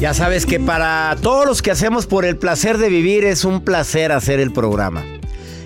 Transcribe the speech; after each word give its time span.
Ya 0.00 0.14
sabes 0.14 0.46
que 0.46 0.60
para 0.60 1.16
todos 1.22 1.44
los 1.44 1.60
que 1.60 1.72
hacemos 1.72 2.06
por 2.06 2.24
el 2.24 2.36
placer 2.36 2.78
de 2.78 2.88
vivir 2.88 3.24
es 3.24 3.44
un 3.44 3.64
placer 3.64 4.12
hacer 4.12 4.38
el 4.38 4.52
programa. 4.52 5.04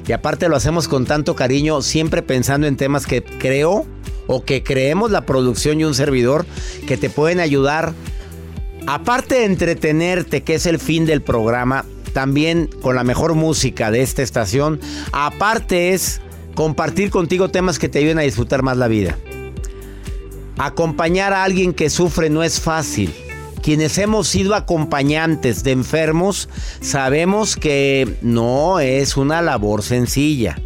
Y 0.06 0.12
aparte 0.12 0.48
lo 0.48 0.56
hacemos 0.56 0.88
con 0.88 1.04
tanto 1.04 1.36
cariño, 1.36 1.82
siempre 1.82 2.22
pensando 2.22 2.66
en 2.66 2.78
temas 2.78 3.06
que 3.06 3.22
creo 3.22 3.84
o 4.26 4.42
que 4.42 4.62
creemos 4.62 5.10
la 5.10 5.26
producción 5.26 5.80
y 5.80 5.84
un 5.84 5.94
servidor 5.94 6.46
que 6.86 6.96
te 6.96 7.10
pueden 7.10 7.40
ayudar. 7.40 7.92
Aparte 8.86 9.34
de 9.34 9.44
entretenerte, 9.44 10.42
que 10.42 10.54
es 10.54 10.64
el 10.64 10.78
fin 10.78 11.04
del 11.04 11.20
programa, 11.20 11.84
también 12.14 12.70
con 12.80 12.96
la 12.96 13.04
mejor 13.04 13.34
música 13.34 13.90
de 13.90 14.00
esta 14.00 14.22
estación, 14.22 14.80
aparte 15.12 15.92
es 15.92 16.22
compartir 16.54 17.10
contigo 17.10 17.50
temas 17.50 17.78
que 17.78 17.90
te 17.90 17.98
ayuden 17.98 18.18
a 18.18 18.22
disfrutar 18.22 18.62
más 18.62 18.78
la 18.78 18.88
vida. 18.88 19.18
Acompañar 20.56 21.34
a 21.34 21.44
alguien 21.44 21.74
que 21.74 21.90
sufre 21.90 22.30
no 22.30 22.42
es 22.42 22.60
fácil. 22.60 23.12
Quienes 23.62 23.96
hemos 23.98 24.26
sido 24.26 24.56
acompañantes 24.56 25.62
de 25.62 25.70
enfermos 25.70 26.48
sabemos 26.80 27.54
que 27.56 28.16
no 28.20 28.80
es 28.80 29.16
una 29.16 29.40
labor 29.40 29.84
sencilla, 29.84 30.60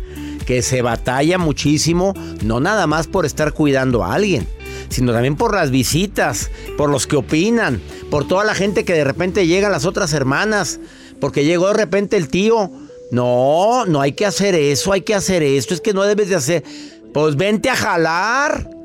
que 0.47 0.63
se 0.63 0.81
batalla 0.81 1.37
muchísimo, 1.37 2.15
no 2.43 2.59
nada 2.59 2.87
más 2.87 3.07
por 3.07 3.27
estar 3.27 3.53
cuidando 3.53 4.03
a 4.03 4.15
alguien, 4.15 4.49
sino 4.89 5.13
también 5.13 5.37
por 5.37 5.55
las 5.55 5.71
visitas, 5.71 6.51
por 6.79 6.89
los 6.89 7.07
que 7.07 7.17
opinan, 7.17 7.83
por 8.11 8.27
toda 8.27 8.45
la 8.45 8.55
gente 8.55 8.87
que 8.87 8.95
de 8.95 9.05
repente 9.05 9.47
llegan 9.47 9.73
las 9.73 9.85
otras 9.85 10.15
hermanas, 10.15 10.81
porque 11.21 11.45
llegó 11.45 11.69
de 11.69 11.75
repente 11.75 12.17
el 12.17 12.29
tío. 12.29 12.71
No, 13.11 13.85
no 13.85 14.01
hay 14.01 14.13
que 14.13 14.25
hacer 14.25 14.55
eso, 14.55 14.93
hay 14.93 15.03
que 15.03 15.15
hacer 15.15 15.43
esto, 15.43 15.75
es 15.75 15.83
que 15.83 15.93
no 15.93 16.03
debes 16.03 16.31
de 16.31 16.37
hacer. 16.37 16.65
Pues 17.13 17.37
vente 17.37 17.69
a 17.69 17.77
jalar. 17.77 18.76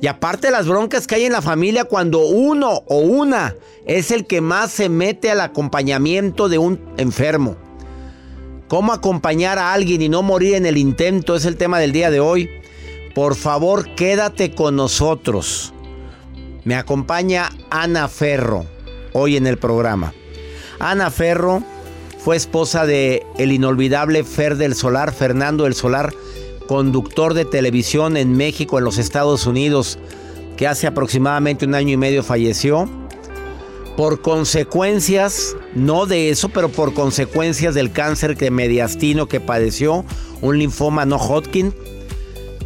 Y 0.00 0.08
aparte 0.08 0.50
las 0.50 0.68
broncas 0.68 1.06
que 1.06 1.14
hay 1.14 1.24
en 1.24 1.32
la 1.32 1.42
familia 1.42 1.84
cuando 1.84 2.26
uno 2.26 2.82
o 2.86 2.98
una 2.98 3.54
es 3.86 4.10
el 4.10 4.26
que 4.26 4.40
más 4.40 4.70
se 4.70 4.88
mete 4.88 5.30
al 5.30 5.40
acompañamiento 5.40 6.48
de 6.48 6.58
un 6.58 6.80
enfermo. 6.98 7.56
¿Cómo 8.68 8.92
acompañar 8.92 9.58
a 9.58 9.72
alguien 9.72 10.02
y 10.02 10.08
no 10.08 10.22
morir 10.22 10.56
en 10.56 10.66
el 10.66 10.76
intento? 10.76 11.36
Es 11.36 11.44
el 11.44 11.56
tema 11.56 11.78
del 11.78 11.92
día 11.92 12.10
de 12.10 12.20
hoy. 12.20 12.50
Por 13.14 13.36
favor, 13.36 13.94
quédate 13.94 14.54
con 14.54 14.76
nosotros. 14.76 15.72
Me 16.64 16.74
acompaña 16.74 17.48
Ana 17.70 18.08
Ferro 18.08 18.66
hoy 19.12 19.36
en 19.36 19.46
el 19.46 19.56
programa. 19.56 20.12
Ana 20.78 21.10
Ferro 21.10 21.62
fue 22.18 22.36
esposa 22.36 22.84
de 22.84 23.24
el 23.38 23.52
inolvidable 23.52 24.24
Fer 24.24 24.56
del 24.56 24.74
Solar, 24.74 25.14
Fernando 25.14 25.64
del 25.64 25.74
Solar 25.74 26.12
conductor 26.66 27.34
de 27.34 27.44
televisión 27.44 28.16
en 28.16 28.36
México, 28.36 28.78
en 28.78 28.84
los 28.84 28.98
Estados 28.98 29.46
Unidos, 29.46 29.98
que 30.56 30.66
hace 30.66 30.86
aproximadamente 30.86 31.66
un 31.66 31.74
año 31.74 31.92
y 31.92 31.96
medio 31.96 32.22
falleció. 32.22 32.88
Por 33.96 34.20
consecuencias, 34.20 35.56
no 35.74 36.06
de 36.06 36.30
eso, 36.30 36.50
pero 36.50 36.68
por 36.68 36.92
consecuencias 36.92 37.74
del 37.74 37.92
cáncer 37.92 38.36
de 38.36 38.50
mediastino 38.50 39.26
que 39.26 39.40
padeció, 39.40 40.04
un 40.42 40.58
linfoma 40.58 41.06
no 41.06 41.16
Hodgkin, 41.16 41.72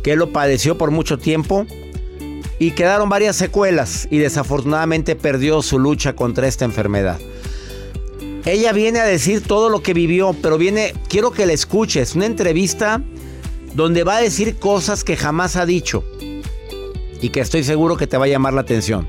que 0.02 0.16
lo 0.16 0.32
padeció 0.32 0.76
por 0.76 0.90
mucho 0.90 1.18
tiempo. 1.18 1.66
Y 2.58 2.72
quedaron 2.72 3.08
varias 3.08 3.36
secuelas 3.36 4.06
y 4.10 4.18
desafortunadamente 4.18 5.16
perdió 5.16 5.62
su 5.62 5.78
lucha 5.78 6.14
contra 6.14 6.46
esta 6.46 6.66
enfermedad. 6.66 7.18
Ella 8.44 8.72
viene 8.72 9.00
a 9.00 9.04
decir 9.04 9.42
todo 9.42 9.68
lo 9.68 9.82
que 9.82 9.94
vivió, 9.94 10.34
pero 10.42 10.58
viene, 10.58 10.94
quiero 11.08 11.30
que 11.30 11.46
la 11.46 11.52
escuches, 11.52 12.14
una 12.14 12.26
entrevista 12.26 13.02
donde 13.74 14.04
va 14.04 14.16
a 14.16 14.20
decir 14.20 14.58
cosas 14.58 15.04
que 15.04 15.16
jamás 15.16 15.56
ha 15.56 15.66
dicho 15.66 16.04
y 17.20 17.28
que 17.28 17.40
estoy 17.40 17.64
seguro 17.64 17.96
que 17.96 18.06
te 18.06 18.16
va 18.16 18.24
a 18.24 18.28
llamar 18.28 18.54
la 18.54 18.62
atención. 18.62 19.06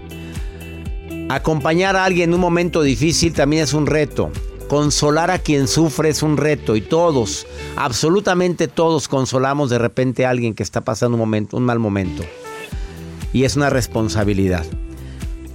Acompañar 1.30 1.96
a 1.96 2.06
alguien 2.06 2.30
en 2.30 2.34
un 2.34 2.42
momento 2.42 2.82
difícil 2.82 3.34
también 3.34 3.64
es 3.64 3.74
un 3.74 3.88
reto. 3.88 4.32
Consolar 4.68 5.32
a 5.32 5.40
quien 5.40 5.68
sufre 5.68 6.10
es 6.10 6.24
un 6.24 6.38
reto 6.38 6.76
y 6.76 6.82
todos, 6.82 7.46
absolutamente 7.76 8.68
todos 8.68 9.08
consolamos 9.08 9.70
de 9.70 9.78
repente 9.78 10.26
a 10.26 10.30
alguien 10.30 10.54
que 10.54 10.64
está 10.64 10.82
pasando 10.82 11.16
un 11.16 11.20
momento, 11.20 11.58
un 11.58 11.64
mal 11.64 11.80
momento. 11.80 12.24
Y 13.34 13.44
es 13.44 13.56
una 13.56 13.70
responsabilidad. 13.70 14.66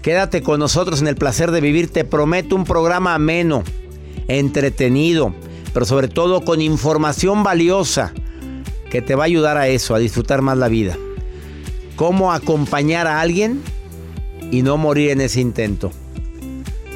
Quédate 0.02 0.42
con 0.42 0.60
nosotros 0.60 1.00
en 1.00 1.08
el 1.08 1.16
placer 1.16 1.50
de 1.50 1.60
vivir, 1.60 1.90
te 1.90 2.04
prometo 2.04 2.56
un 2.56 2.64
programa 2.64 3.14
ameno, 3.14 3.64
entretenido, 4.28 5.34
pero 5.72 5.86
sobre 5.86 6.08
todo 6.08 6.44
con 6.44 6.60
información 6.60 7.42
valiosa 7.42 8.12
que 8.96 9.02
te 9.02 9.14
va 9.14 9.24
a 9.24 9.26
ayudar 9.26 9.58
a 9.58 9.68
eso, 9.68 9.94
a 9.94 9.98
disfrutar 9.98 10.40
más 10.40 10.56
la 10.56 10.68
vida. 10.68 10.96
Cómo 11.96 12.32
acompañar 12.32 13.06
a 13.06 13.20
alguien 13.20 13.60
y 14.50 14.62
no 14.62 14.78
morir 14.78 15.10
en 15.10 15.20
ese 15.20 15.42
intento. 15.42 15.90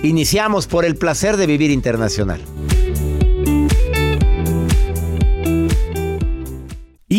Iniciamos 0.02 0.66
por 0.66 0.86
el 0.86 0.96
placer 0.96 1.36
de 1.36 1.44
vivir 1.44 1.70
internacional. 1.70 2.40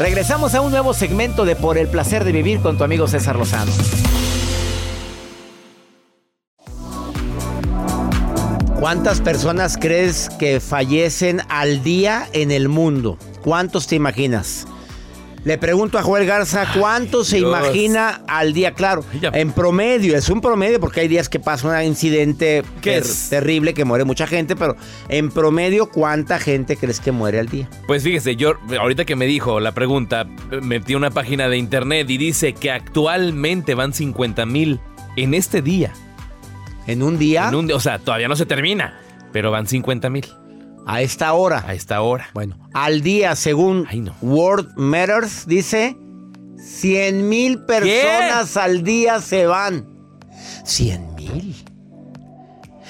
Regresamos 0.00 0.54
a 0.54 0.62
un 0.62 0.70
nuevo 0.70 0.94
segmento 0.94 1.44
de 1.44 1.56
Por 1.56 1.76
el 1.76 1.86
Placer 1.86 2.24
de 2.24 2.32
Vivir 2.32 2.60
con 2.60 2.78
tu 2.78 2.84
amigo 2.84 3.06
César 3.06 3.36
Lozano. 3.36 3.70
¿Cuántas 8.80 9.20
personas 9.20 9.76
crees 9.76 10.30
que 10.38 10.58
fallecen 10.58 11.42
al 11.50 11.82
día 11.82 12.26
en 12.32 12.50
el 12.50 12.70
mundo? 12.70 13.18
¿Cuántos 13.44 13.88
te 13.88 13.96
imaginas? 13.96 14.66
Le 15.42 15.56
pregunto 15.56 15.98
a 15.98 16.02
Joel 16.02 16.26
Garza, 16.26 16.66
¿cuántos 16.78 17.28
se 17.28 17.38
Dios. 17.38 17.48
imagina 17.48 18.20
al 18.28 18.52
día? 18.52 18.74
Claro, 18.74 19.02
en 19.32 19.52
promedio, 19.52 20.14
es 20.14 20.28
un 20.28 20.42
promedio 20.42 20.78
porque 20.80 21.00
hay 21.00 21.08
días 21.08 21.30
que 21.30 21.40
pasa 21.40 21.66
un 21.68 21.82
incidente 21.82 22.62
¿Qué 22.82 22.90
ter- 22.92 23.02
es? 23.04 23.28
terrible 23.30 23.72
que 23.72 23.86
muere 23.86 24.04
mucha 24.04 24.26
gente, 24.26 24.54
pero 24.54 24.76
en 25.08 25.30
promedio, 25.30 25.88
¿cuánta 25.88 26.38
gente 26.38 26.76
crees 26.76 27.00
que 27.00 27.10
muere 27.10 27.38
al 27.40 27.48
día? 27.48 27.70
Pues 27.86 28.02
fíjese, 28.02 28.36
yo 28.36 28.52
ahorita 28.78 29.06
que 29.06 29.16
me 29.16 29.24
dijo 29.24 29.60
la 29.60 29.72
pregunta, 29.72 30.26
metí 30.60 30.94
una 30.94 31.10
página 31.10 31.48
de 31.48 31.56
internet 31.56 32.10
y 32.10 32.18
dice 32.18 32.52
que 32.52 32.70
actualmente 32.70 33.74
van 33.74 33.94
50 33.94 34.44
mil 34.44 34.78
en 35.16 35.32
este 35.32 35.62
día. 35.62 35.94
¿En 36.86 37.02
un 37.02 37.18
día? 37.18 37.48
En 37.48 37.54
un 37.54 37.66
día, 37.66 37.76
o 37.76 37.80
sea, 37.80 37.98
todavía 37.98 38.28
no 38.28 38.36
se 38.36 38.44
termina, 38.44 39.00
pero 39.32 39.50
van 39.50 39.66
50 39.66 40.10
mil. 40.10 40.26
A 40.92 41.02
esta 41.02 41.32
hora. 41.34 41.62
A 41.66 41.74
esta 41.74 42.00
hora. 42.02 42.28
Bueno, 42.34 42.58
al 42.74 43.00
día, 43.02 43.36
según 43.36 43.86
World 44.22 44.72
Matters, 44.76 45.46
dice 45.46 45.96
100 46.58 47.28
mil 47.28 47.60
personas 47.60 48.56
al 48.56 48.82
día 48.82 49.20
se 49.20 49.46
van. 49.46 49.86
100 50.64 51.14
mil. 51.14 51.54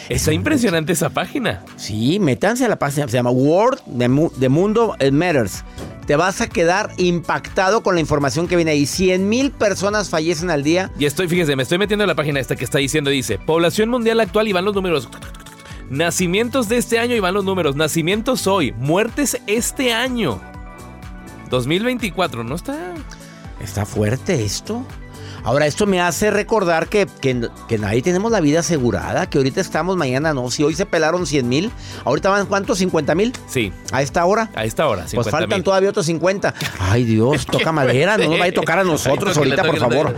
Está 0.08 0.32
impresionante 0.32 0.93
esa 0.94 1.11
página. 1.11 1.62
Sí, 1.76 2.19
métanse 2.19 2.64
a 2.64 2.69
la 2.69 2.79
página, 2.79 3.06
se 3.06 3.12
llama 3.19 3.31
World 3.31 3.81
de, 3.87 4.08
Mu- 4.08 4.31
de 4.35 4.49
Mundo 4.49 4.96
eh, 4.99 5.11
Matters. 5.11 5.62
Te 6.06 6.17
vas 6.17 6.41
a 6.41 6.49
quedar 6.49 6.91
impactado 6.96 7.82
con 7.82 7.94
la 7.94 8.00
información 8.00 8.49
que 8.49 8.56
viene 8.56 8.73
ahí. 8.73 8.87
100 8.87 9.29
mil 9.29 9.53
personas 9.53 10.08
fallecen 10.08 10.50
al 10.50 10.64
día. 10.64 10.91
Y 10.99 11.05
estoy, 11.05 11.29
fíjese, 11.29 11.55
me 11.55 11.62
estoy 11.62 11.76
metiendo 11.79 12.03
en 12.05 12.08
la 12.08 12.17
página 12.17 12.41
esta 12.41 12.56
que 12.56 12.64
está 12.64 12.79
diciendo, 12.79 13.11
dice, 13.11 13.38
población 13.38 13.91
mundial 13.91 14.19
actual 14.20 14.49
y 14.49 14.53
van 14.53 14.64
los 14.64 14.75
números. 14.75 15.08
Nacimientos 15.90 16.69
de 16.69 16.76
este 16.76 17.00
año 17.00 17.16
y 17.16 17.20
van 17.20 17.34
los 17.34 17.44
números. 17.44 17.75
Nacimientos 17.75 18.46
hoy, 18.46 18.72
muertes 18.72 19.38
este 19.48 19.92
año. 19.92 20.40
2024, 21.50 22.44
¿no 22.44 22.54
está? 22.54 22.94
Está 23.60 23.84
fuerte 23.84 24.44
esto. 24.44 24.84
Ahora, 25.42 25.66
esto 25.66 25.87
me 25.87 26.00
hace 26.00 26.31
recordar 26.31 26.87
que, 26.88 27.08
que, 27.20 27.48
que 27.66 27.78
nadie 27.78 28.02
tenemos 28.02 28.31
la 28.31 28.40
vida 28.40 28.60
asegurada, 28.60 29.28
que 29.28 29.38
ahorita 29.38 29.60
estamos, 29.60 29.96
mañana 29.96 30.32
no. 30.34 30.50
Si 30.50 30.62
hoy 30.62 30.75
se 30.75 30.84
pelaron 30.87 31.26
100 31.26 31.48
mil, 31.48 31.70
ahorita 32.04 32.28
van 32.28 32.46
cuántos, 32.46 32.78
50 32.78 33.14
mil. 33.14 33.32
Sí. 33.48 33.72
A 33.90 34.02
esta 34.02 34.25
hora. 34.26 34.50
A 34.54 34.64
esta 34.64 34.86
hora, 34.86 35.00
Pues 35.02 35.10
50 35.12 35.31
faltan 35.31 35.56
mil. 35.58 35.64
todavía 35.64 35.88
otros 35.90 36.06
50. 36.06 36.54
Ay 36.78 37.04
Dios, 37.04 37.46
toca 37.50 37.72
madera, 37.72 38.16
no 38.19 38.25
nos 38.28 38.38
vaya 38.38 38.52
a 38.52 38.54
tocar 38.54 38.78
a 38.78 38.84
nosotros 38.84 39.36
ahorita, 39.36 39.64
por 39.64 39.78
favor. 39.78 40.16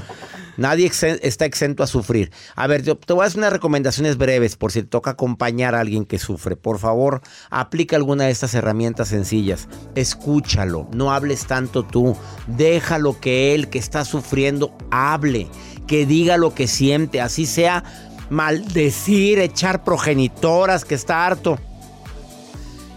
Nadie 0.57 0.91
está 1.23 1.45
exento 1.45 1.83
a 1.83 1.87
sufrir. 1.87 2.31
A 2.55 2.67
ver, 2.67 2.83
te 2.83 3.13
voy 3.13 3.25
a 3.25 3.27
hacer 3.27 3.39
unas 3.39 3.53
recomendaciones 3.53 4.19
breves 4.19 4.57
por 4.57 4.71
si 4.71 4.83
te 4.83 4.89
toca 4.89 5.13
acompañar 5.13 5.75
a 5.75 5.81
alguien 5.81 6.05
que 6.05 6.19
sufre. 6.19 6.57
Por 6.57 6.79
favor, 6.79 7.23
aplica 7.51 7.97
alguna 7.97 8.25
de 8.25 8.31
estas 8.31 8.55
herramientas 8.55 9.09
sencillas. 9.09 9.69
Escúchalo, 9.95 10.89
no 10.93 11.13
hables 11.13 11.47
tanto 11.47 11.85
tú. 11.85 12.17
Déjalo 12.47 13.19
que 13.19 13.55
él 13.55 13.69
que 13.69 13.79
está 13.79 14.05
sufriendo 14.05 14.77
hable, 14.91 15.49
que 15.87 16.05
diga 16.05 16.37
lo 16.37 16.55
que 16.55 16.67
siente, 16.67 17.21
así 17.21 17.47
sea 17.47 17.85
maldecir, 18.29 19.39
echar 19.39 19.85
progenitoras, 19.85 20.85
que 20.85 20.95
está 20.95 21.27
harto. 21.27 21.59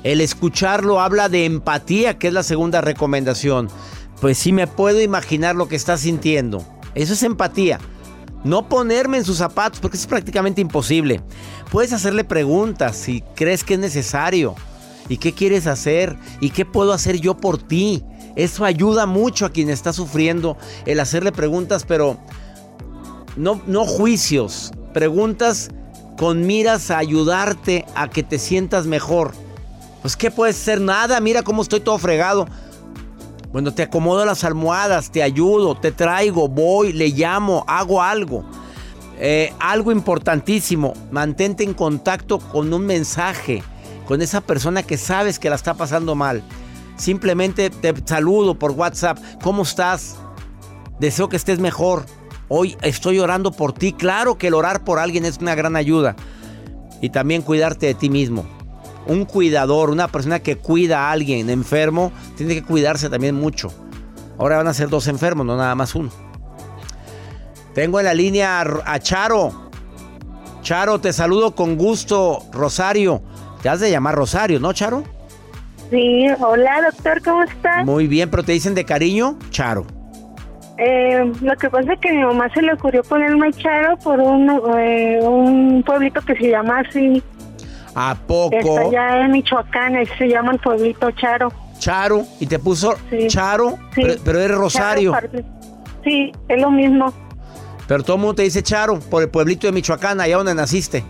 El 0.04 0.22
escucharlo 0.22 1.00
habla 1.02 1.30
de 1.30 1.46
empatía, 1.46 2.20
que 2.20 2.28
es 2.28 2.34
la 2.34 2.44
segunda 2.44 2.82
recomendación. 2.82 3.70
Pues 4.22 4.38
sí 4.38 4.52
me 4.52 4.68
puedo 4.68 5.02
imaginar 5.02 5.56
lo 5.56 5.68
que 5.68 5.76
está 5.76 5.98
sintiendo. 5.98 6.64
Eso 6.96 7.14
es 7.14 7.24
empatía. 7.24 7.80
No 8.44 8.70
ponerme 8.70 9.18
en 9.18 9.26
sus 9.26 9.38
zapatos, 9.38 9.80
porque 9.80 9.98
es 9.98 10.08
prácticamente 10.08 10.62
imposible. 10.62 11.22
Puedes 11.72 11.94
hacerle 11.94 12.24
preguntas 12.24 12.96
si 12.96 13.22
crees 13.36 13.64
que 13.64 13.76
es 13.76 13.80
necesario. 13.80 14.56
¿Y 15.10 15.18
qué 15.18 15.34
quieres 15.34 15.68
hacer? 15.68 16.18
¿Y 16.40 16.50
qué 16.50 16.66
puedo 16.66 16.94
hacer 16.94 17.20
yo 17.20 17.38
por 17.38 17.58
ti? 17.58 18.04
Eso 18.36 18.66
ayuda 18.66 19.06
mucho 19.06 19.46
a 19.46 19.50
quien 19.50 19.70
está 19.70 19.94
sufriendo, 19.94 20.58
el 20.86 21.00
hacerle 21.00 21.32
preguntas, 21.32 21.86
pero 21.88 22.18
no, 23.36 23.62
no 23.66 23.86
juicios. 23.86 24.72
Preguntas 24.94 25.70
con 26.18 26.46
miras 26.46 26.92
a 26.92 26.98
ayudarte 26.98 27.86
a 27.96 28.10
que 28.10 28.24
te 28.24 28.40
sientas 28.40 28.88
mejor. 28.88 29.34
Pues 30.02 30.16
qué 30.16 30.32
puede 30.32 30.54
ser 30.54 30.82
nada, 30.82 31.20
mira 31.20 31.44
cómo 31.44 31.62
estoy 31.62 31.80
todo 31.80 31.98
fregado. 31.98 32.48
Bueno, 33.56 33.74
te 33.74 33.84
acomodo 33.84 34.26
las 34.26 34.44
almohadas, 34.44 35.12
te 35.12 35.24
ayudo, 35.24 35.76
te 35.76 35.94
traigo, 35.94 36.50
voy, 36.50 36.92
le 36.92 37.08
llamo, 37.08 37.64
hago 37.70 38.02
algo. 38.02 38.44
Eh, 39.18 39.54
algo 39.62 39.94
importantísimo, 39.94 40.92
mantente 41.10 41.64
en 41.64 41.74
contacto 41.74 42.40
con 42.40 42.74
un 42.74 42.86
mensaje, 42.86 43.64
con 44.10 44.22
esa 44.22 44.42
persona 44.42 44.84
que 44.84 44.98
sabes 44.98 45.40
que 45.40 45.50
la 45.50 45.56
está 45.56 45.74
pasando 45.74 46.16
mal. 46.16 46.44
Simplemente 46.98 47.70
te 47.70 47.94
saludo 48.04 48.60
por 48.60 48.72
WhatsApp, 48.72 49.20
¿cómo 49.42 49.64
estás? 49.64 50.18
Deseo 51.00 51.30
que 51.30 51.38
estés 51.38 51.60
mejor. 51.60 52.06
Hoy 52.50 52.76
estoy 52.82 53.20
orando 53.20 53.54
por 53.54 53.72
ti. 53.72 53.94
Claro 53.94 54.38
que 54.38 54.48
el 54.48 54.54
orar 54.54 54.84
por 54.84 55.00
alguien 55.00 55.24
es 55.24 55.38
una 55.38 55.56
gran 55.56 55.78
ayuda. 55.78 56.18
Y 57.00 57.10
también 57.10 57.42
cuidarte 57.42 57.86
de 57.86 57.94
ti 57.94 58.10
mismo. 58.10 58.55
Un 59.08 59.26
cuidador, 59.26 59.90
una 59.90 60.08
persona 60.08 60.40
que 60.40 60.58
cuida 60.58 61.08
a 61.08 61.12
alguien 61.12 61.50
enfermo, 61.50 62.12
tiene 62.36 62.56
que 62.56 62.64
cuidarse 62.64 63.10
también 63.10 63.36
mucho. 63.36 63.72
Ahora 64.38 64.58
van 64.58 64.68
a 64.68 64.74
ser 64.74 64.90
dos 64.90 65.08
enfermos, 65.08 65.46
no 65.46 65.56
nada 65.56 65.76
más 65.76 65.96
uno. 65.96 66.10
Tengo 67.74 68.00
en 68.00 68.06
la 68.06 68.14
línea 68.14 68.62
a 68.62 69.00
Charo. 69.00 69.70
Charo, 70.62 71.00
te 71.00 71.14
saludo 71.14 71.54
con 71.56 71.78
gusto, 71.78 72.40
Rosario. 72.52 73.22
Te 73.62 73.70
has 73.70 73.80
de 73.80 73.92
llamar 73.92 74.16
Rosario, 74.16 74.60
¿no, 74.60 74.74
Charo? 74.74 75.04
Sí, 75.90 76.26
hola 76.40 76.82
doctor, 76.90 77.22
¿cómo 77.22 77.44
estás? 77.44 77.86
Muy 77.86 78.08
bien, 78.08 78.32
pero 78.32 78.44
te 78.44 78.54
dicen 78.54 78.74
de 78.74 78.86
cariño, 78.86 79.38
Charo. 79.52 79.86
Eh, 80.78 81.32
lo 81.42 81.56
que 81.56 81.70
pasa 81.70 81.94
es 81.94 82.00
que 82.00 82.10
a 82.10 82.14
mi 82.14 82.24
mamá 82.24 82.50
se 82.54 82.62
le 82.62 82.74
ocurrió 82.74 83.04
ponerme 83.04 83.54
Charo 83.54 83.98
por 83.98 84.20
un, 84.20 84.50
eh, 84.78 85.20
un 85.22 85.84
pueblito 85.84 86.22
que 86.22 86.36
se 86.36 86.50
llama 86.50 86.80
así. 86.80 87.22
¿A 87.96 88.16
poco? 88.28 88.56
Está 88.58 88.82
allá 88.82 89.22
en 89.26 89.32
Michoacán, 89.32 89.96
ahí 89.96 90.06
se 90.18 90.28
llama 90.28 90.52
el 90.52 90.60
pueblito 90.60 91.10
Charo. 91.12 91.52
Charo, 91.80 92.26
y 92.40 92.46
te 92.46 92.60
puso 92.60 92.96
Charo, 93.28 93.78
Sí. 93.94 94.02
pero, 94.04 94.14
pero 94.24 94.40
eres 94.40 94.58
Rosario. 94.58 95.12
Charo. 95.14 95.30
Sí, 96.04 96.32
es 96.48 96.62
lo 96.62 96.72
mismo. 96.72 97.14
Pero 97.88 98.04
todo 98.04 98.16
el 98.16 98.22
mundo 98.22 98.36
te 98.36 98.44
dice 98.44 98.62
Charo, 98.64 99.00
por 99.00 99.22
el 99.24 99.30
pueblito 99.30 99.68
de 99.68 99.74
Michoacán, 99.74 100.20
allá 100.20 100.38
donde 100.38 100.56
naciste. 100.56 101.04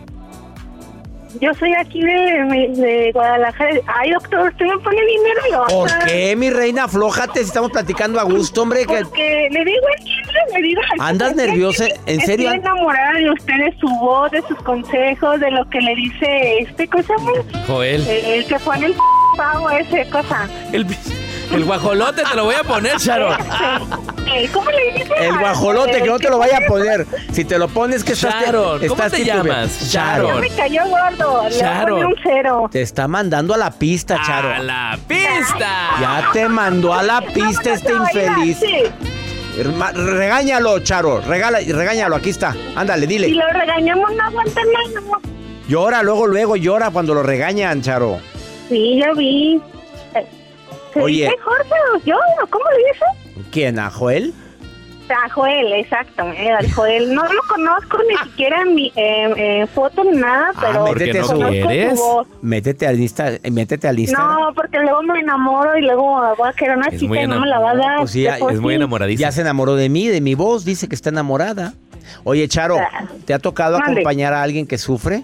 Yo 1.42 1.54
soy 1.54 1.74
aquí 1.74 2.02
de, 2.02 2.70
de 2.76 3.12
Guadalajara. 3.14 3.72
Ay, 3.88 4.12
doctor, 4.12 4.50
usted 4.50 4.66
me 4.66 4.78
pone 4.80 5.06
bien 5.06 5.22
nerviosa. 5.24 5.76
¿Por 5.76 6.06
qué, 6.06 6.36
mi 6.36 6.50
reina? 6.50 6.86
Aflójate 6.86 7.40
si 7.40 7.48
estamos 7.48 7.72
platicando 7.72 8.20
a 8.20 8.24
gusto, 8.24 8.62
hombre. 8.62 8.86
Que... 8.86 9.04
Porque 9.04 9.50
le 9.52 9.66
digo 9.66 9.88
chile, 10.00 10.40
le 10.54 10.62
digo 10.62 10.82
¿Andas 11.00 11.36
nerviosa? 11.36 11.86
¿En 12.06 12.22
serio? 12.22 12.52
Estoy 12.52 12.62
enamorada 12.62 13.14
de 13.14 13.32
usted, 13.32 13.58
de 13.58 13.78
su 13.80 13.88
voz, 13.88 14.32
de 14.32 14.42
sus 14.48 14.58
consejos, 14.60 15.40
de 15.40 15.52
lo 15.52 15.70
que 15.70 15.82
le 15.82 15.96
dice 15.96 16.60
este 16.60 16.88
cosa. 16.88 17.14
Joel. 17.68 18.08
El 18.08 18.46
que 18.46 18.60
pone 18.60 18.88
el 18.88 18.96
pavo 19.38 19.70
ese 19.72 20.10
cosa. 20.10 20.48
El, 20.72 20.86
El 21.52 21.64
guajolote 21.64 22.24
te 22.30 22.36
lo 22.36 22.46
voy 22.46 22.56
a 22.56 22.64
poner, 22.64 22.98
Charo. 22.98 23.30
¿Cómo 24.54 24.70
le 24.72 24.94
dices? 24.94 25.10
El 25.22 25.38
guajolote, 25.38 26.02
que 26.02 26.08
no 26.10 26.20
te 26.20 26.30
lo 26.30 26.38
vaya 26.40 26.58
a 26.58 26.62
poner. 26.68 27.06
Si 27.32 27.46
te 27.46 27.58
lo 27.58 27.68
pones, 27.68 28.04
que 28.04 28.14
estás. 28.14 28.44
Sharon, 28.44 28.80
¿cómo 28.80 28.94
estás 28.96 29.12
te 29.12 29.18
titubeando. 29.20 29.44
llamas? 29.54 29.92
Ya 29.92 30.16
Sharon. 30.18 30.42
me 30.42 30.50
cayó 30.50 30.82
gordo. 30.88 31.44
Le 31.44 31.50
voy 31.50 31.60
a 31.60 31.62
Sharon. 31.62 31.90
poner 31.90 32.06
un 32.08 32.16
cero. 32.24 32.70
Te 32.72 32.82
está 32.82 33.08
mandando 33.08 33.54
a 33.54 33.58
la 33.58 33.72
pista, 33.72 34.20
Charo. 34.26 34.50
¡A 34.54 34.60
la 34.60 34.98
pista! 35.08 35.70
Ya 36.02 36.30
te 36.34 36.50
mandó 36.50 36.94
a 36.94 37.04
la 37.04 37.22
pista 37.22 37.74
este 37.74 37.94
infeliz. 37.94 38.60
Regáñalo, 39.94 40.80
Charo. 40.80 41.22
Regala, 41.22 41.60
regáñalo, 41.60 42.16
aquí 42.16 42.32
está. 42.32 42.56
Ándale, 42.76 43.02
Si 43.04 43.08
dile. 43.08 43.30
lo 43.30 43.48
regañamos, 43.50 44.12
no 44.14 44.24
aguanta 44.24 44.62
nada. 44.62 45.20
Llora, 45.68 46.04
luego, 46.04 46.28
luego 46.28 46.56
llora 46.58 46.90
cuando 46.92 47.14
lo 47.14 47.24
regañan, 47.24 47.82
Charo. 47.82 48.20
Sí, 48.70 49.00
ya 49.00 49.14
vi. 49.14 49.62
¿Se 50.96 51.02
Oye. 51.02 51.26
dice 51.26 51.36
Jorge 51.44 51.74
o 51.94 51.98
yo? 52.06 52.16
¿Cómo 52.50 52.66
le 52.72 52.78
dice? 52.92 53.50
¿Quién, 53.52 53.78
a 53.80 53.92
Joel? 53.92 54.34
A 55.08 55.30
Joel, 55.30 55.72
exacto. 55.74 56.24
eh, 56.32 56.50
al 56.52 56.72
Joel. 56.74 57.14
No 57.14 57.22
lo 57.26 57.40
conozco 57.48 58.00
ni 58.10 58.18
siquiera 58.28 58.64
en 58.64 58.74
mi 58.74 58.88
eh, 58.96 59.34
eh, 59.38 59.68
foto 59.68 60.04
ni 60.04 60.18
nada, 60.18 60.52
pero 60.60 60.88
ah, 60.88 60.92
métete, 60.92 61.20
no 61.20 61.26
su- 61.26 61.34
conozco 61.36 61.70
su 61.70 61.96
voz. 62.02 62.28
métete 62.42 62.88
al 62.88 63.00
Insta, 63.00 63.34
eh, 63.34 63.52
métete 63.52 63.88
al 63.88 64.00
Instagram. 64.00 64.40
No, 64.40 64.54
porque 64.56 64.80
luego 64.80 65.04
me 65.04 65.20
enamoro 65.20 65.78
y 65.78 65.82
luego 65.84 66.34
voy 66.38 66.50
a 66.50 66.54
querer 66.54 66.78
una 66.78 66.88
Es 66.88 67.00
chica 67.00 67.08
muy 67.10 67.20
y 67.20 67.28
no 67.28 67.40
me 67.40 67.46
la 67.48 67.60
va 67.60 67.72
a 67.72 67.76
dar. 67.76 67.98
Pues 68.00 68.12
sí, 68.12 68.24
ya- 68.24 68.34
De 68.34 68.40
por 68.40 68.52
Es 68.54 68.60
muy 68.60 68.72
sí. 68.72 68.76
enamoradiza. 68.78 69.22
Ya 69.22 69.32
se 69.32 69.42
enamoró 69.42 69.76
de 69.76 69.90
mí, 69.90 70.08
de 70.08 70.22
mi 70.22 70.34
voz, 70.34 70.66
dice 70.66 70.88
que 70.90 70.96
está 70.96 71.10
enamorada. 71.10 71.74
Oye, 72.24 72.48
Charo, 72.48 72.78
¿te 73.26 73.36
ha 73.36 73.40
tocado 73.40 73.78
Mande. 73.78 73.92
acompañar 74.00 74.34
a 74.34 74.42
alguien 74.42 74.66
que 74.66 74.80
sufre? 74.80 75.24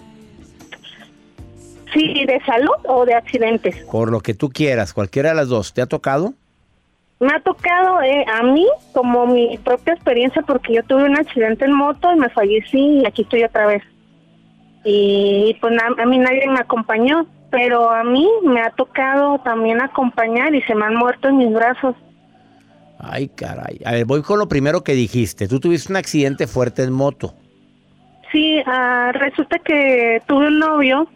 Sí, 1.92 2.24
¿de 2.26 2.40
salud 2.46 2.74
o 2.86 3.04
de 3.04 3.14
accidentes? 3.14 3.76
Por 3.90 4.10
lo 4.10 4.20
que 4.20 4.34
tú 4.34 4.48
quieras, 4.48 4.94
cualquiera 4.94 5.30
de 5.30 5.34
las 5.34 5.48
dos. 5.48 5.74
¿Te 5.74 5.82
ha 5.82 5.86
tocado? 5.86 6.34
Me 7.20 7.32
ha 7.34 7.40
tocado 7.40 8.02
eh, 8.02 8.24
a 8.32 8.42
mí 8.42 8.66
como 8.92 9.26
mi 9.26 9.56
propia 9.58 9.94
experiencia 9.94 10.42
porque 10.42 10.74
yo 10.74 10.82
tuve 10.82 11.04
un 11.04 11.16
accidente 11.16 11.64
en 11.64 11.72
moto 11.72 12.12
y 12.12 12.18
me 12.18 12.28
fallecí 12.30 13.00
y 13.00 13.06
aquí 13.06 13.22
estoy 13.22 13.44
otra 13.44 13.66
vez. 13.66 13.82
Y 14.84 15.56
pues 15.60 15.74
a 15.80 16.06
mí 16.06 16.18
nadie 16.18 16.48
me 16.48 16.58
acompañó, 16.58 17.26
pero 17.50 17.90
a 17.90 18.02
mí 18.02 18.28
me 18.42 18.60
ha 18.60 18.70
tocado 18.70 19.38
también 19.44 19.80
acompañar 19.80 20.52
y 20.54 20.62
se 20.62 20.74
me 20.74 20.86
han 20.86 20.96
muerto 20.96 21.28
en 21.28 21.36
mis 21.36 21.52
brazos. 21.52 21.94
Ay, 22.98 23.28
caray. 23.28 23.80
A 23.84 23.92
ver, 23.92 24.04
voy 24.04 24.22
con 24.22 24.38
lo 24.38 24.48
primero 24.48 24.82
que 24.82 24.94
dijiste. 24.94 25.46
Tú 25.46 25.60
tuviste 25.60 25.92
un 25.92 25.96
accidente 25.96 26.46
fuerte 26.46 26.82
en 26.82 26.92
moto. 26.92 27.34
Sí, 28.32 28.60
ah, 28.66 29.12
resulta 29.12 29.58
que 29.58 30.22
tuve 30.26 30.48
un 30.48 30.58
novio 30.58 31.06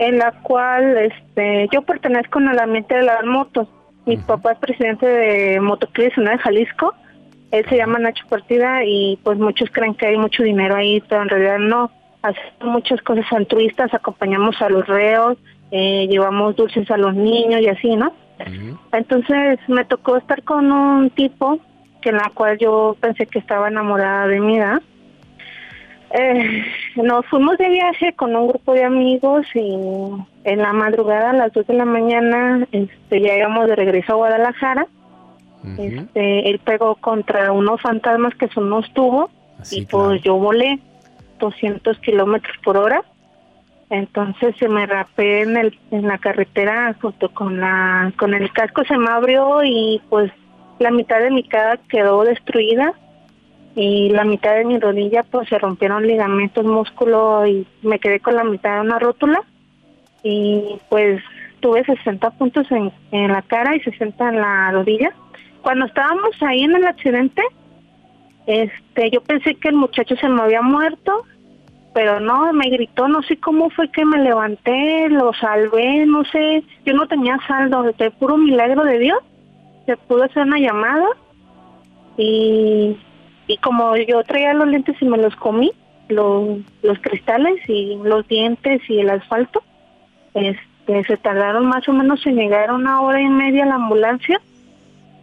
en 0.00 0.18
la 0.18 0.32
cual 0.32 0.96
este 0.96 1.68
yo 1.70 1.82
pertenezco 1.82 2.38
al 2.38 2.58
ambiente 2.58 2.96
de 2.96 3.02
las 3.02 3.24
motos. 3.24 3.68
Mi 4.06 4.16
papá 4.16 4.52
es 4.52 4.58
presidente 4.58 5.06
de 5.06 5.60
Motoclub 5.60 6.08
Nacional 6.08 6.38
de 6.38 6.42
Jalisco. 6.42 6.94
Él 7.50 7.66
se 7.68 7.76
llama 7.76 7.98
Nacho 7.98 8.24
Partida 8.28 8.82
y 8.84 9.18
pues 9.22 9.38
muchos 9.38 9.68
creen 9.70 9.94
que 9.94 10.06
hay 10.06 10.16
mucho 10.16 10.42
dinero 10.42 10.74
ahí, 10.74 11.02
pero 11.06 11.22
en 11.22 11.28
realidad 11.28 11.58
no. 11.58 11.90
Hacemos 12.22 12.74
muchas 12.74 13.02
cosas 13.02 13.26
altruistas, 13.30 13.92
acompañamos 13.92 14.60
a 14.62 14.70
los 14.70 14.86
reos, 14.86 15.36
eh, 15.70 16.06
llevamos 16.08 16.56
dulces 16.56 16.90
a 16.90 16.96
los 16.96 17.14
niños 17.14 17.60
y 17.60 17.68
así, 17.68 17.94
¿no? 17.94 18.12
Entonces 18.92 19.58
me 19.68 19.84
tocó 19.84 20.16
estar 20.16 20.42
con 20.44 20.72
un 20.72 21.10
tipo 21.10 21.60
que 22.00 22.08
en 22.08 22.16
la 22.16 22.30
cual 22.32 22.56
yo 22.56 22.96
pensé 23.00 23.26
que 23.26 23.38
estaba 23.38 23.68
enamorada 23.68 24.26
de 24.28 24.40
mí, 24.40 24.58
¿verdad? 24.58 24.80
Eh, 26.12 26.64
nos 26.96 27.24
fuimos 27.26 27.56
de 27.58 27.68
viaje 27.68 28.12
con 28.14 28.34
un 28.34 28.48
grupo 28.48 28.74
de 28.74 28.84
amigos 28.84 29.46
y 29.54 29.76
en 30.44 30.58
la 30.58 30.72
madrugada 30.72 31.30
a 31.30 31.34
las 31.34 31.52
2 31.52 31.68
de 31.68 31.74
la 31.74 31.84
mañana 31.84 32.66
este, 32.72 33.20
ya 33.20 33.36
íbamos 33.36 33.68
de 33.68 33.76
regreso 33.76 34.12
a 34.12 34.16
Guadalajara. 34.16 34.86
este, 35.78 36.50
él 36.50 36.58
pegó 36.58 36.96
contra 36.96 37.52
unos 37.52 37.80
fantasmas 37.80 38.34
que 38.34 38.48
son 38.48 38.64
unos 38.64 38.92
tubos 38.92 39.30
y 39.70 39.84
pues 39.86 40.20
yo 40.22 40.36
volé 40.36 40.80
200 41.38 41.98
kilómetros 42.00 42.56
por 42.64 42.76
hora. 42.76 43.04
Entonces 43.88 44.56
se 44.58 44.68
me 44.68 44.86
rapé 44.86 45.42
en, 45.42 45.56
el, 45.56 45.78
en 45.92 46.08
la 46.08 46.18
carretera 46.18 46.94
junto 47.00 47.28
con 47.28 47.60
la 47.60 48.12
con 48.16 48.34
el 48.34 48.52
casco 48.52 48.84
se 48.84 48.96
me 48.96 49.10
abrió 49.10 49.62
y 49.64 50.00
pues 50.08 50.32
la 50.80 50.90
mitad 50.90 51.20
de 51.20 51.30
mi 51.30 51.44
cara 51.44 51.78
quedó 51.88 52.24
destruida 52.24 52.94
y 53.74 54.10
la 54.10 54.24
mitad 54.24 54.54
de 54.54 54.64
mi 54.64 54.78
rodilla 54.78 55.22
pues 55.22 55.48
se 55.48 55.58
rompieron 55.58 56.06
ligamentos, 56.06 56.64
músculo 56.64 57.46
y 57.46 57.66
me 57.82 57.98
quedé 57.98 58.20
con 58.20 58.34
la 58.34 58.44
mitad 58.44 58.76
de 58.76 58.80
una 58.80 58.98
rótula 58.98 59.42
y 60.22 60.78
pues 60.88 61.22
tuve 61.60 61.84
60 61.84 62.30
puntos 62.30 62.70
en, 62.70 62.92
en 63.12 63.28
la 63.28 63.42
cara 63.42 63.76
y 63.76 63.80
60 63.80 64.28
en 64.28 64.36
la 64.36 64.72
rodilla. 64.72 65.12
Cuando 65.62 65.86
estábamos 65.86 66.30
ahí 66.42 66.62
en 66.62 66.74
el 66.74 66.86
accidente, 66.86 67.42
este, 68.46 69.10
yo 69.10 69.20
pensé 69.20 69.54
que 69.54 69.68
el 69.68 69.76
muchacho 69.76 70.16
se 70.16 70.28
me 70.28 70.42
había 70.42 70.62
muerto, 70.62 71.24
pero 71.92 72.20
no, 72.20 72.52
me 72.52 72.68
gritó, 72.70 73.08
no 73.08 73.22
sé 73.22 73.36
cómo 73.36 73.70
fue 73.70 73.90
que 73.90 74.04
me 74.04 74.18
levanté, 74.18 75.08
lo 75.08 75.32
salvé, 75.34 76.06
no 76.06 76.24
sé, 76.24 76.64
yo 76.84 76.94
no 76.94 77.06
tenía 77.06 77.38
saldo, 77.46 77.82
de 77.82 78.10
puro 78.12 78.36
milagro 78.36 78.84
de 78.84 78.98
Dios, 78.98 79.18
se 79.86 79.96
pudo 79.96 80.24
hacer 80.24 80.44
una 80.44 80.58
llamada 80.58 81.06
y, 82.16 82.96
y 83.50 83.56
como 83.56 83.96
yo 83.96 84.22
traía 84.22 84.54
los 84.54 84.68
lentes 84.68 84.94
y 85.00 85.04
me 85.06 85.18
los 85.18 85.34
comí, 85.34 85.72
los, 86.08 86.60
los 86.82 86.98
cristales 87.00 87.56
y 87.68 87.98
los 88.04 88.26
dientes 88.28 88.80
y 88.88 89.00
el 89.00 89.10
asfalto, 89.10 89.64
este, 90.34 91.02
se 91.02 91.16
tardaron 91.16 91.66
más 91.66 91.88
o 91.88 91.92
menos 91.92 92.24
en 92.26 92.36
llegar 92.36 92.72
una 92.72 93.00
hora 93.00 93.20
y 93.20 93.28
media 93.28 93.64
a 93.64 93.66
la 93.66 93.74
ambulancia 93.74 94.40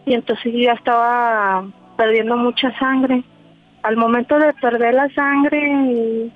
y 0.06 0.14
entonces 0.14 0.54
ya 0.54 0.74
estaba 0.74 1.66
perdiendo 1.96 2.36
mucha 2.36 2.78
sangre. 2.78 3.24
Al 3.84 3.96
momento 3.96 4.38
de 4.40 4.52
perder 4.56 4.96
la 4.96 5.10
sangre 5.14 6.30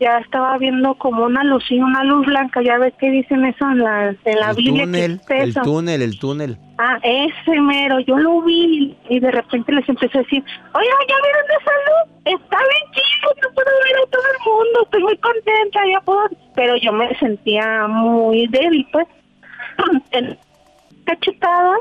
ya 0.00 0.18
estaba 0.18 0.58
viendo 0.58 0.94
como 0.94 1.24
una 1.24 1.44
luz 1.44 1.64
y 1.70 1.80
una 1.80 2.02
luz 2.04 2.26
blanca, 2.26 2.62
ya 2.62 2.78
ves 2.78 2.92
que 2.98 3.10
dicen 3.10 3.44
eso 3.44 3.68
en 3.70 3.78
la, 3.78 4.08
en 4.08 4.40
la 4.40 4.50
el 4.50 4.56
Biblia. 4.56 4.84
túnel, 4.84 5.20
que 5.26 5.36
es 5.38 5.56
el 5.56 5.62
túnel, 5.62 6.02
el 6.02 6.18
túnel. 6.18 6.58
Ah, 6.78 6.98
ese 7.02 7.60
mero, 7.60 8.00
yo 8.00 8.18
lo 8.18 8.42
vi 8.42 8.96
y 9.08 9.20
de 9.20 9.30
repente 9.30 9.72
les 9.72 9.88
empecé 9.88 10.18
a 10.18 10.22
decir, 10.22 10.42
oye, 10.74 10.88
¿ya 11.08 11.14
vieron 11.22 11.50
esa 11.60 11.72
luz? 11.86 12.40
Está 12.40 12.56
bien 12.58 12.92
chido, 12.92 13.30
yo 13.42 13.54
puedo 13.54 13.70
ver 13.84 13.96
a 14.02 14.10
todo 14.10 14.22
el 14.22 14.44
mundo, 14.44 14.82
estoy 14.82 15.02
muy 15.02 15.16
contenta, 15.18 15.80
ya 15.90 16.00
puedo... 16.00 16.20
Pero 16.54 16.76
yo 16.76 16.92
me 16.92 17.14
sentía 17.18 17.86
muy 17.86 18.46
débil, 18.48 18.86
pues. 18.92 19.06
Cachetada, 21.04 21.76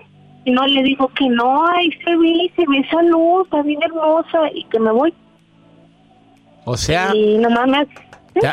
y 0.45 0.51
no 0.51 0.65
le 0.67 0.83
digo 0.83 1.07
que 1.09 1.27
no, 1.29 1.65
ahí 1.67 1.89
se 2.03 2.15
ve, 2.17 2.51
se 2.55 2.63
ve 2.67 2.79
esa 2.79 3.01
luz, 3.03 3.45
está 3.45 3.61
bien 3.61 3.81
hermosa, 3.81 4.49
y 4.53 4.63
que 4.65 4.79
me 4.79 4.91
voy. 4.91 5.13
O 6.65 6.77
sea, 6.77 7.11
Y 7.13 7.37
nomás 7.37 7.67
me... 7.67 7.87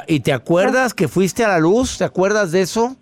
¿y 0.06 0.20
te 0.20 0.32
acuerdas 0.32 0.94
que 0.94 1.08
fuiste 1.08 1.44
a 1.44 1.48
la 1.48 1.58
luz? 1.58 1.98
¿Te 1.98 2.04
acuerdas 2.04 2.52
de 2.52 2.62
eso? 2.62 2.96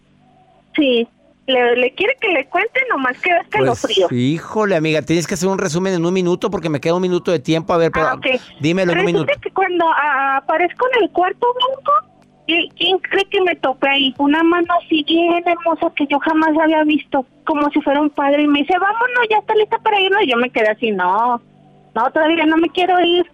Sí, 0.77 1.09
le, 1.47 1.77
le 1.77 1.93
quiere 1.95 2.15
que 2.21 2.29
le 2.29 2.47
cuente, 2.47 2.81
nomás 2.91 3.19
que 3.19 3.31
es 3.31 3.49
que 3.49 3.59
lo 3.61 3.75
Pues, 3.75 3.81
frío. 3.81 4.07
híjole, 4.11 4.77
amiga, 4.77 5.03
tienes 5.03 5.27
que 5.27 5.35
hacer 5.35 5.49
un 5.49 5.59
resumen 5.59 5.95
en 5.95 6.05
un 6.07 6.13
minuto 6.15 6.51
porque 6.51 6.69
me 6.69 6.81
queda 6.81 6.95
un 6.95 7.03
minuto 7.03 7.33
de 7.33 7.41
tiempo. 7.41 7.73
A 7.73 7.79
ver, 7.79 7.91
pero 7.91 8.07
Ah, 8.07 8.15
ok. 8.15 8.27
dímelo 8.61 8.93
en 8.93 8.99
un 9.01 9.05
minuto. 9.07 9.33
que 9.41 9.51
cuando 9.51 9.87
ah, 9.89 10.37
aparezco 10.37 10.87
en 10.95 11.03
el 11.05 11.11
cuarto 11.11 11.47
blanco, 11.55 11.93
¿qui- 12.47 12.71
¿quién 12.77 12.99
cree 12.99 13.25
que 13.25 13.41
me 13.41 13.57
topé 13.57 13.89
ahí? 13.89 14.15
Una 14.19 14.43
mano 14.45 14.69
así 14.85 15.03
bien 15.05 15.43
hermosa 15.47 15.91
que 15.97 16.07
yo 16.07 16.19
jamás 16.21 16.51
había 16.63 16.85
visto, 16.85 17.27
como 17.45 17.69
si 17.71 17.81
fuera 17.81 18.01
un 18.01 18.11
padre, 18.11 18.43
y 18.43 18.47
me 18.47 18.61
dice, 18.61 18.75
vámonos, 18.79 19.27
ya 19.31 19.39
está 19.39 19.55
lista 19.57 19.79
para 19.79 20.01
irnos. 20.01 20.23
Y 20.23 20.31
yo 20.31 20.37
me 20.37 20.51
quedé 20.51 20.69
así, 20.69 20.93
no, 20.93 21.41
no, 21.95 22.11
todavía 22.13 22.47
no 22.47 22.57
me 22.59 22.69
quiero 22.69 23.01
ir. 23.01 23.27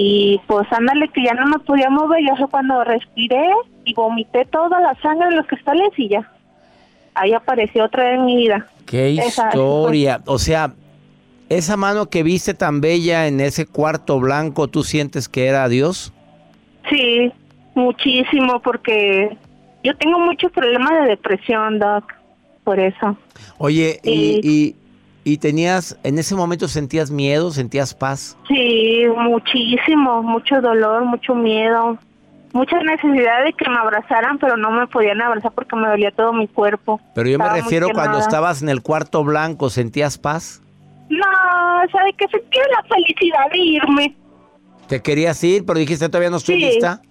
Y 0.00 0.40
pues 0.46 0.64
ándale 0.70 1.08
que 1.08 1.24
ya 1.24 1.34
no 1.34 1.44
me 1.46 1.58
podía 1.58 1.90
mover, 1.90 2.22
yo 2.24 2.36
fue 2.36 2.46
cuando 2.48 2.84
respiré 2.84 3.50
y 3.84 3.94
vomité 3.94 4.44
toda 4.44 4.80
la 4.80 4.94
sangre 5.02 5.28
de 5.30 5.34
los 5.34 5.46
cristales 5.48 5.88
y 5.96 6.08
ya. 6.08 6.30
Ahí 7.14 7.32
apareció 7.32 7.84
otra 7.84 8.04
vez 8.04 8.14
en 8.14 8.24
mi 8.26 8.36
vida. 8.36 8.64
Qué 8.86 9.14
Esa- 9.18 9.48
historia. 9.48 10.20
O 10.26 10.38
sea, 10.38 10.72
esa 11.48 11.76
mano 11.76 12.06
que 12.06 12.22
viste 12.22 12.54
tan 12.54 12.80
bella 12.80 13.26
en 13.26 13.40
ese 13.40 13.66
cuarto 13.66 14.20
blanco, 14.20 14.68
¿tú 14.68 14.84
sientes 14.84 15.28
que 15.28 15.46
era 15.46 15.68
Dios? 15.68 16.12
Sí, 16.88 17.32
muchísimo, 17.74 18.60
porque 18.60 19.36
yo 19.82 19.96
tengo 19.96 20.20
muchos 20.20 20.52
problemas 20.52 20.92
de 21.02 21.08
depresión, 21.08 21.80
Doc, 21.80 22.04
por 22.62 22.78
eso. 22.78 23.16
Oye, 23.58 23.98
y, 24.04 24.40
y, 24.44 24.76
y 25.32 25.36
tenías, 25.36 25.98
en 26.04 26.18
ese 26.18 26.34
momento 26.34 26.68
sentías 26.68 27.10
miedo, 27.10 27.50
sentías 27.50 27.92
paz. 27.92 28.36
Sí, 28.48 29.02
muchísimo, 29.14 30.22
mucho 30.22 30.60
dolor, 30.62 31.04
mucho 31.04 31.34
miedo, 31.34 31.98
mucha 32.54 32.78
necesidad 32.82 33.44
de 33.44 33.52
que 33.52 33.68
me 33.68 33.76
abrazaran, 33.76 34.38
pero 34.38 34.56
no 34.56 34.70
me 34.70 34.86
podían 34.86 35.20
abrazar 35.20 35.52
porque 35.52 35.76
me 35.76 35.86
dolía 35.86 36.10
todo 36.12 36.32
mi 36.32 36.48
cuerpo. 36.48 36.98
Pero 37.14 37.28
yo 37.28 37.38
me 37.38 37.44
Estaba 37.44 37.60
refiero 37.60 37.88
cuando 37.92 38.18
estabas 38.18 38.62
en 38.62 38.70
el 38.70 38.80
cuarto 38.82 39.22
blanco, 39.22 39.68
¿sentías 39.68 40.16
paz? 40.16 40.62
No, 41.10 41.26
¿sabe 41.92 42.14
qué? 42.16 42.26
Sentía 42.28 42.62
la 42.70 42.82
felicidad 42.88 43.50
de 43.52 43.58
irme. 43.58 44.14
Te 44.88 45.02
querías 45.02 45.44
ir, 45.44 45.66
pero 45.66 45.78
dijiste 45.78 46.08
todavía 46.08 46.30
no 46.30 46.38
estoy 46.38 46.56
Sí. 46.56 46.64
lista. 46.66 47.02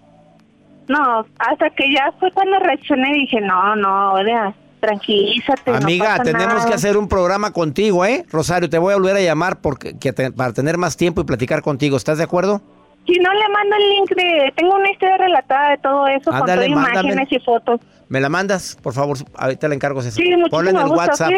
No, 0.87 1.23
hasta 1.37 1.69
que 1.71 1.93
ya 1.93 2.11
fue 2.19 2.31
cuando 2.31 2.57
reaccioné 2.59 3.11
y 3.11 3.19
dije, 3.21 3.41
no, 3.41 3.75
no, 3.75 3.87
ahora 3.89 4.55
tranquilízate. 4.79 5.71
Amiga, 5.71 6.19
tenemos 6.23 6.55
nada. 6.55 6.65
que 6.67 6.73
hacer 6.73 6.97
un 6.97 7.07
programa 7.07 7.51
contigo, 7.51 8.05
¿eh? 8.05 8.25
Rosario, 8.31 8.69
te 8.69 8.77
voy 8.77 8.93
a 8.93 8.97
volver 8.97 9.15
a 9.15 9.21
llamar 9.21 9.61
porque, 9.61 9.97
que 9.97 10.13
te- 10.13 10.31
para 10.31 10.53
tener 10.53 10.77
más 10.77 10.97
tiempo 10.97 11.21
y 11.21 11.23
platicar 11.25 11.61
contigo. 11.61 11.97
¿Estás 11.97 12.17
de 12.17 12.23
acuerdo? 12.23 12.61
Si 13.05 13.13
no 13.19 13.33
le 13.33 13.49
mando 13.49 13.75
el 13.77 13.89
link 13.89 14.09
de... 14.15 14.53
Tengo 14.55 14.75
una 14.75 14.91
historia 14.91 15.17
relatada 15.17 15.69
de 15.71 15.77
todo 15.77 16.07
eso 16.07 16.31
Ándale, 16.31 16.63
con 16.63 16.71
imágenes 16.73 17.27
y 17.31 17.39
fotos. 17.39 17.79
¿Me 18.09 18.19
la 18.19 18.27
mandas, 18.29 18.77
por 18.81 18.93
favor? 18.93 19.17
Ahorita 19.35 19.67
le 19.69 19.75
encargo 19.75 20.01
César. 20.01 20.21
Sí, 20.21 20.29
Ponle 20.49 20.71
en 20.71 20.77
el 20.77 20.83
gusto, 20.83 20.97
WhatsApp. 20.97 21.31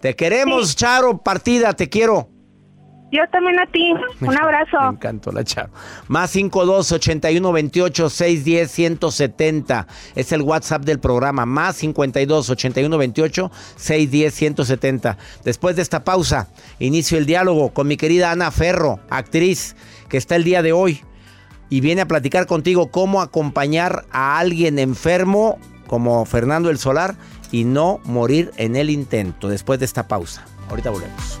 Te 0.00 0.14
queremos, 0.14 0.70
Sí. 0.70 0.76
Charo, 0.76 1.18
partida, 1.18 1.72
te 1.72 1.88
quiero. 1.88 2.28
Yo 3.10 3.22
también 3.32 3.58
a 3.58 3.66
ti. 3.66 3.92
Un 4.20 4.36
abrazo. 4.40 4.78
Me 4.80 4.88
encantó 4.96 5.32
la 5.32 5.44
Charo. 5.44 5.70
Más 6.08 6.30
52 6.30 6.92
81 6.92 7.52
28 7.52 8.10
610 8.10 8.70
170. 8.70 9.86
Es 10.14 10.32
el 10.32 10.42
WhatsApp 10.42 10.84
del 10.84 10.98
programa. 10.98 11.46
Más 11.46 11.76
52 11.76 12.50
81 12.50 12.98
28 12.98 13.50
610 13.76 14.34
170. 14.34 15.18
Después 15.44 15.76
de 15.76 15.82
esta 15.82 16.04
pausa, 16.04 16.48
inicio 16.78 17.18
el 17.18 17.26
diálogo 17.26 17.70
con 17.70 17.88
mi 17.88 17.96
querida 17.96 18.30
Ana 18.30 18.50
Ferro, 18.50 19.00
actriz 19.10 19.74
que 20.08 20.16
está 20.16 20.36
el 20.36 20.44
día 20.44 20.62
de 20.62 20.72
hoy 20.72 21.02
y 21.70 21.80
viene 21.80 22.02
a 22.02 22.08
platicar 22.08 22.46
contigo 22.46 22.90
cómo 22.90 23.20
acompañar 23.20 24.04
a 24.10 24.38
alguien 24.38 24.78
enfermo 24.78 25.58
como 25.86 26.24
Fernando 26.24 26.70
el 26.70 26.78
Solar 26.78 27.16
y 27.50 27.64
no 27.64 28.00
morir 28.04 28.50
en 28.56 28.76
el 28.76 28.90
intento. 28.90 29.48
Después 29.48 29.78
de 29.78 29.86
esta 29.86 30.06
pausa. 30.08 30.44
Ahorita 30.68 30.90
volvemos. 30.90 31.40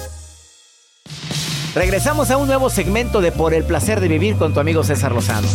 Regresamos 1.73 2.29
a 2.31 2.35
un 2.35 2.47
nuevo 2.47 2.69
segmento 2.69 3.21
de 3.21 3.31
Por 3.31 3.53
el 3.53 3.63
placer 3.63 4.01
de 4.01 4.09
vivir 4.09 4.35
con 4.35 4.53
tu 4.53 4.59
amigo 4.59 4.83
César 4.83 5.13
Lozano. 5.13 5.47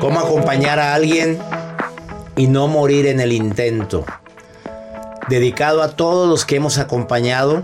¿Cómo 0.00 0.18
acompañar 0.18 0.80
a 0.80 0.94
alguien 0.94 1.38
y 2.34 2.48
no 2.48 2.66
morir 2.66 3.06
en 3.06 3.20
el 3.20 3.30
intento? 3.30 4.04
Dedicado 5.28 5.84
a 5.84 5.94
todos 5.94 6.28
los 6.28 6.44
que 6.44 6.56
hemos 6.56 6.78
acompañado 6.78 7.62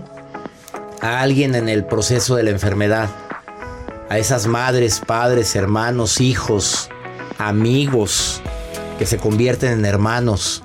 a 1.01 1.19
alguien 1.19 1.53
en 1.53 1.67
el 1.67 1.83
proceso 1.83 2.37
de 2.37 2.43
la 2.43 2.51
enfermedad. 2.51 3.09
A 4.07 4.17
esas 4.17 4.47
madres, 4.47 5.01
padres, 5.05 5.53
hermanos, 5.53 6.21
hijos, 6.21 6.89
amigos 7.37 8.41
que 8.97 9.05
se 9.05 9.17
convierten 9.17 9.73
en 9.73 9.85
hermanos 9.85 10.63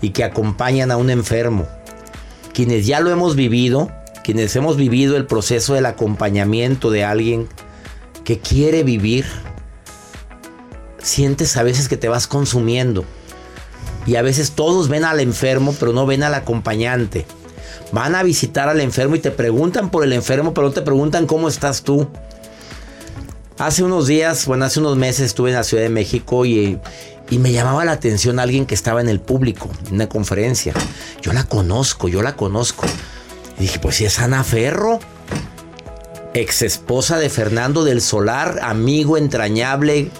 y 0.00 0.10
que 0.10 0.22
acompañan 0.22 0.92
a 0.92 0.96
un 0.96 1.10
enfermo 1.10 1.66
quienes 2.56 2.86
ya 2.86 3.00
lo 3.00 3.10
hemos 3.10 3.36
vivido, 3.36 3.90
quienes 4.24 4.56
hemos 4.56 4.78
vivido 4.78 5.18
el 5.18 5.26
proceso 5.26 5.74
del 5.74 5.84
acompañamiento 5.84 6.90
de 6.90 7.04
alguien 7.04 7.48
que 8.24 8.38
quiere 8.38 8.82
vivir, 8.82 9.26
sientes 10.96 11.58
a 11.58 11.62
veces 11.62 11.86
que 11.86 11.98
te 11.98 12.08
vas 12.08 12.26
consumiendo. 12.26 13.04
Y 14.06 14.16
a 14.16 14.22
veces 14.22 14.52
todos 14.52 14.88
ven 14.88 15.04
al 15.04 15.20
enfermo, 15.20 15.76
pero 15.78 15.92
no 15.92 16.06
ven 16.06 16.22
al 16.22 16.32
acompañante. 16.32 17.26
Van 17.92 18.14
a 18.14 18.22
visitar 18.22 18.70
al 18.70 18.80
enfermo 18.80 19.16
y 19.16 19.20
te 19.20 19.30
preguntan 19.30 19.90
por 19.90 20.02
el 20.02 20.14
enfermo, 20.14 20.54
pero 20.54 20.68
no 20.68 20.72
te 20.72 20.80
preguntan 20.80 21.26
cómo 21.26 21.48
estás 21.48 21.82
tú. 21.82 22.08
Hace 23.58 23.84
unos 23.84 24.06
días, 24.06 24.46
bueno, 24.46 24.64
hace 24.64 24.80
unos 24.80 24.96
meses 24.96 25.26
estuve 25.26 25.50
en 25.50 25.56
la 25.56 25.64
Ciudad 25.64 25.82
de 25.82 25.90
México 25.90 26.46
y, 26.46 26.78
y 27.30 27.38
me 27.38 27.52
llamaba 27.52 27.84
la 27.84 27.92
atención 27.92 28.38
alguien 28.38 28.66
que 28.66 28.74
estaba 28.74 29.00
en 29.00 29.08
el 29.08 29.20
público, 29.20 29.70
en 29.88 29.94
una 29.94 30.08
conferencia. 30.08 30.74
Yo 31.22 31.32
la 31.32 31.44
conozco, 31.44 32.08
yo 32.08 32.22
la 32.22 32.36
conozco. 32.36 32.86
Y 33.58 33.62
dije, 33.62 33.78
pues 33.78 33.96
si 33.96 34.04
es 34.04 34.18
Ana 34.18 34.44
Ferro, 34.44 35.00
ex 36.34 36.62
esposa 36.62 37.18
de 37.18 37.30
Fernando 37.30 37.84
del 37.84 38.00
Solar, 38.00 38.60
amigo 38.62 39.16
entrañable, 39.16 40.10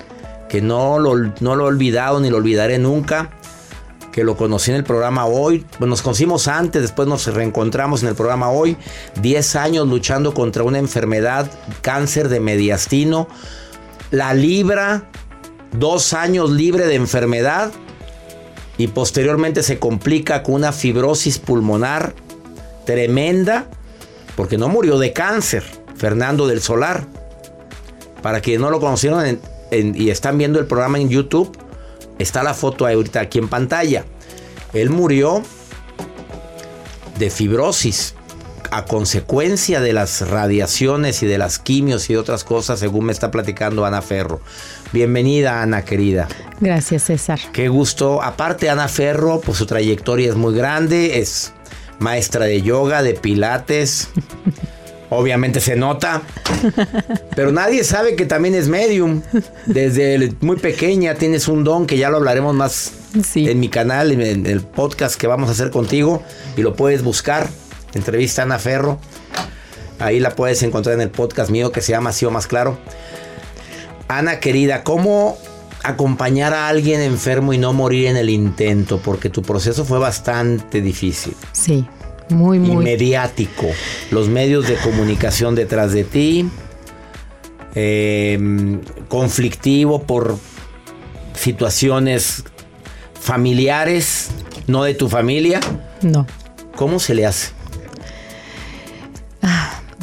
que 0.49 0.63
no 0.63 0.99
lo, 0.99 1.33
no 1.41 1.57
lo 1.57 1.65
he 1.65 1.69
olvidado 1.69 2.21
ni 2.21 2.31
lo 2.31 2.39
olvidaré 2.39 2.79
nunca, 2.79 3.31
que 4.13 4.25
lo 4.25 4.37
conocí 4.37 4.71
en 4.71 4.79
el 4.79 4.85
programa 4.85 5.27
hoy. 5.27 5.67
Nos 5.79 6.03
conocimos 6.03 6.49
antes, 6.49 6.81
después 6.81 7.07
nos 7.07 7.27
reencontramos 7.27 8.03
en 8.03 8.09
el 8.09 8.15
programa 8.15 8.49
hoy. 8.51 8.77
10 9.21 9.57
años 9.57 9.87
luchando 9.87 10.33
contra 10.33 10.63
una 10.63 10.79
enfermedad, 10.79 11.51
cáncer 11.83 12.31
de 12.31 12.41
mediastino. 12.41 13.29
La 14.11 14.33
libra, 14.33 15.05
dos 15.79 16.13
años 16.13 16.51
libre 16.51 16.87
de 16.87 16.95
enfermedad 16.95 17.73
y 18.79 18.89
posteriormente 18.89 19.63
se 19.63 19.79
complica 19.79 20.43
con 20.43 20.55
una 20.55 20.73
fibrosis 20.73 21.39
pulmonar 21.39 22.15
tremenda, 22.85 23.67
porque 24.37 24.59
no 24.59 24.69
murió 24.69 24.99
de 24.99 25.13
cáncer, 25.13 25.65
Fernando 25.97 26.47
del 26.47 26.61
Solar. 26.61 27.07
Para 28.23 28.41
quienes 28.41 28.61
no 28.61 28.71
lo 28.71 28.81
conocieron 28.81 29.41
y 29.71 30.11
están 30.11 30.37
viendo 30.37 30.59
el 30.59 30.67
programa 30.67 30.99
en 30.99 31.09
YouTube, 31.09 31.57
está 32.19 32.43
la 32.43 32.55
foto 32.55 32.87
ahorita 32.87 33.21
aquí 33.21 33.39
en 33.39 33.49
pantalla. 33.49 34.05
Él 34.73 34.91
murió 34.91 35.43
de 37.19 37.31
fibrosis 37.31 38.16
a 38.77 38.85
consecuencia 38.85 39.81
de 39.81 39.95
las 39.95 40.29
radiaciones 40.29 41.23
y 41.23 41.27
de 41.27 41.39
las 41.39 41.59
quimios 41.59 42.11
y 42.11 42.13
de 42.13 42.19
otras 42.19 42.45
cosas, 42.45 42.79
según 42.79 43.07
me 43.07 43.13
está 43.13 43.31
platicando 43.31 43.87
Ana 43.87 44.03
Ferro. 44.03 44.43
Bienvenida, 44.93 45.63
Ana 45.63 45.83
querida. 45.83 46.29
Gracias, 46.61 47.05
César. 47.05 47.41
Qué 47.55 47.69
gusto. 47.71 48.23
Aparte, 48.23 48.69
Ana 48.69 48.89
Ferro, 48.89 49.41
pues 49.41 49.57
su 49.57 49.65
trayectoria 49.65 50.29
es 50.29 50.37
muy 50.37 50.55
grande. 50.55 51.21
Es 51.21 51.55
maestra 52.01 52.45
de 52.45 52.61
yoga, 52.61 53.03
de 53.03 53.15
pilates. 53.15 54.11
Obviamente 55.09 55.61
se 55.61 55.75
nota. 55.77 56.21
Pero 57.35 57.53
nadie 57.53 57.83
sabe 57.83 58.15
que 58.15 58.27
también 58.27 58.55
es 58.55 58.69
medium. 58.69 59.23
Desde 59.65 60.35
muy 60.43 60.57
pequeña 60.57 61.15
tienes 61.15 61.49
un 61.49 61.65
don 61.65 61.87
que 61.87 61.97
ya 61.97 62.11
lo 62.11 62.19
hablaremos 62.19 62.55
más 62.55 62.93
en 63.37 63.59
mi 63.59 63.71
canal, 63.71 64.13
en 64.13 64.45
el 64.45 64.61
podcast 64.61 65.19
que 65.19 65.27
vamos 65.27 65.49
a 65.49 65.53
hacer 65.53 65.71
contigo. 65.71 66.23
Y 66.59 66.63
lo 66.63 66.77
puedes 66.77 67.03
buscar. 67.03 67.49
Entrevista 67.95 68.43
a 68.43 68.45
Ana 68.45 68.59
Ferro. 68.59 68.99
Ahí 69.99 70.21
la 70.21 70.31
puedes 70.37 70.63
encontrar 70.63 70.95
en 70.95 71.01
el 71.01 71.11
podcast 71.11 71.51
mío 71.51 71.73
que 71.73 71.81
se 71.81 71.93
llama 71.93 72.11
Así 72.11 72.25
o 72.27 72.31
Más 72.31 72.47
Claro. 72.47 72.79
Ana 74.09 74.39
querida, 74.41 74.85
¿cómo 74.85 75.37
acompañar 75.83 76.53
a 76.53 76.69
alguien 76.69 77.01
enfermo 77.01 77.53
y 77.53 77.59
no 77.59 77.73
morir 77.73 78.07
en 78.09 78.17
el 78.17 78.29
intento? 78.31 78.99
Porque 79.03 79.31
tu 79.31 79.43
proceso 79.43 79.85
fue 79.85 79.99
bastante 79.99 80.81
difícil. 80.83 81.35
Sí, 81.53 81.87
muy, 82.29 82.59
Y 82.59 82.61
muy. 82.61 82.85
mediático. 82.85 83.67
Los 84.11 84.29
medios 84.29 84.69
de 84.69 84.77
comunicación 84.77 85.55
detrás 85.55 85.93
de 85.93 86.05
ti. 86.05 86.49
eh, 87.79 88.79
conflictivo 89.09 90.03
por 90.03 90.39
situaciones 91.35 92.45
familiares, 93.21 94.29
no 94.67 94.83
de 94.85 94.95
tu 94.95 95.09
familia. 95.09 95.61
No. 96.01 96.27
¿Cómo 96.77 96.99
se 96.99 97.15
le 97.15 97.27
hace? 97.27 97.51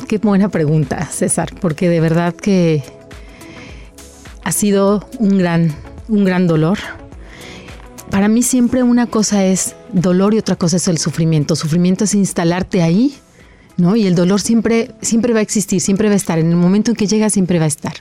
Qué 0.08 0.18
buena 0.18 0.50
pregunta, 0.50 1.06
César, 1.06 1.50
porque 1.62 1.90
de 1.90 2.00
verdad 2.00 2.36
que 2.36 2.84
ha 4.44 4.52
sido 4.52 5.08
un 5.20 5.38
gran, 5.38 5.74
un 6.10 6.26
gran 6.26 6.46
dolor. 6.46 6.78
Para 8.12 8.28
mí 8.28 8.44
siempre 8.44 8.84
una 8.84 9.08
cosa 9.08 9.46
es 9.46 9.76
dolor 9.92 10.34
y 10.34 10.40
otra 10.40 10.56
cosa 10.56 10.78
es 10.78 10.88
el 10.88 10.98
sufrimiento. 10.98 11.56
Sufrimiento 11.56 12.04
es 12.04 12.14
instalarte 12.16 12.82
ahí, 12.82 13.16
¿no? 13.78 13.96
Y 13.96 14.06
el 14.06 14.16
dolor 14.16 14.42
siempre, 14.42 14.92
siempre 15.02 15.34
va 15.34 15.40
a 15.40 15.44
existir, 15.44 15.82
siempre 15.82 16.10
va 16.10 16.14
a 16.14 16.18
estar. 16.18 16.38
En 16.38 16.50
el 16.50 16.58
momento 16.58 16.92
en 16.92 16.98
que 16.98 17.08
llega 17.08 17.30
siempre 17.30 17.58
va 17.58 17.66
a 17.66 17.70
estar. 17.70 17.94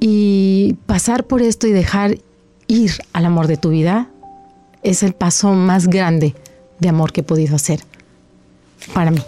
Y 0.00 0.76
pasar 0.86 1.24
por 1.24 1.42
esto 1.42 1.66
y 1.66 1.72
dejar 1.72 2.18
ir 2.66 2.92
al 3.12 3.26
amor 3.26 3.46
de 3.46 3.56
tu 3.56 3.70
vida 3.70 4.08
es 4.82 5.02
el 5.02 5.14
paso 5.14 5.52
más 5.52 5.86
grande 5.86 6.34
de 6.80 6.88
amor 6.88 7.12
que 7.12 7.20
he 7.20 7.24
podido 7.24 7.56
hacer 7.56 7.80
para 8.92 9.10
mí. 9.10 9.20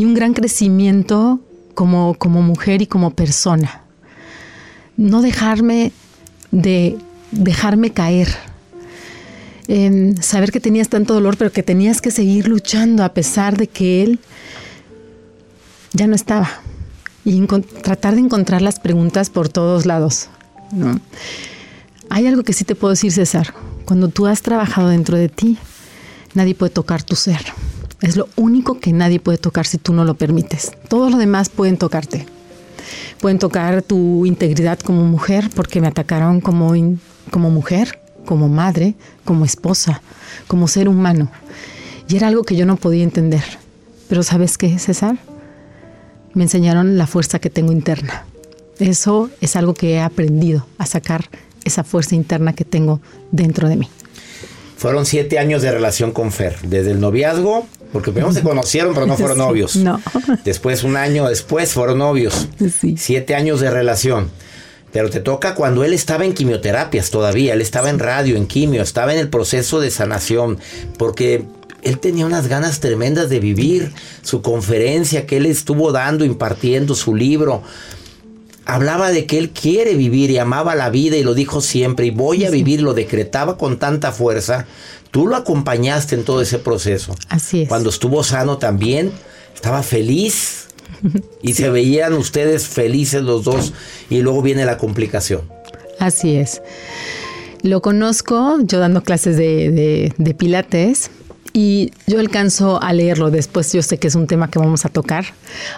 Y 0.00 0.06
un 0.06 0.14
gran 0.14 0.32
crecimiento 0.32 1.40
como, 1.74 2.14
como 2.14 2.40
mujer 2.40 2.80
y 2.80 2.86
como 2.86 3.10
persona. 3.10 3.82
No 4.96 5.20
dejarme 5.20 5.92
de 6.50 6.96
dejarme 7.32 7.90
caer. 7.90 8.28
Saber 10.22 10.52
que 10.52 10.58
tenías 10.58 10.88
tanto 10.88 11.12
dolor, 11.12 11.36
pero 11.36 11.52
que 11.52 11.62
tenías 11.62 12.00
que 12.00 12.10
seguir 12.10 12.48
luchando 12.48 13.04
a 13.04 13.12
pesar 13.12 13.58
de 13.58 13.66
que 13.66 14.02
él 14.02 14.20
ya 15.92 16.06
no 16.06 16.14
estaba. 16.14 16.48
y 17.26 17.38
tratar 17.82 18.14
de 18.14 18.22
encontrar 18.22 18.62
las 18.62 18.80
preguntas 18.80 19.28
por 19.28 19.50
todos 19.50 19.84
lados. 19.84 20.30
¿no? 20.72 20.98
Hay 22.08 22.26
algo 22.26 22.42
que 22.42 22.54
sí 22.54 22.64
te 22.64 22.74
puedo 22.74 22.92
decir, 22.92 23.12
César. 23.12 23.52
Cuando 23.84 24.08
tú 24.08 24.26
has 24.26 24.40
trabajado 24.40 24.88
dentro 24.88 25.18
de 25.18 25.28
ti, 25.28 25.58
nadie 26.32 26.54
puede 26.54 26.72
tocar 26.72 27.02
tu 27.02 27.16
ser. 27.16 27.52
Es 28.02 28.16
lo 28.16 28.28
único 28.36 28.80
que 28.80 28.92
nadie 28.92 29.20
puede 29.20 29.38
tocar 29.38 29.66
si 29.66 29.78
tú 29.78 29.92
no 29.92 30.04
lo 30.04 30.14
permites. 30.14 30.72
Todo 30.88 31.10
lo 31.10 31.18
demás 31.18 31.48
pueden 31.50 31.76
tocarte. 31.76 32.26
Pueden 33.20 33.38
tocar 33.38 33.82
tu 33.82 34.24
integridad 34.24 34.78
como 34.78 35.04
mujer 35.04 35.50
porque 35.54 35.80
me 35.80 35.88
atacaron 35.88 36.40
como, 36.40 36.72
como 37.30 37.50
mujer, 37.50 38.00
como 38.24 38.48
madre, 38.48 38.94
como 39.24 39.44
esposa, 39.44 40.02
como 40.46 40.66
ser 40.66 40.88
humano. 40.88 41.30
Y 42.08 42.16
era 42.16 42.28
algo 42.28 42.44
que 42.44 42.56
yo 42.56 42.64
no 42.64 42.76
podía 42.76 43.04
entender. 43.04 43.44
Pero 44.08 44.22
¿sabes 44.22 44.56
qué, 44.56 44.78
César? 44.78 45.18
Me 46.32 46.44
enseñaron 46.44 46.96
la 46.96 47.06
fuerza 47.06 47.38
que 47.38 47.50
tengo 47.50 47.72
interna. 47.72 48.24
Eso 48.78 49.30
es 49.42 49.56
algo 49.56 49.74
que 49.74 49.92
he 49.92 50.00
aprendido 50.00 50.66
a 50.78 50.86
sacar 50.86 51.28
esa 51.64 51.84
fuerza 51.84 52.14
interna 52.14 52.54
que 52.54 52.64
tengo 52.64 53.00
dentro 53.30 53.68
de 53.68 53.76
mí. 53.76 53.88
Fueron 54.76 55.04
siete 55.04 55.38
años 55.38 55.60
de 55.60 55.70
relación 55.70 56.10
con 56.12 56.32
Fer, 56.32 56.56
desde 56.62 56.92
el 56.92 57.00
noviazgo, 57.00 57.66
porque 57.92 58.12
primero 58.12 58.32
se 58.32 58.42
conocieron, 58.42 58.94
pero 58.94 59.06
no 59.06 59.16
fueron 59.16 59.38
novios. 59.38 59.76
No. 59.76 60.00
Después, 60.44 60.84
un 60.84 60.96
año 60.96 61.28
después, 61.28 61.72
fueron 61.72 61.98
novios. 61.98 62.48
Sí. 62.80 62.96
Siete 62.96 63.34
años 63.34 63.60
de 63.60 63.70
relación. 63.70 64.30
Pero 64.92 65.10
te 65.10 65.20
toca 65.20 65.54
cuando 65.54 65.84
él 65.84 65.92
estaba 65.92 66.24
en 66.24 66.34
quimioterapias 66.34 67.10
todavía, 67.10 67.54
él 67.54 67.60
estaba 67.60 67.90
en 67.90 67.98
radio, 67.98 68.36
en 68.36 68.46
quimio, 68.46 68.82
estaba 68.82 69.12
en 69.12 69.20
el 69.20 69.28
proceso 69.28 69.80
de 69.80 69.90
sanación, 69.90 70.58
porque 70.98 71.44
él 71.82 71.98
tenía 71.98 72.26
unas 72.26 72.48
ganas 72.48 72.80
tremendas 72.80 73.28
de 73.28 73.40
vivir 73.40 73.92
su 74.22 74.42
conferencia 74.42 75.26
que 75.26 75.36
él 75.36 75.46
estuvo 75.46 75.92
dando, 75.92 76.24
impartiendo 76.24 76.94
su 76.94 77.14
libro 77.14 77.62
hablaba 78.66 79.10
de 79.10 79.26
que 79.26 79.38
él 79.38 79.50
quiere 79.50 79.94
vivir 79.94 80.30
y 80.30 80.38
amaba 80.38 80.74
la 80.74 80.90
vida 80.90 81.16
y 81.16 81.22
lo 81.22 81.34
dijo 81.34 81.60
siempre 81.60 82.06
y 82.06 82.10
voy 82.10 82.44
a 82.44 82.50
vivir, 82.50 82.82
lo 82.82 82.94
decretaba 82.94 83.56
con 83.56 83.78
tanta 83.78 84.12
fuerza. 84.12 84.66
Tú 85.10 85.26
lo 85.26 85.36
acompañaste 85.36 86.14
en 86.14 86.24
todo 86.24 86.40
ese 86.40 86.58
proceso. 86.58 87.14
Así 87.28 87.62
es. 87.62 87.68
Cuando 87.68 87.90
estuvo 87.90 88.22
sano 88.22 88.58
también, 88.58 89.12
estaba 89.54 89.82
feliz 89.82 90.68
y 91.42 91.54
se 91.54 91.70
veían 91.70 92.12
ustedes 92.12 92.66
felices 92.66 93.22
los 93.22 93.44
dos 93.44 93.72
y 94.08 94.22
luego 94.22 94.42
viene 94.42 94.64
la 94.64 94.78
complicación. 94.78 95.42
Así 95.98 96.36
es. 96.36 96.62
Lo 97.62 97.82
conozco 97.82 98.58
yo 98.62 98.78
dando 98.78 99.02
clases 99.02 99.36
de, 99.36 99.70
de, 99.70 100.14
de 100.16 100.34
pilates 100.34 101.10
y 101.52 101.92
yo 102.06 102.20
alcanzo 102.20 102.82
a 102.82 102.92
leerlo, 102.92 103.30
después 103.30 103.72
yo 103.72 103.82
sé 103.82 103.98
que 103.98 104.08
es 104.08 104.14
un 104.14 104.26
tema 104.26 104.50
que 104.50 104.58
vamos 104.58 104.84
a 104.84 104.88
tocar. 104.88 105.26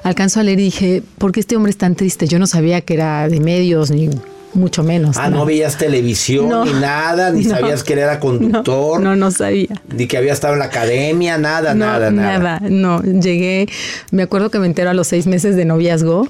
Alcanzo 0.03 0.41
a 0.41 0.43
leer 0.43 0.61
y 0.61 0.65
dije, 0.65 1.03
¿por 1.19 1.33
qué 1.33 1.41
este 1.41 1.57
hombre 1.57 1.71
es 1.71 1.79
tan 1.79 1.95
triste? 1.95 2.27
Yo 2.29 2.39
no 2.39 2.47
sabía 2.47 2.81
que 2.81 2.95
era 2.95 3.29
de 3.29 3.41
medios 3.41 3.91
ni 3.91 4.11
mucho 4.55 4.83
menos. 4.83 5.17
Ah, 5.17 5.31
no, 5.31 5.45
veías 5.45 5.79
televisión 5.79 6.65
ni 6.65 6.73
nada, 6.81 7.31
ni 7.31 7.45
sabías 7.45 7.83
que 7.83 7.95
él 7.95 8.01
era 8.01 8.21
conductor. 8.21 9.01
No, 9.01 9.17
no, 9.17 9.31
sabía. 9.31 9.81
Ni 9.95 10.07
que 10.07 10.17
había 10.17 10.33
estado 10.33 10.55
en 10.55 10.61
la 10.61 10.67
academia, 10.67 11.39
nada, 11.39 11.75
nada, 11.75 12.11
nada. 12.11 12.39
Nada, 12.39 12.61
no. 12.69 13.03
Llegué, 13.03 13.69
me 14.11 14.23
acuerdo 14.23 14.51
que 14.51 14.59
me 14.59 14.67
entero 14.67 14.91
a 14.91 14.95
los 14.95 15.09
seis 15.09 15.27
meses 15.27 15.57
de 15.57 15.65
noviazgo 15.65 16.29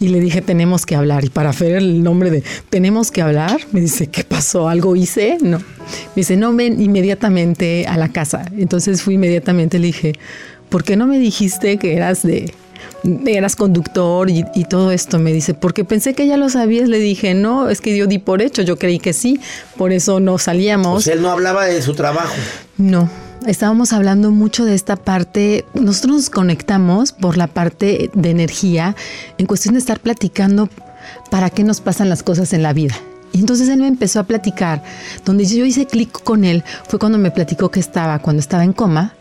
y 0.00 0.08
le 0.08 0.20
dije, 0.20 0.42
tenemos 0.42 0.86
que 0.86 0.96
hablar. 0.96 1.24
Y 1.24 1.30
para 1.30 1.50
hacer 1.50 1.76
el 1.76 2.02
nombre 2.02 2.30
de, 2.30 2.42
tenemos 2.70 3.10
que 3.10 3.22
hablar, 3.22 3.60
me 3.72 3.80
dice, 3.80 4.08
¿qué 4.08 4.24
pasó? 4.24 4.68
¿Algo 4.68 4.96
hice? 4.96 5.38
No. 5.40 5.58
Me 5.58 5.64
dice, 6.16 6.36
no, 6.36 6.54
ven 6.54 6.80
inmediatamente 6.80 7.86
a 7.86 7.96
la 7.96 8.08
casa. 8.08 8.44
Entonces 8.56 9.02
fui 9.02 9.14
inmediatamente, 9.14 9.78
le 9.78 9.86
dije, 9.86 10.12
¿por 10.68 10.84
qué 10.84 10.96
no 10.96 11.06
me 11.06 11.18
dijiste 11.18 11.78
que 11.78 11.96
eras 11.96 12.22
de 12.22 12.52
eras 13.26 13.56
conductor 13.56 14.28
y, 14.30 14.44
todo 14.68 14.92
esto. 14.92 15.18
Me 15.18 15.32
dice, 15.32 15.54
porque 15.54 15.84
pensé 15.84 16.14
que 16.14 16.26
ya 16.26 16.36
lo 16.36 16.48
sabías. 16.48 16.88
Le 16.88 16.98
dije, 16.98 17.34
no, 17.34 17.68
es 17.68 17.80
que 17.80 17.96
yo 17.96 18.06
di 18.06 18.18
por 18.18 18.42
hecho, 18.42 18.62
yo 18.62 18.78
creí 18.78 18.98
que 18.98 19.12
sí, 19.12 19.40
por 19.76 19.92
eso 19.92 20.20
no 20.20 20.38
salíamos. 20.38 21.04
Pues 21.04 21.06
él 21.08 21.22
no 21.22 21.30
hablaba 21.30 21.64
de 21.64 21.80
su 21.82 21.94
trabajo. 21.94 22.34
No, 22.76 23.08
estábamos 23.46 23.92
hablando 23.92 24.30
mucho 24.30 24.64
de 24.64 24.74
esta 24.74 24.96
parte, 24.96 25.64
nosotros 25.74 26.16
nos 26.16 26.30
conectamos 26.30 27.12
por 27.12 27.36
la 27.36 27.46
parte 27.46 28.10
de 28.14 28.30
energía 28.30 28.94
en 29.38 29.46
cuestión 29.46 29.74
de 29.74 29.80
estar 29.80 30.00
platicando 30.00 30.68
para 31.30 31.50
qué 31.50 31.64
nos 31.64 31.80
pasan 31.80 32.08
las 32.08 32.22
cosas 32.22 32.52
en 32.52 32.62
la 32.62 32.72
vida. 32.72 32.94
Y 33.32 33.40
entonces 33.40 33.68
él 33.68 33.80
me 33.80 33.88
empezó 33.88 34.20
a 34.20 34.24
platicar, 34.24 34.82
donde 35.24 35.44
yo 35.44 35.64
hice 35.64 35.86
clic 35.86 36.10
con 36.22 36.44
él, 36.44 36.64
fue 36.88 36.98
cuando 36.98 37.18
me 37.18 37.30
platicó 37.30 37.70
que 37.70 37.80
estaba, 37.80 38.18
cuando 38.20 38.40
estaba 38.40 38.64
en 38.64 38.72
coma, 38.72 39.14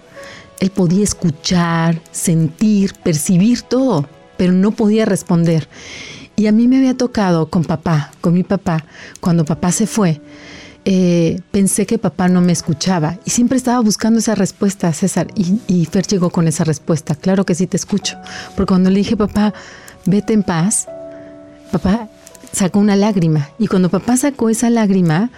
él 0.60 0.70
podía 0.72 1.04
escuchar, 1.04 2.02
sentir, 2.12 2.94
percibir 3.04 3.62
todo, 3.62 4.08
pero 4.38 4.54
no 4.54 4.72
podía 4.72 5.06
responder. 5.06 5.68
Y 6.36 6.48
a 6.48 6.52
mí 6.52 6.68
me 6.68 6.78
había 6.78 6.96
tocado 6.96 7.50
con 7.50 7.64
papá, 7.64 8.12
con 8.22 8.34
mi 8.34 8.44
papá, 8.44 8.86
cuando 9.20 9.46
papá 9.46 9.72
se 9.72 9.88
fue, 9.88 10.22
eh, 10.86 11.42
pensé 11.52 11.86
que 11.86 11.98
papá 11.98 12.30
no 12.30 12.42
me 12.42 12.54
escuchaba 12.54 13.18
y 13.26 13.32
siempre 13.32 13.58
estaba 13.58 13.80
buscando 13.82 14.20
esa 14.20 14.36
respuesta, 14.36 14.94
César, 14.94 15.28
y, 15.36 15.60
y, 15.68 15.86
Fer 15.86 16.08
llegó 16.08 16.30
con 16.30 16.48
esa 16.48 16.64
respuesta, 16.64 17.14
claro 17.16 17.46
que 17.46 17.56
sí 17.56 17.68
te 17.68 17.76
escucho, 17.76 18.18
porque 18.56 18.70
cuando 18.70 18.90
le 18.90 19.00
dije, 19.00 19.18
papá, 19.18 19.54
vete 20.06 20.34
en 20.34 20.44
paz, 20.44 20.88
papá 21.72 22.08
sacó 22.54 22.80
una 22.80 22.96
lágrima 22.96 23.50
y 23.60 23.68
cuando 23.68 23.90
papá 23.90 24.16
sacó 24.16 24.50
esa 24.50 24.70
lágrima, 24.70 25.30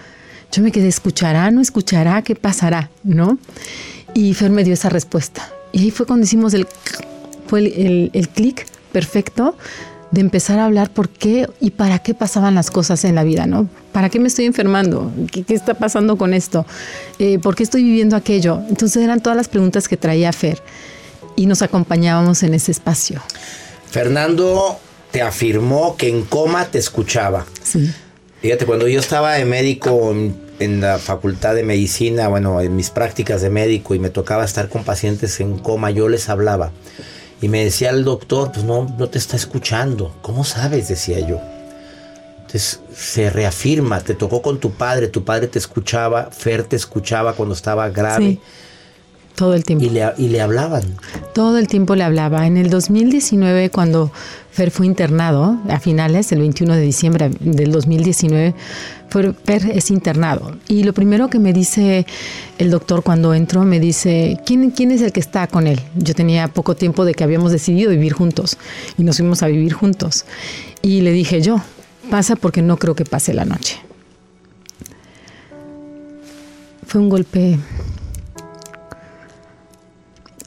yo 0.52 0.62
me 0.62 0.72
quedé, 0.72 0.88
¿escuchará? 0.88 1.50
¿No 1.50 1.60
escuchará? 1.60 2.22
¿Qué 2.22 2.34
pasará? 2.34 2.90
¿No? 3.04 3.38
Y 4.14 4.34
Fer 4.34 4.50
me 4.50 4.64
dio 4.64 4.74
esa 4.74 4.88
respuesta. 4.88 5.48
Y 5.72 5.82
ahí 5.82 5.90
fue 5.90 6.06
cuando 6.06 6.24
hicimos 6.24 6.54
el, 6.54 6.66
fue 7.46 7.60
el, 7.60 8.10
el, 8.12 8.28
clic 8.28 8.66
perfecto 8.92 9.56
de 10.10 10.20
empezar 10.20 10.58
a 10.58 10.66
hablar 10.66 10.90
por 10.90 11.08
qué 11.08 11.48
y 11.60 11.70
para 11.70 12.00
qué 12.00 12.14
pasaban 12.14 12.54
las 12.54 12.70
cosas 12.70 13.04
en 13.04 13.14
la 13.14 13.22
vida, 13.22 13.46
¿no? 13.46 13.68
¿Para 13.92 14.08
qué 14.08 14.18
me 14.18 14.28
estoy 14.28 14.46
enfermando? 14.46 15.12
¿Qué, 15.30 15.44
qué 15.44 15.54
está 15.54 15.74
pasando 15.74 16.16
con 16.16 16.34
esto? 16.34 16.66
Eh, 17.18 17.38
¿Por 17.38 17.54
qué 17.54 17.62
estoy 17.62 17.84
viviendo 17.84 18.16
aquello? 18.16 18.60
Entonces 18.68 19.02
eran 19.02 19.20
todas 19.22 19.36
las 19.36 19.48
preguntas 19.48 19.86
que 19.86 19.96
traía 19.96 20.32
Fer 20.32 20.60
y 21.36 21.46
nos 21.46 21.62
acompañábamos 21.62 22.42
en 22.42 22.54
ese 22.54 22.72
espacio. 22.72 23.22
Fernando 23.90 24.78
te 25.10 25.22
afirmó 25.22 25.96
que 25.96 26.08
en 26.08 26.24
coma 26.24 26.66
te 26.66 26.78
escuchaba. 26.78 27.46
Sí. 27.62 27.92
Fíjate, 28.42 28.66
cuando 28.66 28.88
yo 28.88 29.00
estaba 29.00 29.34
de 29.34 29.44
médico 29.44 30.10
en 30.10 30.49
la 30.60 30.98
facultad 30.98 31.54
de 31.54 31.62
medicina, 31.62 32.28
bueno, 32.28 32.60
en 32.60 32.76
mis 32.76 32.90
prácticas 32.90 33.40
de 33.40 33.50
médico 33.50 33.94
y 33.94 33.98
me 33.98 34.10
tocaba 34.10 34.44
estar 34.44 34.68
con 34.68 34.84
pacientes 34.84 35.40
en 35.40 35.58
coma, 35.58 35.90
yo 35.90 36.08
les 36.08 36.28
hablaba. 36.28 36.70
Y 37.42 37.48
me 37.48 37.64
decía 37.64 37.90
el 37.90 38.04
doctor, 38.04 38.52
pues 38.52 38.64
no, 38.64 38.86
no 38.98 39.08
te 39.08 39.18
está 39.18 39.36
escuchando. 39.36 40.14
¿Cómo 40.20 40.44
sabes? 40.44 40.88
Decía 40.88 41.20
yo. 41.20 41.40
Entonces 42.36 42.80
se 42.94 43.30
reafirma, 43.30 44.00
te 44.00 44.14
tocó 44.14 44.42
con 44.42 44.60
tu 44.60 44.72
padre, 44.72 45.08
tu 45.08 45.24
padre 45.24 45.46
te 45.46 45.58
escuchaba, 45.58 46.30
Fer 46.30 46.64
te 46.64 46.76
escuchaba 46.76 47.32
cuando 47.32 47.54
estaba 47.54 47.88
grave. 47.88 48.24
Sí, 48.24 48.40
todo 49.40 49.54
el 49.54 49.64
tiempo. 49.64 49.86
Y 49.86 49.88
le, 49.88 50.12
y 50.18 50.28
le 50.28 50.42
hablaban. 50.42 50.82
Todo 51.32 51.56
el 51.56 51.66
tiempo 51.66 51.96
le 51.96 52.04
hablaba. 52.04 52.46
En 52.46 52.58
el 52.58 52.68
2019, 52.68 53.70
cuando 53.70 54.12
Fer 54.50 54.70
fue 54.70 54.84
internado, 54.84 55.58
a 55.70 55.80
finales, 55.80 56.30
el 56.32 56.40
21 56.40 56.74
de 56.74 56.82
diciembre 56.82 57.30
del 57.40 57.72
2019, 57.72 58.54
Fer 59.08 59.70
es 59.72 59.90
internado. 59.90 60.58
Y 60.68 60.82
lo 60.82 60.92
primero 60.92 61.30
que 61.30 61.38
me 61.38 61.54
dice 61.54 62.04
el 62.58 62.70
doctor 62.70 63.02
cuando 63.02 63.32
entró, 63.32 63.64
me 63.64 63.80
dice, 63.80 64.38
¿quién, 64.44 64.72
¿quién 64.72 64.90
es 64.90 65.00
el 65.00 65.10
que 65.10 65.20
está 65.20 65.46
con 65.46 65.66
él? 65.66 65.80
Yo 65.96 66.14
tenía 66.14 66.48
poco 66.48 66.76
tiempo 66.76 67.06
de 67.06 67.14
que 67.14 67.24
habíamos 67.24 67.50
decidido 67.50 67.92
vivir 67.92 68.12
juntos 68.12 68.58
y 68.98 69.04
nos 69.04 69.16
fuimos 69.16 69.42
a 69.42 69.46
vivir 69.46 69.72
juntos. 69.72 70.26
Y 70.82 71.00
le 71.00 71.12
dije 71.12 71.40
yo, 71.40 71.62
pasa 72.10 72.36
porque 72.36 72.60
no 72.60 72.76
creo 72.76 72.94
que 72.94 73.06
pase 73.06 73.32
la 73.32 73.46
noche. 73.46 73.78
Fue 76.86 77.00
un 77.00 77.08
golpe 77.08 77.58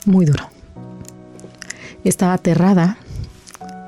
muy 0.07 0.25
duro. 0.25 0.49
Estaba 2.03 2.33
aterrada, 2.33 2.97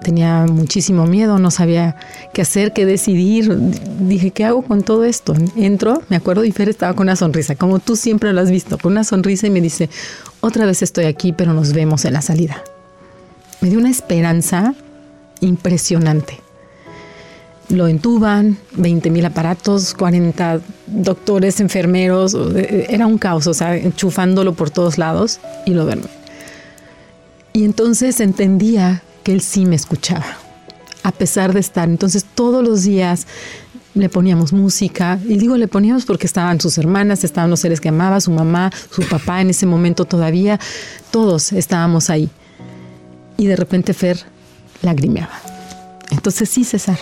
tenía 0.05 0.45
muchísimo 0.45 1.05
miedo, 1.05 1.39
no 1.39 1.51
sabía 1.51 1.95
qué 2.33 2.43
hacer, 2.43 2.73
qué 2.73 2.85
decidir. 2.85 3.51
Dije, 3.99 4.31
¿qué 4.31 4.45
hago 4.45 4.61
con 4.61 4.83
todo 4.83 5.03
esto? 5.03 5.33
Entro, 5.55 6.03
me 6.09 6.15
acuerdo, 6.15 6.45
y 6.45 6.51
Fer 6.51 6.69
estaba 6.69 6.93
con 6.93 7.05
una 7.05 7.15
sonrisa, 7.15 7.55
como 7.55 7.79
tú 7.79 7.95
siempre 7.95 8.31
lo 8.31 8.41
has 8.41 8.51
visto, 8.51 8.77
con 8.77 8.93
una 8.93 9.03
sonrisa 9.03 9.47
y 9.47 9.49
me 9.49 9.61
dice, 9.61 9.89
otra 10.41 10.65
vez 10.65 10.81
estoy 10.81 11.05
aquí, 11.05 11.33
pero 11.33 11.53
nos 11.53 11.73
vemos 11.73 12.05
en 12.05 12.13
la 12.13 12.21
salida. 12.21 12.63
Me 13.61 13.69
dio 13.69 13.79
una 13.79 13.89
esperanza 13.89 14.75
impresionante. 15.41 16.44
Lo 17.69 17.87
entuban, 17.87 18.57
20 18.75 19.09
mil 19.09 19.25
aparatos, 19.25 19.93
40 19.95 20.61
doctores, 20.87 21.59
enfermeros, 21.59 22.37
era 22.55 23.07
un 23.07 23.17
caos, 23.17 23.47
o 23.47 23.53
sea, 23.53 23.75
enchufándolo 23.75 24.53
por 24.53 24.69
todos 24.69 24.97
lados 24.97 25.39
y 25.65 25.71
lo 25.71 25.85
duerme. 25.85 26.09
Y 27.53 27.63
entonces 27.63 28.19
entendía 28.19 29.01
que 29.23 29.31
él 29.31 29.41
sí 29.41 29.65
me 29.65 29.75
escuchaba, 29.75 30.25
a 31.03 31.11
pesar 31.11 31.53
de 31.53 31.59
estar. 31.59 31.89
Entonces 31.89 32.23
todos 32.23 32.63
los 32.63 32.83
días 32.83 33.25
le 33.95 34.09
poníamos 34.09 34.53
música, 34.53 35.17
y 35.25 35.37
digo 35.37 35.57
le 35.57 35.67
poníamos 35.67 36.05
porque 36.05 36.27
estaban 36.27 36.59
sus 36.59 36.77
hermanas, 36.77 37.23
estaban 37.23 37.49
los 37.49 37.61
seres 37.61 37.79
que 37.79 37.89
amaba, 37.89 38.19
su 38.19 38.29
mamá, 38.29 38.71
su 38.91 39.01
papá 39.03 39.41
en 39.41 39.49
ese 39.49 39.65
momento 39.65 40.05
todavía, 40.05 40.59
todos 41.11 41.53
estábamos 41.53 42.09
ahí. 42.09 42.29
Y 43.37 43.47
de 43.47 43.55
repente 43.55 43.93
Fer 43.93 44.19
lagrimeaba 44.81 45.41
Entonces 46.11 46.49
sí, 46.49 46.63
César. 46.63 46.97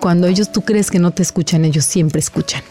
Cuando 0.00 0.26
ellos 0.26 0.52
tú 0.52 0.62
crees 0.62 0.90
que 0.90 0.98
no 0.98 1.10
te 1.10 1.22
escuchan, 1.22 1.64
ellos 1.64 1.84
siempre 1.84 2.20
escuchan. 2.20 2.62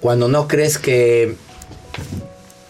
Cuando 0.00 0.28
no 0.28 0.48
crees 0.48 0.78
que 0.78 1.36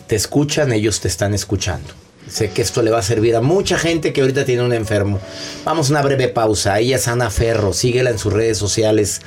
te 0.07 0.17
escuchan, 0.17 0.73
ellos 0.73 1.01
te 1.01 1.09
están 1.09 1.35
escuchando. 1.35 1.89
Sé 2.29 2.51
que 2.51 2.63
esto 2.63 2.83
le 2.83 2.91
va 2.91 2.99
a 2.99 3.03
servir 3.03 3.37
a 3.37 3.41
mucha 3.41 3.79
gente 3.79 4.13
que 4.13 4.23
ahorita 4.23 4.45
tiene 4.45 4.63
un 4.63 4.73
enfermo. 4.73 5.21
Vamos 5.65 5.89
a 5.89 5.93
una 5.93 6.03
breve 6.03 6.29
pausa. 6.29 6.79
Ella 6.79 6.97
es 6.97 7.07
Ana 7.07 7.31
Ferro. 7.31 7.73
Síguela 7.73 8.11
en 8.11 8.19
sus 8.19 8.33
redes 8.33 8.57
sociales. 8.57 9.21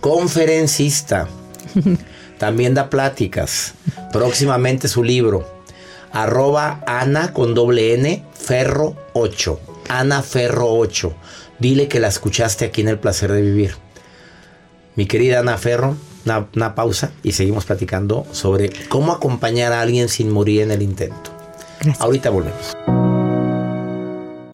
Conferencista. 0.00 1.28
También 2.38 2.74
da 2.74 2.90
pláticas. 2.90 3.74
Próximamente 4.12 4.88
su 4.88 5.04
libro. 5.04 5.46
Arroba 6.12 6.82
Ana 6.86 7.32
con 7.32 7.54
doble 7.54 7.94
N 7.94 8.24
Ferro 8.34 8.96
8. 9.12 9.60
Ana 9.88 10.22
Ferro 10.22 10.74
8. 10.74 11.14
Dile 11.62 11.86
que 11.86 12.00
la 12.00 12.08
escuchaste 12.08 12.64
aquí 12.64 12.80
en 12.80 12.88
El 12.88 12.98
Placer 12.98 13.30
de 13.30 13.40
Vivir. 13.40 13.76
Mi 14.96 15.06
querida 15.06 15.38
Ana 15.38 15.56
Ferro, 15.58 15.96
una, 16.24 16.48
una 16.56 16.74
pausa 16.74 17.12
y 17.22 17.30
seguimos 17.30 17.66
platicando 17.66 18.26
sobre 18.32 18.70
cómo 18.88 19.12
acompañar 19.12 19.72
a 19.72 19.80
alguien 19.80 20.08
sin 20.08 20.28
morir 20.28 20.62
en 20.62 20.72
el 20.72 20.82
intento. 20.82 21.30
Ahorita 22.00 22.30
volvemos. 22.30 23.01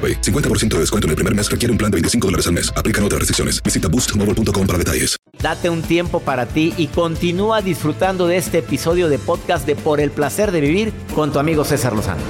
AroPay. 0.00 0.20
50% 0.22 0.68
de 0.68 0.80
descuento 0.80 1.06
en 1.06 1.10
el 1.10 1.16
primer 1.16 1.34
mes 1.34 1.50
requiere 1.50 1.70
un 1.70 1.76
plan 1.76 1.90
de 1.90 1.96
25 1.96 2.26
dólares 2.26 2.46
al 2.46 2.54
mes. 2.54 2.72
Aplican 2.74 3.04
otras 3.04 3.18
restricciones. 3.18 3.62
Visita 3.62 3.88
boostmobile.com 3.88 4.66
para 4.66 4.78
detalles. 4.78 5.16
Date 5.42 5.70
un 5.70 5.82
tiempo 5.82 6.20
para 6.20 6.46
ti 6.46 6.74
y 6.76 6.88
continúa 6.88 7.62
disfrutando 7.62 8.26
de 8.26 8.36
este 8.36 8.58
episodio 8.58 9.08
de 9.08 9.18
podcast 9.18 9.66
de 9.66 9.74
Por 9.74 10.00
el 10.00 10.10
placer 10.10 10.52
de 10.52 10.60
vivir 10.60 10.92
con 11.14 11.32
tu 11.32 11.38
amigo 11.38 11.64
César 11.64 11.94
Lozano. 11.94 12.20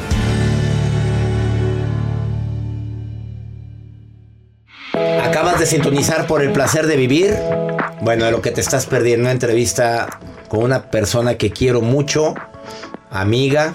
Acabas 5.22 5.58
de 5.58 5.66
sintonizar 5.66 6.26
por 6.26 6.42
el 6.42 6.52
placer 6.52 6.86
de 6.86 6.96
vivir. 6.96 7.34
Bueno, 8.00 8.24
de 8.24 8.30
lo 8.30 8.42
que 8.42 8.50
te 8.50 8.60
estás 8.60 8.86
perdiendo, 8.86 9.24
una 9.24 9.32
entrevista 9.32 10.20
con 10.48 10.62
una 10.62 10.90
persona 10.90 11.36
que 11.36 11.50
quiero 11.50 11.80
mucho, 11.80 12.34
amiga, 13.10 13.74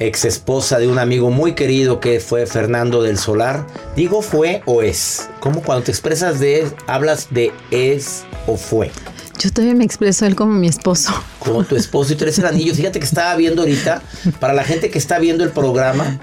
ex 0.00 0.24
esposa 0.24 0.78
de 0.78 0.88
un 0.88 0.98
amigo 0.98 1.30
muy 1.30 1.52
querido 1.52 2.00
que 2.00 2.20
fue 2.20 2.46
Fernando 2.46 3.02
del 3.02 3.18
Solar. 3.18 3.66
Digo 3.94 4.22
fue 4.22 4.62
o 4.64 4.82
es. 4.82 5.28
¿Cómo 5.40 5.62
cuando 5.62 5.84
te 5.84 5.90
expresas 5.92 6.40
de 6.40 6.60
él, 6.60 6.72
hablas 6.86 7.28
de 7.30 7.52
es 7.70 8.24
o 8.46 8.56
fue? 8.56 8.90
Yo 9.38 9.50
todavía 9.52 9.74
me 9.74 9.84
expreso 9.84 10.26
él 10.26 10.34
como 10.34 10.54
mi 10.54 10.66
esposo. 10.68 11.12
Como 11.38 11.64
tu 11.64 11.76
esposo 11.76 12.12
y 12.12 12.16
tú 12.16 12.24
eres 12.24 12.38
el 12.38 12.46
anillo. 12.46 12.74
Fíjate 12.74 12.98
que 12.98 13.04
estaba 13.04 13.36
viendo 13.36 13.62
ahorita, 13.62 14.02
para 14.40 14.54
la 14.54 14.64
gente 14.64 14.90
que 14.90 14.98
está 14.98 15.18
viendo 15.18 15.44
el 15.44 15.50
programa, 15.50 16.18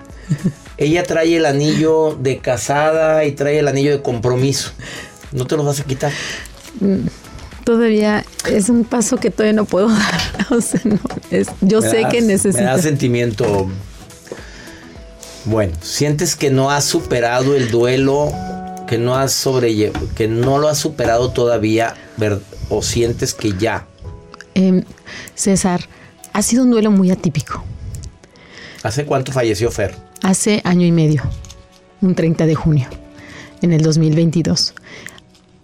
ella 0.77 1.03
trae 1.03 1.37
el 1.37 1.45
anillo 1.45 2.17
de 2.19 2.39
casada 2.39 3.25
y 3.25 3.31
trae 3.31 3.59
el 3.59 3.67
anillo 3.67 3.91
de 3.91 4.01
compromiso. 4.01 4.71
¿No 5.31 5.45
te 5.45 5.55
lo 5.55 5.63
vas 5.63 5.79
a 5.79 5.83
quitar? 5.83 6.11
Mm, 6.79 7.07
Todavía 7.67 8.23
es 8.49 8.69
un 8.69 8.85
paso 8.85 9.17
que 9.17 9.29
todavía 9.29 9.51
no 9.51 9.65
puedo 9.65 9.89
dar. 9.89 10.21
O 10.51 10.61
sea, 10.61 10.79
no, 10.85 10.97
es, 11.31 11.49
yo 11.59 11.81
Me 11.81 11.89
sé 11.89 12.01
das- 12.01 12.11
que 12.13 12.21
necesito. 12.21 12.59
Me 12.59 12.63
da 12.63 12.77
sentimiento. 12.81 13.67
Bueno, 15.43 15.73
sientes 15.81 16.37
que 16.37 16.49
no 16.49 16.71
has 16.71 16.85
superado 16.85 17.55
el 17.55 17.69
duelo, 17.69 18.31
que 18.87 18.97
no 18.97 19.15
has 19.15 19.33
sobrellevado, 19.33 20.07
que 20.15 20.29
no 20.29 20.59
lo 20.59 20.69
has 20.69 20.77
superado 20.77 21.31
todavía, 21.31 21.93
ver- 22.15 22.39
o 22.69 22.81
sientes 22.81 23.33
que 23.33 23.51
ya. 23.59 23.85
Em, 24.53 24.85
César, 25.35 25.81
ha 26.31 26.41
sido 26.41 26.63
un 26.63 26.71
duelo 26.71 26.89
muy 26.89 27.11
atípico. 27.11 27.65
¿Hace 28.81 29.05
cuánto 29.05 29.33
falleció 29.33 29.71
Fer? 29.71 29.93
Hace 30.23 30.61
año 30.63 30.85
y 30.87 30.93
medio, 30.93 31.21
un 32.01 32.15
30 32.15 32.45
de 32.45 32.55
junio, 32.55 32.87
en 33.61 33.73
el 33.73 33.81
2022. 33.81 34.73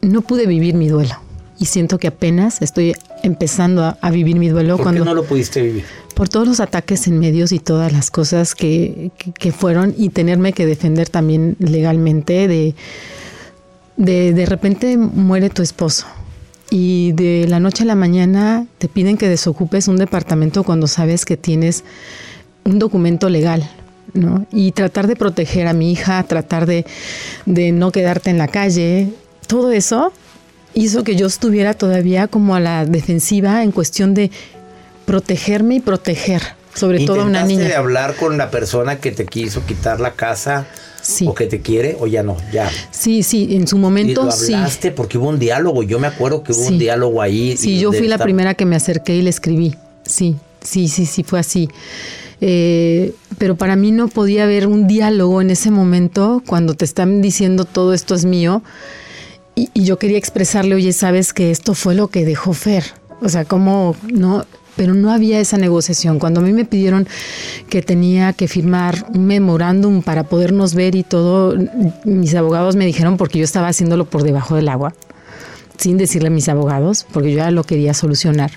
No 0.02 0.20
pude 0.22 0.48
vivir 0.48 0.74
mi 0.76 0.90
duelo 0.90 1.16
y 1.60 1.66
siento 1.66 1.98
que 2.00 2.08
apenas 2.08 2.62
estoy 2.62 2.94
empezando 3.24 3.84
a, 3.84 3.98
a 4.02 4.12
vivir 4.12 4.38
mi 4.38 4.50
duelo 4.50 4.76
¿Por 4.78 4.84
cuando 4.84 5.02
qué 5.02 5.06
no 5.06 5.14
lo 5.16 5.24
pudiste 5.24 5.62
vivir? 5.62 5.84
por 6.16 6.30
todos 6.30 6.48
los 6.48 6.60
ataques 6.60 7.08
en 7.08 7.20
medios 7.20 7.52
y 7.52 7.60
todas 7.60 7.92
las 7.92 8.12
cosas 8.12 8.54
que, 8.56 9.12
que- 9.18 9.32
que 9.32 9.52
fueron 9.52 9.94
y 9.98 10.10
tenerme 10.10 10.54
que 10.54 10.66
defender 10.66 11.10
también 11.10 11.56
legalmente 11.60 12.48
de, 12.48 12.76
de 13.98 14.34
de 14.34 14.46
repente 14.46 14.98
muere 14.98 15.50
tu 15.50 15.62
esposo 15.62 16.06
y 16.70 17.12
de 17.14 17.46
la 17.48 17.60
noche 17.60 17.84
a 17.84 17.86
la 17.86 17.96
mañana 17.96 18.66
te 18.80 18.88
piden 18.88 19.18
que 19.18 19.30
desocupes 19.30 19.88
un 19.88 19.98
departamento 19.98 20.64
cuando 20.64 20.88
sabes 20.88 21.24
que 21.26 21.38
tienes 21.38 21.84
un 22.66 22.80
documento 22.80 23.30
legal, 23.30 23.70
¿no? 24.14 24.48
Y 24.52 24.72
tratar 24.72 25.06
de 25.08 25.16
proteger 25.16 25.68
a 25.68 25.74
mi 25.74 25.92
hija, 25.92 26.24
tratar 26.24 26.66
de, 26.66 26.86
de 27.46 27.72
no 27.72 27.92
quedarte 27.92 28.30
en 28.32 28.38
la 28.40 28.48
calle, 28.48 29.10
todo 29.48 29.72
eso 29.72 30.12
hizo 30.74 31.04
que 31.04 31.16
yo 31.16 31.28
estuviera 31.28 31.74
todavía 31.74 32.28
como 32.28 32.56
a 32.56 32.60
la 32.60 32.86
defensiva 32.86 33.64
en 33.64 33.72
cuestión 33.72 34.14
de 34.14 34.32
protegerme 35.06 35.76
y 35.76 35.80
proteger, 35.80 36.42
sobre 36.74 37.06
todo 37.06 37.22
a 37.22 37.26
una 37.26 37.42
¿Intentaste 37.42 37.56
niña. 37.56 37.68
de 37.68 37.76
hablar 37.76 38.16
con 38.16 38.38
la 38.38 38.50
persona 38.52 39.00
que 39.00 39.12
te 39.12 39.26
quiso 39.26 39.66
quitar 39.66 40.00
la 40.00 40.14
casa? 40.14 40.66
¿O 41.26 41.36
que 41.36 41.48
te 41.48 41.60
quiere? 41.60 41.98
¿O 42.00 42.08
ya 42.08 42.24
no? 42.24 42.38
Ya. 42.54 42.72
Sí, 42.92 43.24
sí, 43.24 43.58
en 43.58 43.68
su 43.68 43.76
¿Y 43.76 43.80
momento 43.80 44.24
lo 44.24 44.32
sí. 44.32 44.54
hablaste? 44.54 44.90
Porque 44.92 45.18
hubo 45.18 45.28
un 45.28 45.38
diálogo. 45.38 45.84
Yo 45.84 46.00
me 46.00 46.08
acuerdo 46.08 46.44
que 46.44 46.54
hubo 46.54 46.66
un 46.66 46.80
diálogo 46.80 47.22
ahí. 47.22 47.58
Sí, 47.58 47.78
yo 47.78 47.92
fui 47.92 48.08
la 48.08 48.18
primera 48.18 48.54
que 48.54 48.66
me 48.66 48.78
acerqué 48.78 49.14
y 49.18 49.22
le 49.22 49.30
escribí. 49.30 49.76
Sí, 50.06 50.38
sí, 50.62 50.88
sí, 50.88 51.06
sí, 51.06 51.24
fue 51.24 51.42
así. 51.42 51.68
Eh, 52.40 53.14
pero 53.38 53.58
para 53.58 53.76
mí 53.76 53.92
no 53.92 54.08
podía 54.08 54.44
haber 54.46 54.66
un 54.66 54.88
diálogo 54.88 55.42
en 55.42 55.50
ese 55.50 55.72
momento 55.72 56.42
cuando 56.46 56.74
te 56.74 56.86
están 56.86 57.22
diciendo 57.22 57.66
todo 57.66 57.94
esto 57.94 58.16
es 58.16 58.24
mío. 58.24 58.64
Y, 59.56 59.70
y 59.74 59.86
yo 59.86 59.98
quería 60.00 60.18
expresarle, 60.18 60.76
oye, 60.76 60.94
sabes 60.94 61.34
que 61.34 61.52
esto 61.52 61.74
fue 61.74 61.96
lo 61.96 62.08
que 62.08 62.26
dejó 62.26 62.54
Fer. 62.54 62.84
O 63.22 63.30
sea, 63.30 63.46
como 63.46 63.96
no, 64.12 64.46
pero 64.76 64.94
no 64.94 65.12
había 65.12 65.40
esa 65.40 65.58
negociación. 65.58 66.20
Cuando 66.20 66.40
a 66.40 66.44
mí 66.44 66.54
me 66.54 66.66
pidieron 66.66 67.08
que 67.70 67.82
tenía 67.82 68.34
que 68.34 68.48
firmar 68.48 69.06
un 69.14 69.26
memorándum 69.26 70.02
para 70.02 70.24
podernos 70.24 70.74
ver 70.74 70.96
y 70.96 71.04
todo, 71.04 71.56
mis 72.04 72.36
abogados 72.36 72.76
me 72.76 72.86
dijeron 72.86 73.18
porque 73.18 73.40
yo 73.40 73.46
estaba 73.46 73.68
haciéndolo 73.68 74.06
por 74.06 74.24
debajo 74.24 74.56
del 74.56 74.70
agua 74.70 74.94
sin 75.78 75.98
decirle 75.98 76.28
a 76.28 76.32
mis 76.32 76.50
abogados, 76.50 77.06
porque 77.12 77.32
yo 77.32 77.38
ya 77.38 77.52
lo 77.52 77.64
quería 77.64 77.94
solucionar, 77.94 78.52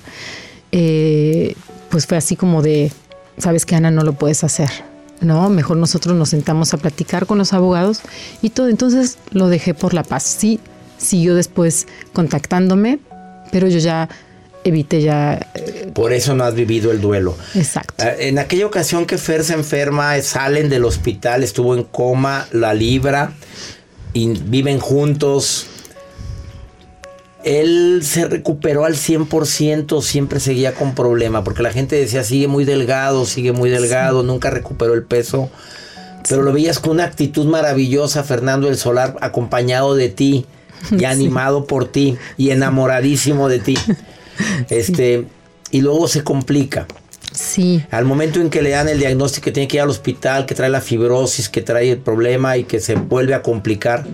eh, 0.70 1.54
pues 1.90 2.06
fue 2.06 2.16
así 2.16 2.36
como 2.36 2.62
de, 2.62 2.92
sabes 3.38 3.64
que 3.64 3.74
Ana 3.74 3.90
no 3.90 4.02
lo 4.02 4.12
puedes 4.12 4.44
hacer, 4.44 4.70
¿no? 5.20 5.48
Mejor 5.48 5.76
nosotros 5.76 6.14
nos 6.16 6.28
sentamos 6.28 6.74
a 6.74 6.78
platicar 6.78 7.26
con 7.26 7.38
los 7.38 7.52
abogados 7.52 8.00
y 8.42 8.50
todo, 8.50 8.68
entonces 8.68 9.18
lo 9.30 9.48
dejé 9.48 9.74
por 9.74 9.94
la 9.94 10.02
paz. 10.02 10.22
Sí, 10.22 10.60
siguió 10.98 11.34
después 11.34 11.86
contactándome, 12.12 12.98
pero 13.52 13.68
yo 13.68 13.78
ya 13.78 14.08
evité 14.64 15.00
ya... 15.00 15.46
eh, 15.54 15.90
Por 15.94 16.12
eso 16.12 16.34
no 16.34 16.44
has 16.44 16.54
vivido 16.54 16.90
el 16.90 17.00
duelo. 17.00 17.36
Exacto. 17.54 17.94
Eh, 18.04 18.28
En 18.28 18.38
aquella 18.38 18.66
ocasión 18.66 19.06
que 19.06 19.16
Fer 19.18 19.44
se 19.44 19.54
enferma, 19.54 20.20
salen 20.22 20.68
del 20.68 20.84
hospital, 20.84 21.42
estuvo 21.44 21.74
en 21.76 21.84
coma, 21.84 22.48
la 22.52 22.74
libra, 22.74 23.32
y 24.12 24.28
viven 24.28 24.80
juntos. 24.80 25.66
Él 27.44 28.00
se 28.02 28.24
recuperó 28.26 28.84
al 28.84 28.94
100%, 28.94 30.02
siempre 30.02 30.40
seguía 30.40 30.74
con 30.74 30.96
problema, 30.96 31.44
porque 31.44 31.62
la 31.62 31.70
gente 31.70 31.94
decía, 31.94 32.24
sigue 32.24 32.48
muy 32.48 32.64
delgado, 32.64 33.24
sigue 33.24 33.52
muy 33.52 33.70
delgado, 33.70 34.24
nunca 34.24 34.50
recuperó 34.50 34.94
el 34.94 35.04
peso. 35.04 35.48
Pero 36.28 36.42
lo 36.42 36.52
veías 36.52 36.80
con 36.80 36.92
una 36.92 37.04
actitud 37.04 37.46
maravillosa, 37.46 38.24
Fernando 38.24 38.68
el 38.68 38.76
Solar, 38.76 39.16
acompañado 39.20 39.94
de 39.94 40.08
ti. 40.08 40.44
Y 40.90 41.04
animado 41.06 41.66
por 41.66 41.86
ti 41.90 42.16
y 42.36 42.50
enamoradísimo 42.50 43.48
de 43.48 43.58
ti. 43.60 43.76
Este, 44.68 45.24
y 45.70 45.80
luego 45.80 46.08
se 46.08 46.22
complica. 46.22 46.86
Sí. 47.32 47.82
Al 47.90 48.04
momento 48.04 48.38
en 48.40 48.50
que 48.50 48.60
le 48.60 48.68
dan 48.68 48.86
el 48.86 48.98
diagnóstico 48.98 49.46
que 49.46 49.52
tiene 49.52 49.66
que 49.66 49.78
ir 49.78 49.80
al 49.80 49.88
hospital, 49.88 50.44
que 50.44 50.54
trae 50.54 50.68
la 50.68 50.82
fibrosis, 50.82 51.48
que 51.48 51.62
trae 51.62 51.92
el 51.92 51.98
problema 51.98 52.58
y 52.58 52.64
que 52.64 52.78
se 52.80 52.96
vuelve 52.96 53.32
a 53.32 53.40
complicar. 53.42 54.04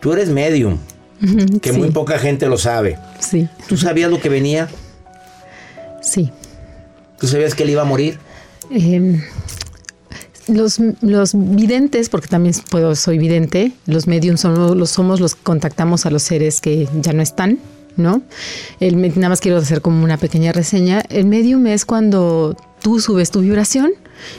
Tú 0.00 0.12
eres 0.12 0.28
medium, 0.28 0.78
que 1.60 1.72
Sí. 1.72 1.76
muy 1.78 1.90
poca 1.90 2.18
gente 2.20 2.46
lo 2.46 2.56
sabe. 2.56 2.98
Sí. 3.18 3.48
¿Tú 3.68 3.76
sabías 3.76 4.10
lo 4.12 4.20
que 4.20 4.28
venía? 4.28 4.68
Sí. 6.02 6.30
¿Tú 7.18 7.26
sabías 7.26 7.54
que 7.56 7.64
él 7.64 7.70
iba 7.70 7.82
a 7.82 7.86
morir? 7.86 8.18
Eh, 8.70 9.20
los, 10.48 10.78
videntes, 11.34 12.08
porque 12.08 12.28
también 12.28 12.54
puedo, 12.70 12.94
soy 12.94 13.18
vidente, 13.18 13.72
los 13.86 14.06
mediums 14.06 14.40
somos 14.40 14.76
los, 14.76 14.90
somos 14.90 15.20
los 15.20 15.34
que 15.34 15.42
contactamos 15.42 16.06
a 16.06 16.10
los 16.10 16.22
seres 16.22 16.60
que 16.60 16.88
ya 17.00 17.12
no 17.12 17.22
están, 17.22 17.58
¿no? 17.96 18.22
El, 18.80 19.00
nada 19.00 19.30
más 19.30 19.40
quiero 19.40 19.58
hacer 19.58 19.80
como 19.80 20.04
una 20.04 20.16
pequeña 20.18 20.52
reseña. 20.52 21.02
El 21.08 21.26
medium 21.26 21.66
es 21.66 21.84
cuando 21.84 22.56
tú 22.80 23.00
subes 23.00 23.30
tu 23.30 23.40
vibración 23.40 23.92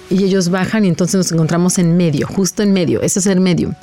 y 0.09 0.23
ellos 0.23 0.49
bajan 0.49 0.85
y 0.85 0.87
entonces 0.87 1.15
nos 1.15 1.31
encontramos 1.31 1.77
en 1.77 1.97
medio, 1.97 2.27
justo 2.27 2.63
en 2.63 2.71
medio. 2.71 3.01
Eso 3.01 3.19
es 3.19 3.25
el 3.25 3.39
medium. 3.39 3.73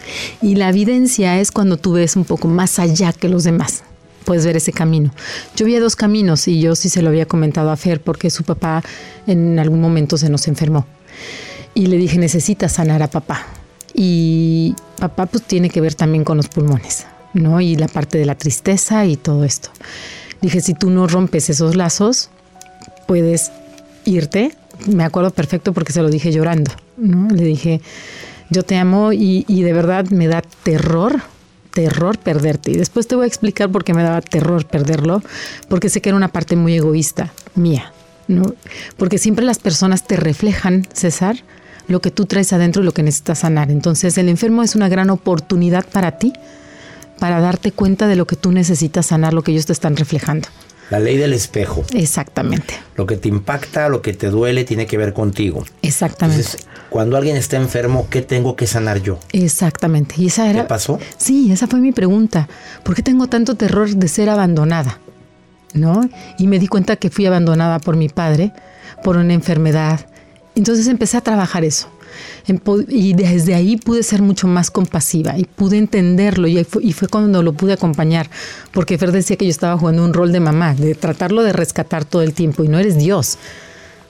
Y 0.40 0.54
la 0.56 0.68
evidencia 0.68 1.40
es 1.40 1.50
cuando 1.50 1.76
tú 1.76 1.92
ves 1.92 2.16
un 2.16 2.24
poco 2.24 2.48
más 2.48 2.78
allá 2.78 3.12
que 3.12 3.28
los 3.28 3.44
demás. 3.44 3.82
Puedes 4.24 4.46
ver 4.46 4.56
ese 4.56 4.72
camino. 4.72 5.12
Yo 5.54 5.66
vi 5.66 5.76
dos 5.76 5.96
caminos 5.96 6.48
y 6.48 6.58
yo 6.58 6.74
sí 6.76 6.88
se 6.88 7.02
lo 7.02 7.10
había 7.10 7.26
comentado 7.26 7.70
a 7.70 7.76
Fer 7.76 8.00
porque 8.00 8.30
su 8.30 8.42
papá 8.42 8.82
en 9.26 9.58
algún 9.58 9.82
momento 9.82 10.16
se 10.16 10.30
nos 10.30 10.48
enfermó. 10.48 10.86
Y 11.74 11.86
le 11.86 11.96
dije, 11.96 12.18
necesitas 12.18 12.72
sanar 12.72 13.02
a 13.02 13.08
papá. 13.08 13.46
Y 13.94 14.74
papá 14.98 15.26
pues 15.26 15.42
tiene 15.44 15.70
que 15.70 15.80
ver 15.80 15.94
también 15.94 16.24
con 16.24 16.36
los 16.36 16.48
pulmones, 16.48 17.06
¿no? 17.32 17.60
Y 17.60 17.76
la 17.76 17.88
parte 17.88 18.18
de 18.18 18.24
la 18.24 18.34
tristeza 18.34 19.06
y 19.06 19.16
todo 19.16 19.44
esto. 19.44 19.70
Dije, 20.40 20.60
si 20.60 20.74
tú 20.74 20.90
no 20.90 21.06
rompes 21.06 21.50
esos 21.50 21.76
lazos, 21.76 22.30
puedes 23.06 23.50
irte. 24.04 24.54
Me 24.86 25.04
acuerdo 25.04 25.30
perfecto 25.30 25.72
porque 25.72 25.92
se 25.92 26.02
lo 26.02 26.10
dije 26.10 26.32
llorando, 26.32 26.72
¿no? 26.96 27.28
Le 27.28 27.44
dije, 27.44 27.80
yo 28.50 28.62
te 28.62 28.76
amo 28.76 29.12
y, 29.12 29.44
y 29.48 29.62
de 29.62 29.72
verdad 29.72 30.06
me 30.10 30.26
da 30.26 30.42
terror, 30.62 31.22
terror 31.72 32.18
perderte. 32.18 32.72
Y 32.72 32.76
después 32.76 33.06
te 33.06 33.14
voy 33.14 33.24
a 33.24 33.28
explicar 33.28 33.70
por 33.70 33.84
qué 33.84 33.94
me 33.94 34.02
daba 34.02 34.20
terror 34.20 34.66
perderlo, 34.66 35.22
porque 35.68 35.88
sé 35.88 36.00
que 36.00 36.10
era 36.10 36.16
una 36.16 36.28
parte 36.28 36.56
muy 36.56 36.74
egoísta 36.74 37.32
mía, 37.54 37.92
¿no? 38.28 38.54
Porque 38.96 39.18
siempre 39.18 39.44
las 39.44 39.58
personas 39.58 40.06
te 40.06 40.16
reflejan, 40.16 40.86
César, 40.92 41.36
lo 41.88 42.00
que 42.00 42.10
tú 42.10 42.26
traes 42.26 42.52
adentro 42.52 42.82
y 42.82 42.84
lo 42.84 42.92
que 42.92 43.02
necesitas 43.02 43.40
sanar. 43.40 43.70
Entonces 43.70 44.16
el 44.18 44.28
enfermo 44.28 44.62
es 44.62 44.74
una 44.74 44.88
gran 44.88 45.10
oportunidad 45.10 45.84
para 45.86 46.12
ti, 46.18 46.32
para 47.18 47.40
darte 47.40 47.72
cuenta 47.72 48.06
de 48.06 48.16
lo 48.16 48.26
que 48.26 48.36
tú 48.36 48.52
necesitas 48.52 49.06
sanar, 49.06 49.34
lo 49.34 49.42
que 49.42 49.52
ellos 49.52 49.66
te 49.66 49.72
están 49.72 49.96
reflejando. 49.96 50.48
La 50.90 50.98
ley 51.00 51.16
del 51.16 51.32
espejo. 51.32 51.82
Exactamente, 51.94 52.74
Lo 52.96 53.06
que 53.06 53.16
te 53.16 53.28
impacta, 53.28 53.88
lo 53.88 54.02
que 54.02 54.12
te 54.12 54.28
duele, 54.28 54.64
tiene 54.64 54.86
que 54.86 54.98
ver 54.98 55.14
contigo. 55.14 55.64
exactamente. 55.80 56.42
Entonces, 56.42 56.66
cuando 56.90 57.16
alguien 57.16 57.36
está 57.36 57.56
enfermo, 57.56 58.06
¿qué 58.10 58.20
tengo 58.20 58.54
que 58.54 58.66
sanar 58.66 59.00
yo? 59.00 59.18
Exactamente. 59.32 60.14
Y 60.18 60.26
esa 60.26 60.48
era. 60.48 60.62
¿Qué 60.62 60.68
pasó? 60.68 60.98
Sí, 61.16 61.50
esa 61.50 61.66
fue 61.66 61.80
mi 61.80 61.92
pregunta. 61.92 62.48
¿Por 62.82 62.94
qué 62.94 63.02
tengo 63.02 63.26
tanto 63.28 63.54
terror 63.56 63.88
de 63.88 64.08
ser 64.08 64.28
abandonada? 64.28 65.00
¿No? 65.72 66.08
Y 66.38 66.46
me 66.46 66.58
di 66.58 66.68
cuenta 66.68 66.96
que 66.96 67.08
fui 67.10 67.24
abandonada 67.26 67.78
por 67.78 67.96
mi 67.96 68.08
padre, 68.10 68.52
por 69.02 69.16
una 69.16 69.32
enfermedad. 69.32 70.06
Entonces 70.54 70.86
empecé 70.86 71.16
a 71.16 71.20
trabajar 71.20 71.64
eso. 71.64 71.88
Y 72.88 73.14
desde 73.14 73.54
ahí 73.54 73.76
pude 73.76 74.02
ser 74.02 74.22
mucho 74.22 74.46
más 74.46 74.70
compasiva 74.70 75.36
y 75.38 75.44
pude 75.44 75.78
entenderlo 75.78 76.46
y 76.46 76.58
ahí 76.58 76.64
fue, 76.64 76.84
y 76.84 76.92
fue 76.92 77.08
cuando 77.08 77.42
lo 77.42 77.54
pude 77.54 77.72
acompañar, 77.72 78.30
porque 78.72 78.98
Fer 78.98 79.12
decía 79.12 79.36
que 79.36 79.46
yo 79.46 79.50
estaba 79.50 79.78
jugando 79.78 80.04
un 80.04 80.12
rol 80.12 80.30
de 80.30 80.40
mamá, 80.40 80.74
de 80.74 80.94
tratarlo 80.94 81.42
de 81.42 81.52
rescatar 81.52 82.04
todo 82.04 82.22
el 82.22 82.34
tiempo 82.34 82.62
y 82.62 82.68
no 82.68 82.78
eres 82.78 82.98
Dios. 82.98 83.38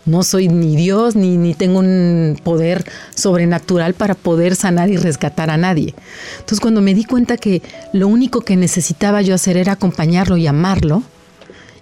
No 0.06 0.22
soy 0.22 0.48
ni 0.48 0.76
Dios 0.76 1.16
ni, 1.16 1.38
ni 1.38 1.54
tengo 1.54 1.78
un 1.78 2.38
poder 2.42 2.84
sobrenatural 3.14 3.94
para 3.94 4.14
poder 4.14 4.54
sanar 4.54 4.90
y 4.90 4.98
rescatar 4.98 5.48
a 5.48 5.56
nadie. 5.56 5.94
Entonces 6.34 6.60
cuando 6.60 6.82
me 6.82 6.92
di 6.92 7.04
cuenta 7.04 7.38
que 7.38 7.62
lo 7.94 8.08
único 8.08 8.42
que 8.42 8.56
necesitaba 8.56 9.22
yo 9.22 9.34
hacer 9.34 9.56
era 9.56 9.72
acompañarlo 9.72 10.36
y 10.36 10.46
amarlo 10.46 11.02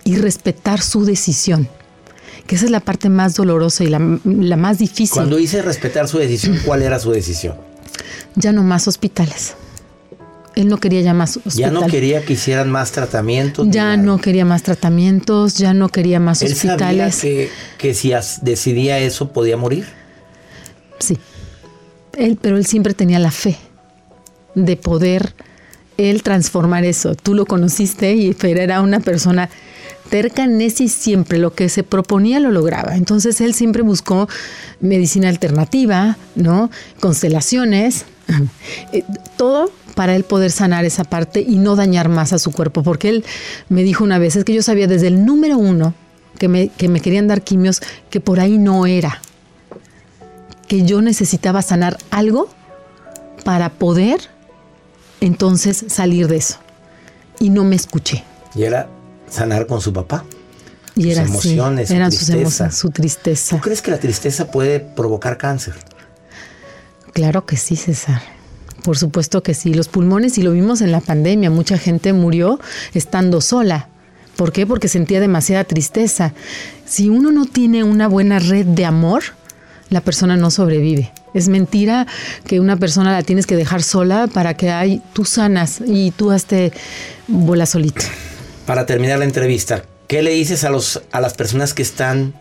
y 0.05 0.17
respetar 0.17 0.81
su 0.83 1.05
decisión, 1.05 1.69
que 2.47 2.57
esa 2.57 2.65
es 2.67 2.71
la 2.71 2.81
parte 2.81 3.09
más 3.09 3.35
dolorosa 3.35 3.85
y 3.85 3.89
la, 3.89 4.01
la 4.25 4.57
más 4.57 4.79
difícil. 4.79 5.15
Cuando 5.15 5.39
hice 5.39 5.63
respetar 5.63 6.09
su 6.09 6.19
decisión, 6.19 6.59
¿cuál 6.65 6.83
era 6.83 6.99
su 6.99 7.11
decisión? 7.11 7.55
Ya 8.35 8.53
no 8.53 8.63
más 8.63 8.89
hospitales. 8.89 9.55
Él 10.55 10.69
no 10.69 10.77
quería 10.79 11.01
ya 11.01 11.15
más 11.15 11.37
hospitales. 11.37 11.57
Ya 11.57 11.71
no 11.71 11.87
quería 11.87 12.25
que 12.25 12.35
hicieran 12.35 12.71
más 12.71 12.93
tratamientos. 12.93 13.67
Ya 13.71 13.97
no 13.97 14.19
quería 14.19 14.45
más 14.45 14.63
tratamientos, 14.63 15.57
ya 15.57 15.73
no 15.73 15.89
quería 15.89 16.21
más 16.21 16.43
Él 16.43 16.55
sabía 16.55 16.75
hospitales. 16.75 17.21
que, 17.21 17.51
que 17.79 17.95
si 17.95 18.13
decidía 18.43 18.99
eso 18.99 19.33
podía 19.33 19.57
morir. 19.57 19.87
Sí. 20.99 21.19
Él, 22.19 22.39
pero 22.41 22.59
él 22.59 22.67
siempre 22.67 22.93
tenía 22.93 23.19
la 23.19 23.31
fe 23.31 23.57
de 24.55 24.77
poder 24.77 25.35
él 25.97 26.23
transformar 26.23 26.85
eso. 26.85 27.15
Tú 27.15 27.35
lo 27.35 27.47
conociste 27.47 28.15
y 28.15 28.37
era 28.43 28.81
una 28.81 29.01
persona 29.01 29.49
terca, 30.11 30.47
necia 30.47 30.89
siempre 30.89 31.39
lo 31.39 31.55
que 31.55 31.69
se 31.69 31.83
proponía 31.83 32.41
lo 32.41 32.51
lograba. 32.51 32.97
Entonces 32.97 33.41
él 33.41 33.55
siempre 33.55 33.83
buscó 33.83 34.29
medicina 34.81 35.29
alternativa, 35.29 36.17
¿no? 36.35 36.71
Constelaciones, 37.01 38.05
eh, 38.93 39.05
todo 39.37 39.71
para 39.95 40.17
él 40.17 40.25
poder 40.25 40.51
sanar 40.51 40.85
esa 40.85 41.05
parte 41.05 41.41
y 41.41 41.57
no 41.57 41.77
dañar 41.77 42.09
más 42.09 42.33
a 42.33 42.39
su 42.39 42.53
cuerpo. 42.53 42.83
Porque 42.83 43.09
él 43.09 43.25
me 43.69 43.83
dijo 43.83 44.05
una 44.05 44.19
vez, 44.19 44.37
es 44.37 44.45
que 44.45 44.55
yo 44.55 44.63
sabía 44.63 44.87
desde 44.87 45.09
el 45.09 45.25
número 45.25 45.59
uno 45.59 45.95
que 46.39 46.49
me, 46.49 46.69
que 46.69 46.89
me 46.89 47.01
querían 47.01 47.29
dar 47.29 47.43
quimios, 47.43 47.81
que 48.11 48.21
por 48.21 48.41
ahí 48.41 48.59
no 48.59 48.87
era 48.87 49.21
que 50.73 50.85
yo 50.85 51.03
necesitaba 51.03 51.61
sanar 51.61 51.99
algo 52.11 52.49
para 53.45 53.69
poder 53.69 54.31
entonces 55.21 55.85
salir 55.89 56.29
de 56.29 56.37
eso. 56.37 56.57
Y 57.39 57.51
no 57.51 57.63
me 57.65 57.77
escuché. 57.77 58.25
Y 58.55 58.63
era 58.63 58.89
sanar 59.33 59.67
con 59.67 59.81
su 59.81 59.93
papá. 59.93 60.25
Y 60.95 61.05
Sus 61.05 61.13
era 61.13 61.23
así, 61.23 61.31
emociones, 61.31 61.89
su 61.89 61.95
eran 61.95 62.13
sus 62.13 62.19
tristeza. 62.21 62.39
emociones, 62.43 62.77
su 62.77 62.91
tristeza. 62.91 63.57
¿Tú 63.57 63.63
crees 63.63 63.81
que 63.81 63.91
la 63.91 63.99
tristeza 63.99 64.51
puede 64.51 64.79
provocar 64.81 65.39
cáncer? 65.39 65.75
Claro 67.15 67.47
que 67.47 67.57
sí, 67.57 67.77
César. 67.77 68.21
Por 68.83 68.99
supuesto 68.99 69.43
que 69.43 69.55
sí. 69.55 69.73
Los 69.75 69.89
pulmones, 69.89 70.37
y 70.39 70.43
lo 70.43 70.53
vimos 70.53 70.81
en 70.83 70.93
la 70.93 71.01
pandemia, 71.01 71.51
mucha 71.51 71.79
gente 71.79 72.13
murió 72.13 72.61
estando 72.95 73.41
sola. 73.41 73.89
¿Por 74.37 74.53
qué? 74.53 74.67
Porque 74.67 74.89
sentía 74.89 75.21
demasiada 75.21 75.65
tristeza. 75.65 76.33
Si 76.85 77.09
uno 77.09 77.33
no 77.33 77.47
tiene 77.47 77.85
una 77.85 78.09
buena 78.09 78.39
red 78.39 78.67
de 78.67 78.85
amor, 78.85 79.23
la 79.89 80.01
persona 80.01 80.37
no 80.37 80.51
sobrevive. 80.51 81.13
Es 81.33 81.49
mentira 81.49 82.07
que 82.47 82.61
una 82.61 82.77
persona 82.77 83.13
la 83.13 83.23
tienes 83.23 83.47
que 83.47 83.57
dejar 83.57 83.83
sola 83.83 84.27
para 84.27 84.55
que 84.55 84.71
ay, 84.71 85.03
tú 85.13 85.25
sanas 85.25 85.81
y 85.87 86.11
tú 86.11 86.31
hazte 86.31 86.73
bola 87.29 87.67
solito. 87.67 88.05
Para 88.67 88.87
terminar 88.87 89.19
la 89.19 89.25
entrevista, 89.25 89.85
¿qué 90.07 90.23
le 90.23 90.31
dices 90.31 90.65
a, 90.65 90.71
los, 90.71 91.03
a 91.11 91.21
las 91.21 91.35
personas 91.35 91.75
que 91.75 91.83
están 91.83 92.35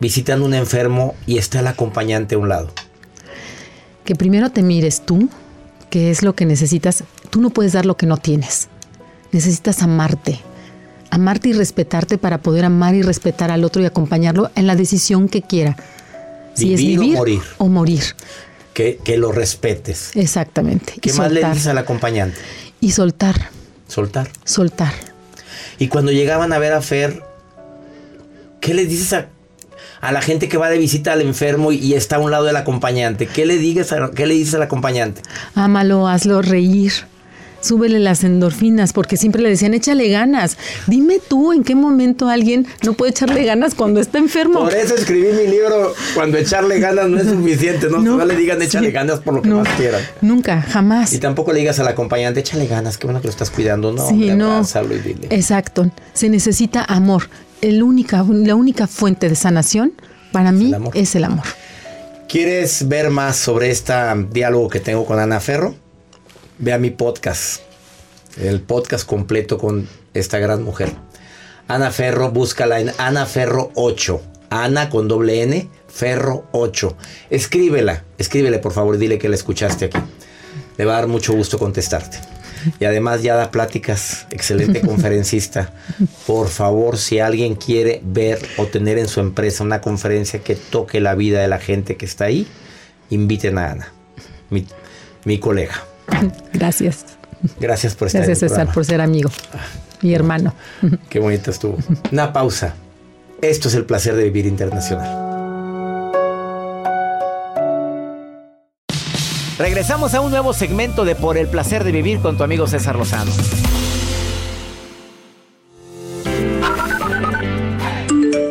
visitando 0.00 0.44
un 0.46 0.54
enfermo 0.54 1.14
y 1.26 1.38
está 1.38 1.60
el 1.60 1.66
acompañante 1.66 2.34
a 2.34 2.38
un 2.38 2.48
lado? 2.48 2.70
Que 4.04 4.14
primero 4.14 4.50
te 4.50 4.62
mires 4.62 5.04
tú, 5.04 5.28
que 5.90 6.10
es 6.10 6.22
lo 6.22 6.34
que 6.34 6.46
necesitas. 6.46 7.04
Tú 7.30 7.40
no 7.40 7.50
puedes 7.50 7.72
dar 7.72 7.84
lo 7.86 7.96
que 7.96 8.06
no 8.06 8.16
tienes. 8.16 8.68
Necesitas 9.32 9.82
amarte. 9.82 10.40
Amarte 11.10 11.50
y 11.50 11.52
respetarte 11.52 12.18
para 12.18 12.38
poder 12.38 12.64
amar 12.64 12.94
y 12.94 13.02
respetar 13.02 13.50
al 13.50 13.64
otro 13.64 13.82
y 13.82 13.86
acompañarlo 13.86 14.50
en 14.54 14.66
la 14.66 14.74
decisión 14.74 15.28
que 15.28 15.42
quiera. 15.42 15.76
Si 16.54 16.72
es 16.72 16.80
Vivir 16.80 16.98
o 16.98 17.02
vivir 17.02 17.16
morir. 17.16 17.42
o 17.58 17.68
morir. 17.68 18.02
Que, 18.72 18.98
que 19.04 19.18
lo 19.18 19.32
respetes. 19.32 20.10
Exactamente. 20.14 20.94
¿Qué 21.00 21.10
y 21.10 21.12
más 21.12 21.30
le 21.30 21.44
dices 21.46 21.66
al 21.66 21.78
acompañante? 21.78 22.38
Y 22.80 22.92
soltar, 22.92 23.50
Soltar. 23.88 24.28
soltar. 24.44 24.92
Y 25.78 25.88
cuando 25.88 26.10
llegaban 26.12 26.52
a 26.52 26.58
ver 26.58 26.72
a 26.72 26.82
Fer, 26.82 27.22
¿qué 28.60 28.74
le 28.74 28.84
dices 28.86 29.12
a, 29.12 29.26
a 30.00 30.12
la 30.12 30.20
gente 30.22 30.48
que 30.48 30.56
va 30.58 30.68
de 30.70 30.78
visita 30.78 31.12
al 31.12 31.20
enfermo 31.22 31.72
y, 31.72 31.76
y 31.78 31.94
está 31.94 32.16
a 32.16 32.18
un 32.18 32.30
lado 32.30 32.44
del 32.44 32.56
acompañante? 32.56 33.26
¿Qué 33.26 33.46
le, 33.46 33.58
digas 33.58 33.92
a- 33.92 34.10
qué 34.14 34.26
le 34.26 34.34
dices 34.34 34.54
al 34.54 34.62
acompañante? 34.62 35.22
Ámalo, 35.54 36.08
hazlo 36.08 36.42
reír. 36.42 36.92
Súbele 37.60 37.98
las 37.98 38.22
endorfinas, 38.24 38.92
porque 38.92 39.16
siempre 39.16 39.42
le 39.42 39.48
decían, 39.48 39.74
échale 39.74 40.08
ganas. 40.08 40.56
Dime 40.86 41.18
tú 41.26 41.52
en 41.52 41.64
qué 41.64 41.74
momento 41.74 42.28
alguien 42.28 42.66
no 42.84 42.92
puede 42.92 43.10
echarle 43.10 43.44
ganas 43.44 43.74
cuando 43.74 44.00
está 44.00 44.18
enfermo. 44.18 44.60
Por 44.60 44.74
eso 44.74 44.94
escribí 44.94 45.28
mi 45.32 45.50
libro, 45.50 45.94
cuando 46.14 46.38
echarle 46.38 46.78
ganas 46.78 47.08
no 47.08 47.18
es 47.18 47.26
suficiente, 47.28 47.88
no, 47.90 47.98
no 47.98 48.24
le 48.24 48.36
digan 48.36 48.62
échale 48.62 48.88
sí. 48.88 48.92
ganas 48.92 49.20
por 49.20 49.34
lo 49.34 49.42
que 49.42 49.48
No. 49.48 49.56
más 49.62 49.68
quieran. 49.76 50.02
Nunca, 50.20 50.62
jamás. 50.62 51.12
Y 51.12 51.18
tampoco 51.18 51.52
le 51.52 51.60
digas 51.60 51.78
al 51.80 51.88
acompañante, 51.88 52.40
échale 52.40 52.66
ganas, 52.66 52.98
qué 52.98 53.06
bueno 53.06 53.20
que 53.20 53.26
lo 53.28 53.32
estás 53.32 53.50
cuidando. 53.50 53.92
No, 53.92 54.08
Sí, 54.08 54.30
no. 54.34 54.62
y 54.62 54.98
dile. 54.98 55.26
Exacto. 55.30 55.90
Se 56.12 56.28
necesita 56.28 56.84
amor. 56.84 57.28
El 57.62 57.82
única, 57.82 58.24
la 58.28 58.54
única 58.54 58.86
fuente 58.86 59.28
de 59.28 59.34
sanación 59.34 59.92
para 60.30 60.52
mí 60.52 60.72
es 60.94 61.14
el 61.16 61.24
amor. 61.24 61.46
¿Quieres 62.28 62.86
ver 62.88 63.10
más 63.10 63.36
sobre 63.36 63.70
este 63.70 63.92
diálogo 64.32 64.68
que 64.68 64.80
tengo 64.80 65.04
con 65.06 65.18
Ana 65.18 65.40
Ferro? 65.40 65.74
Vea 66.58 66.78
mi 66.78 66.90
podcast. 66.90 67.62
El 68.40 68.60
podcast 68.60 69.06
completo 69.06 69.58
con 69.58 69.88
esta 70.14 70.38
gran 70.38 70.62
mujer. 70.62 70.92
Ana 71.68 71.90
Ferro, 71.90 72.30
búscala 72.30 72.80
en 72.80 72.92
Ana 72.98 73.26
Ferro 73.26 73.70
8. 73.74 74.22
Ana 74.50 74.88
con 74.88 75.08
doble 75.08 75.42
N, 75.42 75.68
Ferro 75.88 76.46
8. 76.52 76.96
Escríbela, 77.30 78.04
escríbele 78.18 78.58
por 78.58 78.72
favor, 78.72 78.98
dile 78.98 79.18
que 79.18 79.28
la 79.28 79.34
escuchaste 79.34 79.86
aquí. 79.86 79.98
Le 80.76 80.84
va 80.84 80.92
a 80.94 81.00
dar 81.00 81.08
mucho 81.08 81.32
gusto 81.32 81.58
contestarte. 81.58 82.18
Y 82.80 82.84
además 82.84 83.22
ya 83.22 83.36
da 83.36 83.50
pláticas, 83.50 84.26
excelente 84.30 84.80
conferencista. 84.86 85.72
Por 86.26 86.48
favor, 86.48 86.98
si 86.98 87.18
alguien 87.18 87.54
quiere 87.54 88.00
ver 88.04 88.38
o 88.58 88.66
tener 88.66 88.98
en 88.98 89.08
su 89.08 89.20
empresa 89.20 89.64
una 89.64 89.80
conferencia 89.80 90.40
que 90.40 90.56
toque 90.56 91.00
la 91.00 91.14
vida 91.14 91.40
de 91.40 91.48
la 91.48 91.58
gente 91.58 91.96
que 91.96 92.06
está 92.06 92.26
ahí, 92.26 92.46
inviten 93.10 93.58
a 93.58 93.72
Ana, 93.72 93.92
mi, 94.50 94.66
mi 95.24 95.38
colega. 95.38 95.82
Gracias. 96.52 97.04
Gracias 97.60 97.94
por 97.94 98.06
estar 98.08 98.22
Gracias, 98.22 98.38
en 98.42 98.44
el 98.46 98.50
César, 98.50 98.56
programa. 98.56 98.72
por 98.74 98.84
ser 98.84 99.00
amigo. 99.00 99.30
Mi 100.02 100.14
hermano. 100.14 100.54
Qué 101.10 101.18
bonito 101.18 101.50
estuvo. 101.50 101.78
Una 102.12 102.32
pausa. 102.32 102.74
Esto 103.42 103.68
es 103.68 103.74
el 103.74 103.84
placer 103.84 104.14
de 104.16 104.24
vivir 104.24 104.46
internacional. 104.46 105.24
Regresamos 109.58 110.14
a 110.14 110.20
un 110.20 110.30
nuevo 110.30 110.52
segmento 110.52 111.04
de 111.04 111.14
Por 111.14 111.38
el 111.38 111.48
placer 111.48 111.82
de 111.84 111.92
vivir 111.92 112.20
con 112.20 112.36
tu 112.36 112.44
amigo 112.44 112.66
César 112.66 112.96
Lozano. 112.96 113.32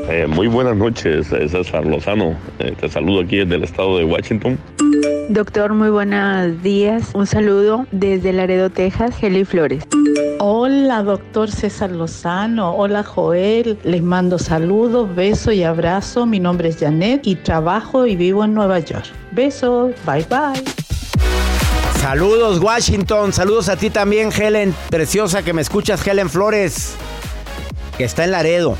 Eh, 0.09 0.27
muy 0.27 0.47
buenas 0.47 0.75
noches, 0.75 1.31
eh, 1.31 1.47
César 1.49 1.85
Lozano. 1.85 2.35
Eh, 2.59 2.73
te 2.79 2.89
saludo 2.89 3.21
aquí 3.21 3.37
desde 3.37 3.55
el 3.55 3.63
estado 3.63 3.97
de 3.97 4.05
Washington. 4.05 4.57
Doctor, 5.29 5.73
muy 5.73 5.89
buenos 5.89 6.61
días. 6.61 7.09
Un 7.15 7.25
saludo 7.25 7.87
desde 7.91 8.31
Laredo, 8.31 8.69
Texas, 8.69 9.15
Heli 9.21 9.43
Flores. 9.43 9.83
Hola, 10.39 11.01
doctor 11.01 11.49
César 11.49 11.89
Lozano. 11.89 12.75
Hola, 12.75 13.03
Joel. 13.03 13.79
Les 13.83 14.03
mando 14.03 14.37
saludos, 14.37 15.13
besos 15.15 15.55
y 15.55 15.63
abrazos. 15.63 16.27
Mi 16.27 16.39
nombre 16.39 16.69
es 16.69 16.77
Janet 16.77 17.25
y 17.25 17.35
trabajo 17.35 18.05
y 18.05 18.15
vivo 18.15 18.45
en 18.45 18.53
Nueva 18.53 18.77
York. 18.79 19.05
Besos. 19.31 19.93
Bye, 20.05 20.27
bye. 20.29 20.63
Saludos 21.99 22.59
Washington, 22.59 23.33
saludos 23.33 23.67
a 23.67 23.77
ti 23.77 23.89
también 23.89 24.29
Helen, 24.31 24.75
preciosa 24.91 25.41
que 25.41 25.53
me 25.53 25.63
escuchas 25.63 26.05
Helen 26.05 26.29
Flores, 26.29 26.93
que 27.97 28.03
está 28.03 28.25
en 28.25 28.31
Laredo. 28.31 28.77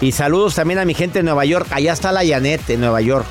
Y 0.00 0.12
saludos 0.12 0.54
también 0.54 0.78
a 0.78 0.86
mi 0.86 0.94
gente 0.94 1.18
en 1.18 1.26
Nueva 1.26 1.44
York, 1.44 1.66
allá 1.70 1.92
está 1.92 2.12
la 2.12 2.26
Janet 2.26 2.70
en 2.70 2.80
Nueva 2.80 3.02
York. 3.02 3.26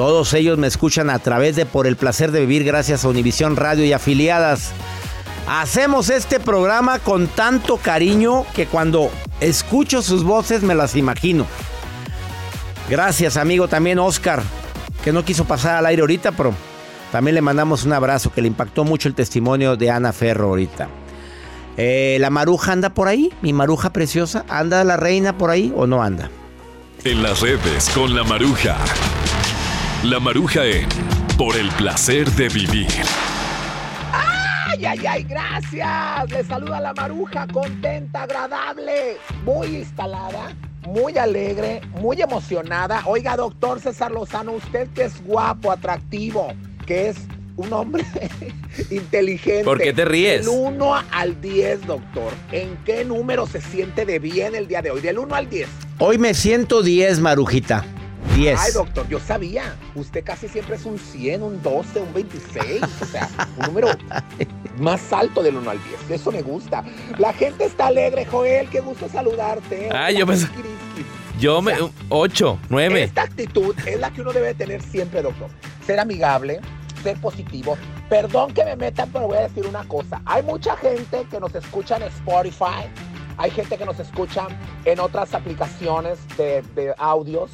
Todos 0.00 0.32
ellos 0.32 0.56
me 0.56 0.66
escuchan 0.66 1.10
a 1.10 1.18
través 1.18 1.56
de 1.56 1.66
Por 1.66 1.86
el 1.86 1.94
Placer 1.94 2.32
de 2.32 2.40
Vivir 2.40 2.64
gracias 2.64 3.04
a 3.04 3.08
Univisión 3.08 3.54
Radio 3.54 3.84
y 3.84 3.92
afiliadas. 3.92 4.72
Hacemos 5.46 6.08
este 6.08 6.40
programa 6.40 7.00
con 7.00 7.26
tanto 7.26 7.76
cariño 7.76 8.46
que 8.54 8.64
cuando 8.64 9.10
escucho 9.40 10.00
sus 10.00 10.24
voces 10.24 10.62
me 10.62 10.74
las 10.74 10.96
imagino. 10.96 11.46
Gracias 12.88 13.36
amigo 13.36 13.68
también 13.68 13.98
Oscar, 13.98 14.42
que 15.04 15.12
no 15.12 15.22
quiso 15.22 15.44
pasar 15.44 15.76
al 15.76 15.84
aire 15.84 16.00
ahorita, 16.00 16.32
pero 16.32 16.54
también 17.12 17.34
le 17.34 17.42
mandamos 17.42 17.84
un 17.84 17.92
abrazo 17.92 18.32
que 18.32 18.40
le 18.40 18.48
impactó 18.48 18.84
mucho 18.84 19.06
el 19.06 19.14
testimonio 19.14 19.76
de 19.76 19.90
Ana 19.90 20.14
Ferro 20.14 20.48
ahorita. 20.48 20.88
Eh, 21.76 22.16
¿La 22.20 22.30
maruja 22.30 22.72
anda 22.72 22.88
por 22.88 23.06
ahí? 23.06 23.34
¿Mi 23.42 23.52
maruja 23.52 23.92
preciosa? 23.92 24.46
¿Anda 24.48 24.82
la 24.82 24.96
reina 24.96 25.36
por 25.36 25.50
ahí 25.50 25.70
o 25.76 25.86
no 25.86 26.02
anda? 26.02 26.30
En 27.04 27.22
las 27.22 27.42
redes 27.42 27.90
con 27.90 28.16
la 28.16 28.24
maruja. 28.24 28.78
La 30.04 30.18
maruja 30.18 30.64
en 30.64 30.88
Por 31.36 31.58
el 31.58 31.68
placer 31.72 32.26
de 32.30 32.48
vivir. 32.48 32.88
¡Ay, 34.10 34.86
ay, 34.86 35.06
ay! 35.06 35.22
¡Gracias! 35.24 36.30
Le 36.30 36.42
saluda 36.42 36.80
la 36.80 36.94
maruja, 36.94 37.46
contenta, 37.46 38.22
agradable, 38.22 39.18
muy 39.44 39.66
instalada, 39.66 40.56
muy 40.86 41.18
alegre, 41.18 41.82
muy 42.00 42.22
emocionada. 42.22 43.02
Oiga, 43.04 43.36
doctor 43.36 43.78
César 43.78 44.10
Lozano, 44.10 44.52
usted 44.52 44.88
que 44.94 45.04
es 45.04 45.22
guapo, 45.22 45.70
atractivo, 45.70 46.54
que 46.86 47.10
es 47.10 47.18
un 47.56 47.70
hombre 47.74 48.06
inteligente. 48.90 49.64
¿Por 49.64 49.82
qué 49.82 49.92
te 49.92 50.06
ríes? 50.06 50.46
Del 50.46 50.54
1 50.56 50.94
al 51.12 51.38
10, 51.42 51.86
doctor. 51.86 52.32
¿En 52.52 52.74
qué 52.86 53.04
número 53.04 53.46
se 53.46 53.60
siente 53.60 54.06
de 54.06 54.18
bien 54.18 54.54
el 54.54 54.66
día 54.66 54.80
de 54.80 54.92
hoy? 54.92 55.02
Del 55.02 55.18
1 55.18 55.34
al 55.34 55.50
10. 55.50 55.68
Hoy 55.98 56.16
me 56.16 56.32
siento 56.32 56.82
10, 56.82 57.20
Marujita. 57.20 57.84
10. 58.40 58.58
Ay, 58.58 58.72
doctor, 58.72 59.06
yo 59.08 59.20
sabía. 59.20 59.76
Usted 59.94 60.24
casi 60.24 60.48
siempre 60.48 60.76
es 60.76 60.86
un 60.86 60.98
100, 60.98 61.42
un 61.42 61.62
12, 61.62 62.00
un 62.00 62.14
26. 62.14 62.82
O 62.82 63.04
sea, 63.04 63.28
un 63.58 63.66
número 63.66 63.88
más 64.78 65.12
alto 65.12 65.42
del 65.42 65.56
1 65.56 65.70
al 65.70 65.78
10. 66.08 66.10
Eso 66.10 66.32
me 66.32 66.40
gusta. 66.40 66.82
La 67.18 67.34
gente 67.34 67.66
está 67.66 67.88
alegre, 67.88 68.24
Joel. 68.24 68.68
Qué 68.70 68.80
gusto 68.80 69.08
saludarte. 69.10 69.90
Ah, 69.92 70.10
yo 70.10 70.26
pensé. 70.26 70.48
Yo 71.38 71.60
me. 71.60 71.74
8, 72.08 72.58
9. 72.70 73.02
Esta 73.02 73.22
actitud 73.22 73.74
es 73.84 74.00
la 74.00 74.10
que 74.10 74.22
uno 74.22 74.32
debe 74.32 74.54
tener 74.54 74.82
siempre, 74.82 75.20
doctor. 75.20 75.50
Ser 75.86 76.00
amigable, 76.00 76.60
ser 77.02 77.20
positivo. 77.20 77.76
Perdón 78.08 78.54
que 78.54 78.64
me 78.64 78.74
metan, 78.74 79.10
pero 79.12 79.26
voy 79.26 79.36
a 79.36 79.42
decir 79.42 79.66
una 79.66 79.86
cosa. 79.86 80.22
Hay 80.24 80.42
mucha 80.42 80.76
gente 80.78 81.26
que 81.30 81.38
nos 81.40 81.54
escucha 81.54 81.96
en 81.96 82.04
Spotify. 82.04 82.88
Hay 83.36 83.50
gente 83.50 83.76
que 83.76 83.84
nos 83.84 84.00
escucha 84.00 84.48
en 84.86 84.98
otras 84.98 85.34
aplicaciones 85.34 86.18
de, 86.38 86.62
de 86.74 86.94
audios. 86.98 87.50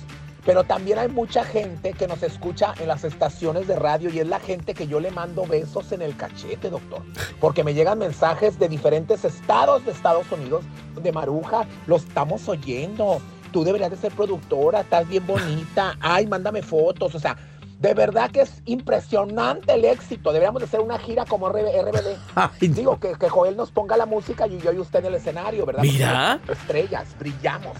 Pero 0.46 0.62
también 0.62 0.98
hay 0.98 1.08
mucha 1.08 1.44
gente 1.44 1.92
que 1.92 2.06
nos 2.06 2.22
escucha 2.22 2.72
en 2.78 2.86
las 2.86 3.02
estaciones 3.02 3.66
de 3.66 3.74
radio 3.74 4.08
y 4.10 4.20
es 4.20 4.28
la 4.28 4.38
gente 4.38 4.74
que 4.74 4.86
yo 4.86 5.00
le 5.00 5.10
mando 5.10 5.44
besos 5.44 5.90
en 5.90 6.02
el 6.02 6.16
cachete, 6.16 6.70
doctor. 6.70 7.02
Porque 7.40 7.64
me 7.64 7.74
llegan 7.74 7.98
mensajes 7.98 8.56
de 8.58 8.68
diferentes 8.68 9.24
estados 9.24 9.84
de 9.84 9.90
Estados 9.90 10.30
Unidos 10.30 10.64
de 11.02 11.12
Maruja, 11.12 11.66
lo 11.88 11.96
estamos 11.96 12.48
oyendo. 12.48 13.20
Tú 13.52 13.64
deberías 13.64 13.90
de 13.90 13.96
ser 13.96 14.12
productora, 14.12 14.82
estás 14.82 15.08
bien 15.08 15.26
bonita. 15.26 15.96
Ay, 16.00 16.26
mándame 16.28 16.62
fotos. 16.62 17.16
O 17.16 17.18
sea, 17.18 17.36
de 17.80 17.94
verdad 17.94 18.30
que 18.30 18.42
es 18.42 18.62
impresionante 18.66 19.74
el 19.74 19.84
éxito. 19.84 20.32
Deberíamos 20.32 20.60
de 20.60 20.66
hacer 20.66 20.80
una 20.80 20.98
gira 20.98 21.24
como 21.24 21.48
RBD. 21.48 22.16
Digo, 22.60 23.00
que, 23.00 23.14
que, 23.14 23.28
Joel 23.28 23.56
nos 23.56 23.72
ponga 23.72 23.96
la 23.96 24.06
música 24.06 24.46
y 24.46 24.58
yo 24.58 24.72
y 24.72 24.78
usted 24.78 25.00
en 25.00 25.06
el 25.06 25.14
escenario, 25.16 25.66
¿verdad? 25.66 25.82
Mira. 25.82 26.40
Estrellas, 26.48 27.16
brillamos. 27.18 27.76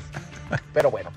Pero 0.73 0.91
bueno, 0.91 1.11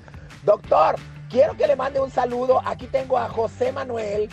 doctor, 0.44 0.96
quiero 1.30 1.56
que 1.56 1.66
le 1.66 1.76
mande 1.76 2.00
un 2.00 2.10
saludo. 2.10 2.60
Aquí 2.66 2.86
tengo 2.86 3.16
a 3.16 3.28
José 3.28 3.72
Manuel. 3.72 4.28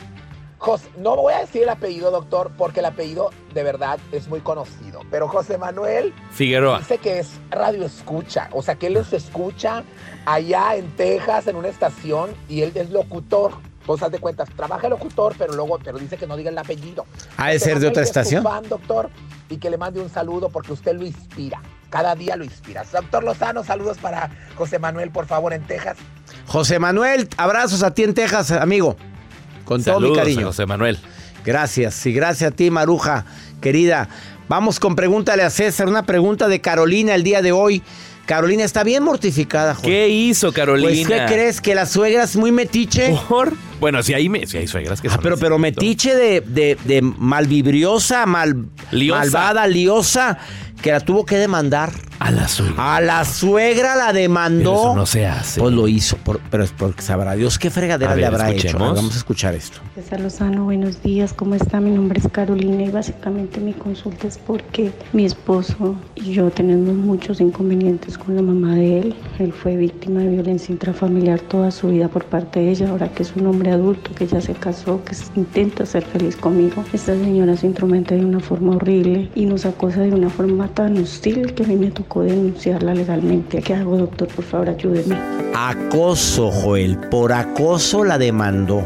José, 0.57 0.89
no 0.97 1.15
voy 1.15 1.33
a 1.33 1.41
decir 1.41 1.63
el 1.63 1.69
apellido, 1.69 2.09
doctor, 2.09 2.51
porque 2.57 2.79
el 2.79 2.87
apellido 2.87 3.29
de 3.53 3.61
verdad 3.61 3.99
es 4.11 4.27
muy 4.27 4.39
conocido. 4.41 5.01
Pero 5.11 5.27
José 5.27 5.59
Manuel 5.59 6.13
Figueroa. 6.31 6.79
dice 6.79 6.97
que 6.97 7.19
es 7.19 7.29
radio 7.51 7.85
escucha. 7.85 8.49
O 8.51 8.63
sea, 8.63 8.75
que 8.75 8.87
él 8.87 8.93
los 8.93 9.13
escucha 9.13 9.83
allá 10.25 10.75
en 10.75 10.89
Texas, 10.95 11.45
en 11.47 11.55
una 11.57 11.67
estación, 11.67 12.31
y 12.49 12.63
él 12.63 12.71
es 12.73 12.89
locutor. 12.89 13.51
Vos 13.85 14.01
haz 14.01 14.11
de 14.11 14.19
cuentas, 14.19 14.49
trabaja 14.55 14.89
locutor, 14.89 15.35
pero 15.37 15.53
luego, 15.53 15.77
pero 15.81 15.97
dice 15.99 16.17
que 16.17 16.27
no 16.27 16.35
diga 16.35 16.49
el 16.49 16.57
apellido. 16.57 17.05
¿Ha 17.37 17.51
de 17.51 17.59
ser 17.59 17.79
de 17.79 17.87
otra 17.87 18.01
es 18.01 18.09
estación? 18.09 18.43
fan, 18.43 18.67
doctor, 18.67 19.09
y 19.49 19.57
que 19.57 19.69
le 19.69 19.77
mande 19.77 20.01
un 20.01 20.09
saludo 20.09 20.49
porque 20.49 20.73
usted 20.73 20.93
lo 20.95 21.05
inspira. 21.05 21.61
Cada 21.89 22.15
día 22.15 22.35
lo 22.35 22.43
inspira. 22.43 22.83
Doctor 22.91 23.23
Lozano, 23.23 23.63
saludos 23.63 23.97
para 23.97 24.29
José 24.55 24.77
Manuel, 24.79 25.09
por 25.11 25.25
favor, 25.25 25.53
en 25.53 25.63
Texas. 25.63 25.97
José 26.45 26.79
Manuel, 26.79 27.27
abrazos 27.37 27.83
a 27.83 27.93
ti 27.93 28.03
en 28.03 28.13
Texas, 28.13 28.51
amigo. 28.51 28.97
Con 29.65 29.83
todo 29.83 29.99
mi 29.99 30.13
cariño. 30.15 30.47
José 30.47 30.65
Manuel. 30.65 30.97
Gracias, 31.45 32.05
y 32.05 32.11
gracias 32.11 32.51
a 32.51 32.55
ti, 32.55 32.69
Maruja, 32.71 33.25
querida. 33.61 34.09
Vamos 34.49 34.79
con 34.79 34.95
pregúntale 34.95 35.43
a 35.43 35.49
César, 35.49 35.87
una 35.87 36.03
pregunta 36.03 36.47
de 36.49 36.59
Carolina 36.61 37.15
el 37.15 37.23
día 37.23 37.41
de 37.41 37.51
hoy. 37.53 37.81
Carolina 38.25 38.65
está 38.65 38.83
bien 38.83 39.03
mortificada, 39.03 39.73
Jorge. 39.73 39.89
¿Qué 39.89 40.09
hizo 40.09 40.51
Carolina? 40.51 40.89
Pues, 40.89 41.07
¿qué 41.07 41.25
crees? 41.33 41.61
¿Que 41.61 41.73
la 41.75 41.85
suegra 41.85 42.23
es 42.23 42.35
muy 42.35 42.51
metiche? 42.51 43.17
¿Por? 43.29 43.53
Bueno, 43.79 44.03
si 44.03 44.13
hay, 44.13 44.29
sí 44.47 44.57
hay 44.57 44.67
suegras 44.67 44.99
que 44.99 45.07
Ah, 45.07 45.11
son 45.11 45.21
pero, 45.23 45.37
pero 45.37 45.57
metiche 45.57 46.13
de, 46.13 46.41
de, 46.41 46.77
de 46.83 47.01
malvibriosa, 47.01 48.25
mal, 48.25 48.65
Liosa. 48.91 49.19
malvada, 49.21 49.67
liosa, 49.67 50.37
que 50.81 50.91
la 50.91 50.99
tuvo 50.99 51.25
que 51.25 51.37
demandar. 51.37 51.91
A 52.19 52.31
la 52.31 52.47
suegra. 52.47 52.95
A 52.95 52.99
la 53.01 53.23
suegra 53.25 53.95
la 53.95 54.11
demandó. 54.11 54.71
Pero 54.71 54.81
eso 54.85 54.95
no 54.95 55.05
se 55.05 55.27
hace. 55.27 55.59
Pues 55.61 55.73
lo 55.73 55.87
hizo, 55.87 56.17
por- 56.17 56.39
pero 56.49 56.63
es 56.63 56.71
porque 56.71 57.01
sabrá 57.03 57.33
Dios 57.35 57.59
qué 57.59 57.69
fregadera 57.69 58.13
A 58.13 58.15
le 58.15 58.21
ver, 58.23 58.33
habrá 58.33 58.49
hecho. 58.49 58.67
escuchemos. 58.67 58.95
Vamos 58.95 59.13
a 59.13 59.17
escuchar 59.17 59.53
esto. 59.53 59.77
César 59.93 60.21
Lozano, 60.21 60.63
buenos 60.63 61.03
días, 61.03 61.31
¿cómo 61.33 61.53
está? 61.53 61.79
Mi 61.79 61.91
nombre 61.91 62.19
es 62.19 62.27
Carolina 62.31 62.83
y 62.83 62.89
básicamente 62.89 63.59
mi 63.59 63.73
consulta 63.73 64.27
es 64.27 64.39
porque 64.39 64.91
mi 65.13 65.25
esposo 65.25 65.95
y 66.15 66.31
yo 66.33 66.49
tenemos 66.49 66.95
muchos 66.95 67.39
inconvenientes 67.39 68.17
con 68.17 68.35
la 68.35 68.41
mamá 68.41 68.73
de 68.75 68.99
él. 68.99 69.15
Él 69.37 69.53
fue 69.53 69.75
víctima 69.77 70.21
de 70.21 70.29
violencia 70.29 70.71
intrafamiliar 70.73 71.39
toda 71.41 71.69
su 71.69 71.89
vida 71.89 72.07
por 72.07 72.25
parte 72.25 72.59
de 72.61 72.71
ella, 72.71 72.89
ahora 72.89 73.09
que 73.09 73.21
es 73.23 73.33
un 73.35 73.45
hombre 73.45 73.71
adulto, 73.71 74.09
que 74.15 74.25
ya 74.25 74.41
se 74.41 74.53
casó, 74.53 75.03
que 75.05 75.15
intenta 75.35 75.85
ser 75.85 76.03
feliz 76.03 76.35
conmigo. 76.35 76.83
Esta 76.93 77.13
señora 77.13 77.55
se 77.55 77.67
intromete 77.67 78.15
de 78.15 78.25
una 78.25 78.39
forma 78.39 78.75
horrible 78.75 79.29
y 79.35 79.45
nos 79.45 79.65
acosa 79.67 80.01
de 80.01 80.11
una 80.13 80.29
forma 80.31 80.67
tan 80.69 80.97
hostil 80.97 81.53
que 81.53 81.63
a 81.63 81.67
mí 81.67 81.75
me 81.75 81.91
tocó 81.91 82.06
denunciarla 82.15 82.93
legalmente. 82.93 83.61
¿Qué 83.61 83.73
hago, 83.73 83.97
doctor? 83.97 84.27
Por 84.27 84.45
favor, 84.45 84.69
ayúdeme. 84.69 85.17
Acoso, 85.55 86.51
Joel. 86.51 86.97
Por 86.97 87.33
acoso 87.33 88.03
la 88.03 88.17
demandó. 88.17 88.83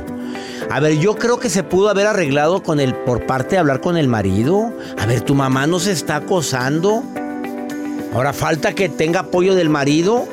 A 0.70 0.80
ver, 0.80 0.98
yo 1.00 1.16
creo 1.16 1.40
que 1.40 1.50
se 1.50 1.64
pudo 1.64 1.90
haber 1.90 2.08
arreglado 2.08 2.64
con 2.64 2.80
el 2.80 2.94
por 2.94 3.26
parte 3.26 3.56
de 3.56 3.60
hablar 3.60 3.82
con 3.82 3.98
el 3.98 4.08
marido. 4.08 4.74
A 4.98 5.06
ver, 5.06 5.22
tu 5.22 5.36
mamá 5.36 5.68
no 5.68 5.80
se 5.80 5.92
está 5.92 6.18
acosando. 6.18 7.04
Ahora 8.14 8.34
falta 8.34 8.74
que 8.74 8.90
tenga 8.90 9.22
apoyo 9.22 9.56
del 9.56 9.70
marido. 9.70 10.28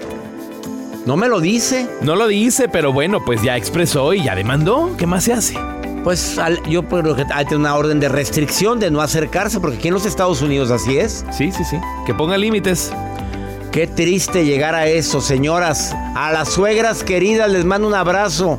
No 1.07 1.17
me 1.17 1.29
lo 1.29 1.41
dice. 1.41 1.89
No 2.03 2.17
lo 2.17 2.27
dice, 2.27 2.69
pero 2.69 2.93
bueno, 2.93 3.25
pues 3.25 3.43
ya 3.43 3.57
expresó 3.57 4.13
y 4.15 4.25
ya 4.25 4.35
demandó. 4.35 4.91
¿Qué 4.97 5.07
más 5.07 5.25
se 5.25 5.33
hace? 5.33 5.78
Pues 6.05 6.39
al- 6.39 6.63
yo 6.65 6.85
creo 6.89 7.15
que 7.17 7.25
hay 7.33 7.47
una 7.55 7.75
orden 7.75 8.01
de 8.01 8.09
restricción 8.09 8.79
de 8.81 8.91
no 8.91 9.01
acercarse, 9.01 9.61
porque 9.61 9.77
aquí 9.77 9.89
en 9.89 9.95
los 9.95 10.07
Estados 10.07 10.41
Unidos 10.43 10.71
así 10.71 10.97
es. 10.99 11.25
Sí, 11.33 11.51
sí, 11.53 11.65
sí. 11.65 11.77
Que 12.07 12.15
ponga 12.15 12.37
límites. 12.39 12.93
Qué 13.73 13.87
triste 13.87 14.45
llegar 14.45 14.75
a 14.75 14.87
eso, 14.87 15.21
señoras. 15.21 15.95
A 16.15 16.33
las 16.33 16.49
suegras 16.49 17.05
queridas 17.05 17.51
les 17.51 17.65
mando 17.65 17.87
un 17.87 17.95
abrazo. 17.95 18.59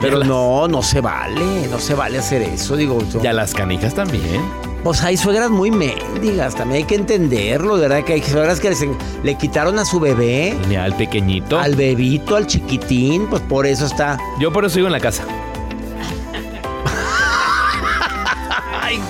Pero 0.00 0.22
no, 0.24 0.66
no 0.68 0.82
se 0.82 1.00
vale, 1.00 1.66
no 1.70 1.78
se 1.78 1.94
vale 1.94 2.18
hacer 2.18 2.42
eso, 2.42 2.76
digo 2.76 2.98
yo. 3.12 3.20
Y 3.22 3.26
a 3.26 3.32
las 3.32 3.54
canijas 3.54 3.94
también. 3.94 4.40
Pues 4.82 5.00
hay 5.02 5.16
suegras 5.16 5.48
muy 5.48 5.70
mendigas, 5.70 6.56
también 6.56 6.78
hay 6.78 6.84
que 6.84 6.96
entenderlo, 6.96 7.76
de 7.76 7.82
verdad 7.86 8.04
que 8.04 8.14
hay 8.14 8.22
suegras 8.22 8.58
que 8.58 8.70
les 8.70 8.84
le 9.22 9.34
quitaron 9.36 9.78
a 9.78 9.84
su 9.84 10.00
bebé, 10.00 10.56
Ni 10.68 10.74
al 10.74 10.96
pequeñito. 10.96 11.56
al 11.56 11.76
bebito, 11.76 12.34
al 12.34 12.48
chiquitín, 12.48 13.28
pues 13.28 13.42
por 13.42 13.64
eso 13.64 13.86
está. 13.86 14.18
Yo 14.40 14.52
por 14.52 14.64
eso 14.64 14.74
sigo 14.74 14.86
en 14.88 14.92
la 14.92 14.98
casa. 14.98 15.22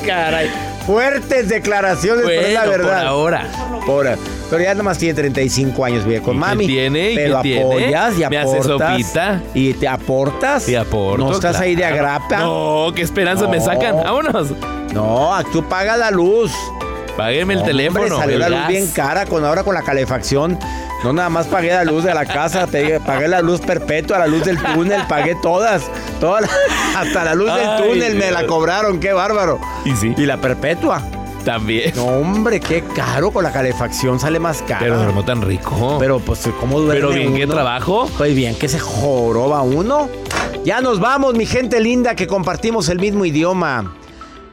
Caray. 0.06 0.50
Fuertes 0.86 1.48
declaraciones, 1.48 2.24
pero 2.26 2.40
es 2.42 2.54
la 2.54 2.64
verdad. 2.66 2.98
por 3.00 3.06
ahora. 3.06 3.46
Por- 3.86 4.18
pero 4.50 4.64
ya 4.64 4.74
nomás 4.74 4.98
tiene 4.98 5.14
35 5.14 5.82
años, 5.84 6.04
vive 6.04 6.20
con 6.20 6.36
¿Y 6.36 6.40
qué 6.40 6.40
mami. 6.46 6.66
tiene? 6.66 7.12
¿Y 7.12 7.16
pero 7.16 7.40
tiene? 7.40 7.62
apoyas 7.62 8.14
y 8.18 8.26
¿Me 8.28 8.36
hace 8.38 8.58
aportas. 8.58 8.88
sopita? 8.92 9.40
Y 9.54 9.72
te 9.74 9.88
aportas. 9.88 10.62
Sí, 10.64 10.74
aporto. 10.74 11.24
No 11.24 11.32
estás 11.32 11.58
ahí 11.58 11.74
de 11.74 11.84
agrapa. 11.86 12.38
No, 12.40 12.92
qué 12.94 13.00
esperanzas 13.02 13.48
me 13.48 13.60
sacan. 13.60 13.96
Vámonos. 13.96 14.48
No, 14.92 15.32
tú 15.52 15.64
paga 15.68 15.96
la 15.96 16.10
luz. 16.10 16.52
Págueme 17.16 17.54
el 17.54 17.60
Hombre, 17.60 17.72
teléfono. 17.74 18.18
salió 18.18 18.34
el 18.36 18.40
la 18.40 18.48
luz 18.50 18.68
bien 18.68 18.90
cara 18.90 19.24
con 19.26 19.44
ahora 19.44 19.62
con 19.64 19.74
la 19.74 19.82
calefacción. 19.82 20.58
No 21.04 21.12
nada 21.12 21.28
más 21.28 21.46
pagué 21.46 21.72
la 21.72 21.84
luz 21.84 22.04
de 22.04 22.14
la 22.14 22.24
casa, 22.24 22.66
pagué 23.04 23.26
la 23.28 23.40
luz 23.40 23.60
perpetua, 23.60 24.18
la 24.18 24.26
luz 24.26 24.44
del 24.44 24.62
túnel, 24.62 25.02
pagué 25.08 25.34
todas, 25.42 25.82
todas, 26.20 26.48
hasta 26.96 27.24
la 27.24 27.34
luz 27.34 27.50
Ay, 27.50 27.66
del 27.66 27.88
túnel 27.88 28.14
me 28.14 28.30
la 28.30 28.46
cobraron, 28.46 29.00
qué 29.00 29.12
bárbaro. 29.12 29.58
Y 29.84 29.96
sí. 29.96 30.14
Y 30.16 30.26
la 30.26 30.36
perpetua. 30.40 31.02
También. 31.44 31.92
No, 31.96 32.04
hombre, 32.06 32.60
qué 32.60 32.84
caro 32.94 33.32
con 33.32 33.42
la 33.42 33.50
calefacción, 33.50 34.20
sale 34.20 34.38
más 34.38 34.62
caro. 34.62 34.84
Pero 34.84 35.12
no 35.12 35.24
tan 35.24 35.42
rico. 35.42 35.96
Pero 35.98 36.20
pues, 36.20 36.48
¿cómo 36.60 36.78
duerme 36.78 37.00
Pero 37.00 37.10
bien 37.10 37.34
uno? 37.48 37.54
trabajo. 37.54 38.08
Pues 38.16 38.34
bien 38.36 38.54
que 38.54 38.68
se 38.68 38.78
joroba 38.78 39.62
uno. 39.62 40.08
Ya 40.64 40.80
nos 40.80 41.00
vamos, 41.00 41.34
mi 41.34 41.46
gente 41.46 41.80
linda, 41.80 42.14
que 42.14 42.28
compartimos 42.28 42.88
el 42.88 43.00
mismo 43.00 43.24
idioma. 43.24 43.92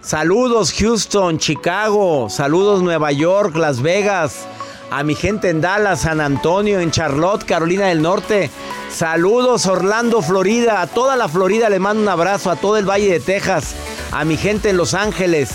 Saludos 0.01 0.73
Houston, 0.79 1.37
Chicago, 1.37 2.27
saludos 2.29 2.81
Nueva 2.81 3.11
York, 3.11 3.55
Las 3.57 3.81
Vegas, 3.83 4.47
a 4.91 5.03
mi 5.03 5.15
gente 5.15 5.49
en 5.49 5.61
Dallas, 5.61 6.01
San 6.01 6.21
Antonio, 6.21 6.79
en 6.79 6.91
Charlotte, 6.91 7.45
Carolina 7.45 7.87
del 7.87 8.01
Norte. 8.01 8.49
Saludos 8.91 9.65
Orlando, 9.67 10.21
Florida, 10.21 10.81
a 10.81 10.87
toda 10.87 11.15
la 11.15 11.27
Florida 11.27 11.69
le 11.69 11.79
mando 11.79 12.01
un 12.01 12.09
abrazo, 12.09 12.51
a 12.51 12.55
todo 12.55 12.77
el 12.77 12.89
Valle 12.89 13.11
de 13.11 13.19
Texas, 13.19 13.75
a 14.11 14.25
mi 14.25 14.37
gente 14.37 14.69
en 14.69 14.77
Los 14.77 14.93
Ángeles. 14.93 15.49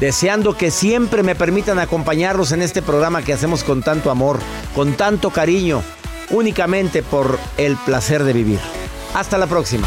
Deseando 0.00 0.56
que 0.56 0.70
siempre 0.70 1.22
me 1.22 1.34
permitan 1.34 1.78
acompañarlos 1.78 2.52
en 2.52 2.62
este 2.62 2.80
programa 2.80 3.22
que 3.22 3.34
hacemos 3.34 3.64
con 3.64 3.82
tanto 3.82 4.10
amor, 4.10 4.38
con 4.74 4.94
tanto 4.94 5.30
cariño, 5.30 5.82
únicamente 6.30 7.02
por 7.02 7.38
el 7.58 7.76
placer 7.76 8.24
de 8.24 8.32
vivir. 8.32 8.60
Hasta 9.14 9.36
la 9.36 9.46
próxima. 9.46 9.86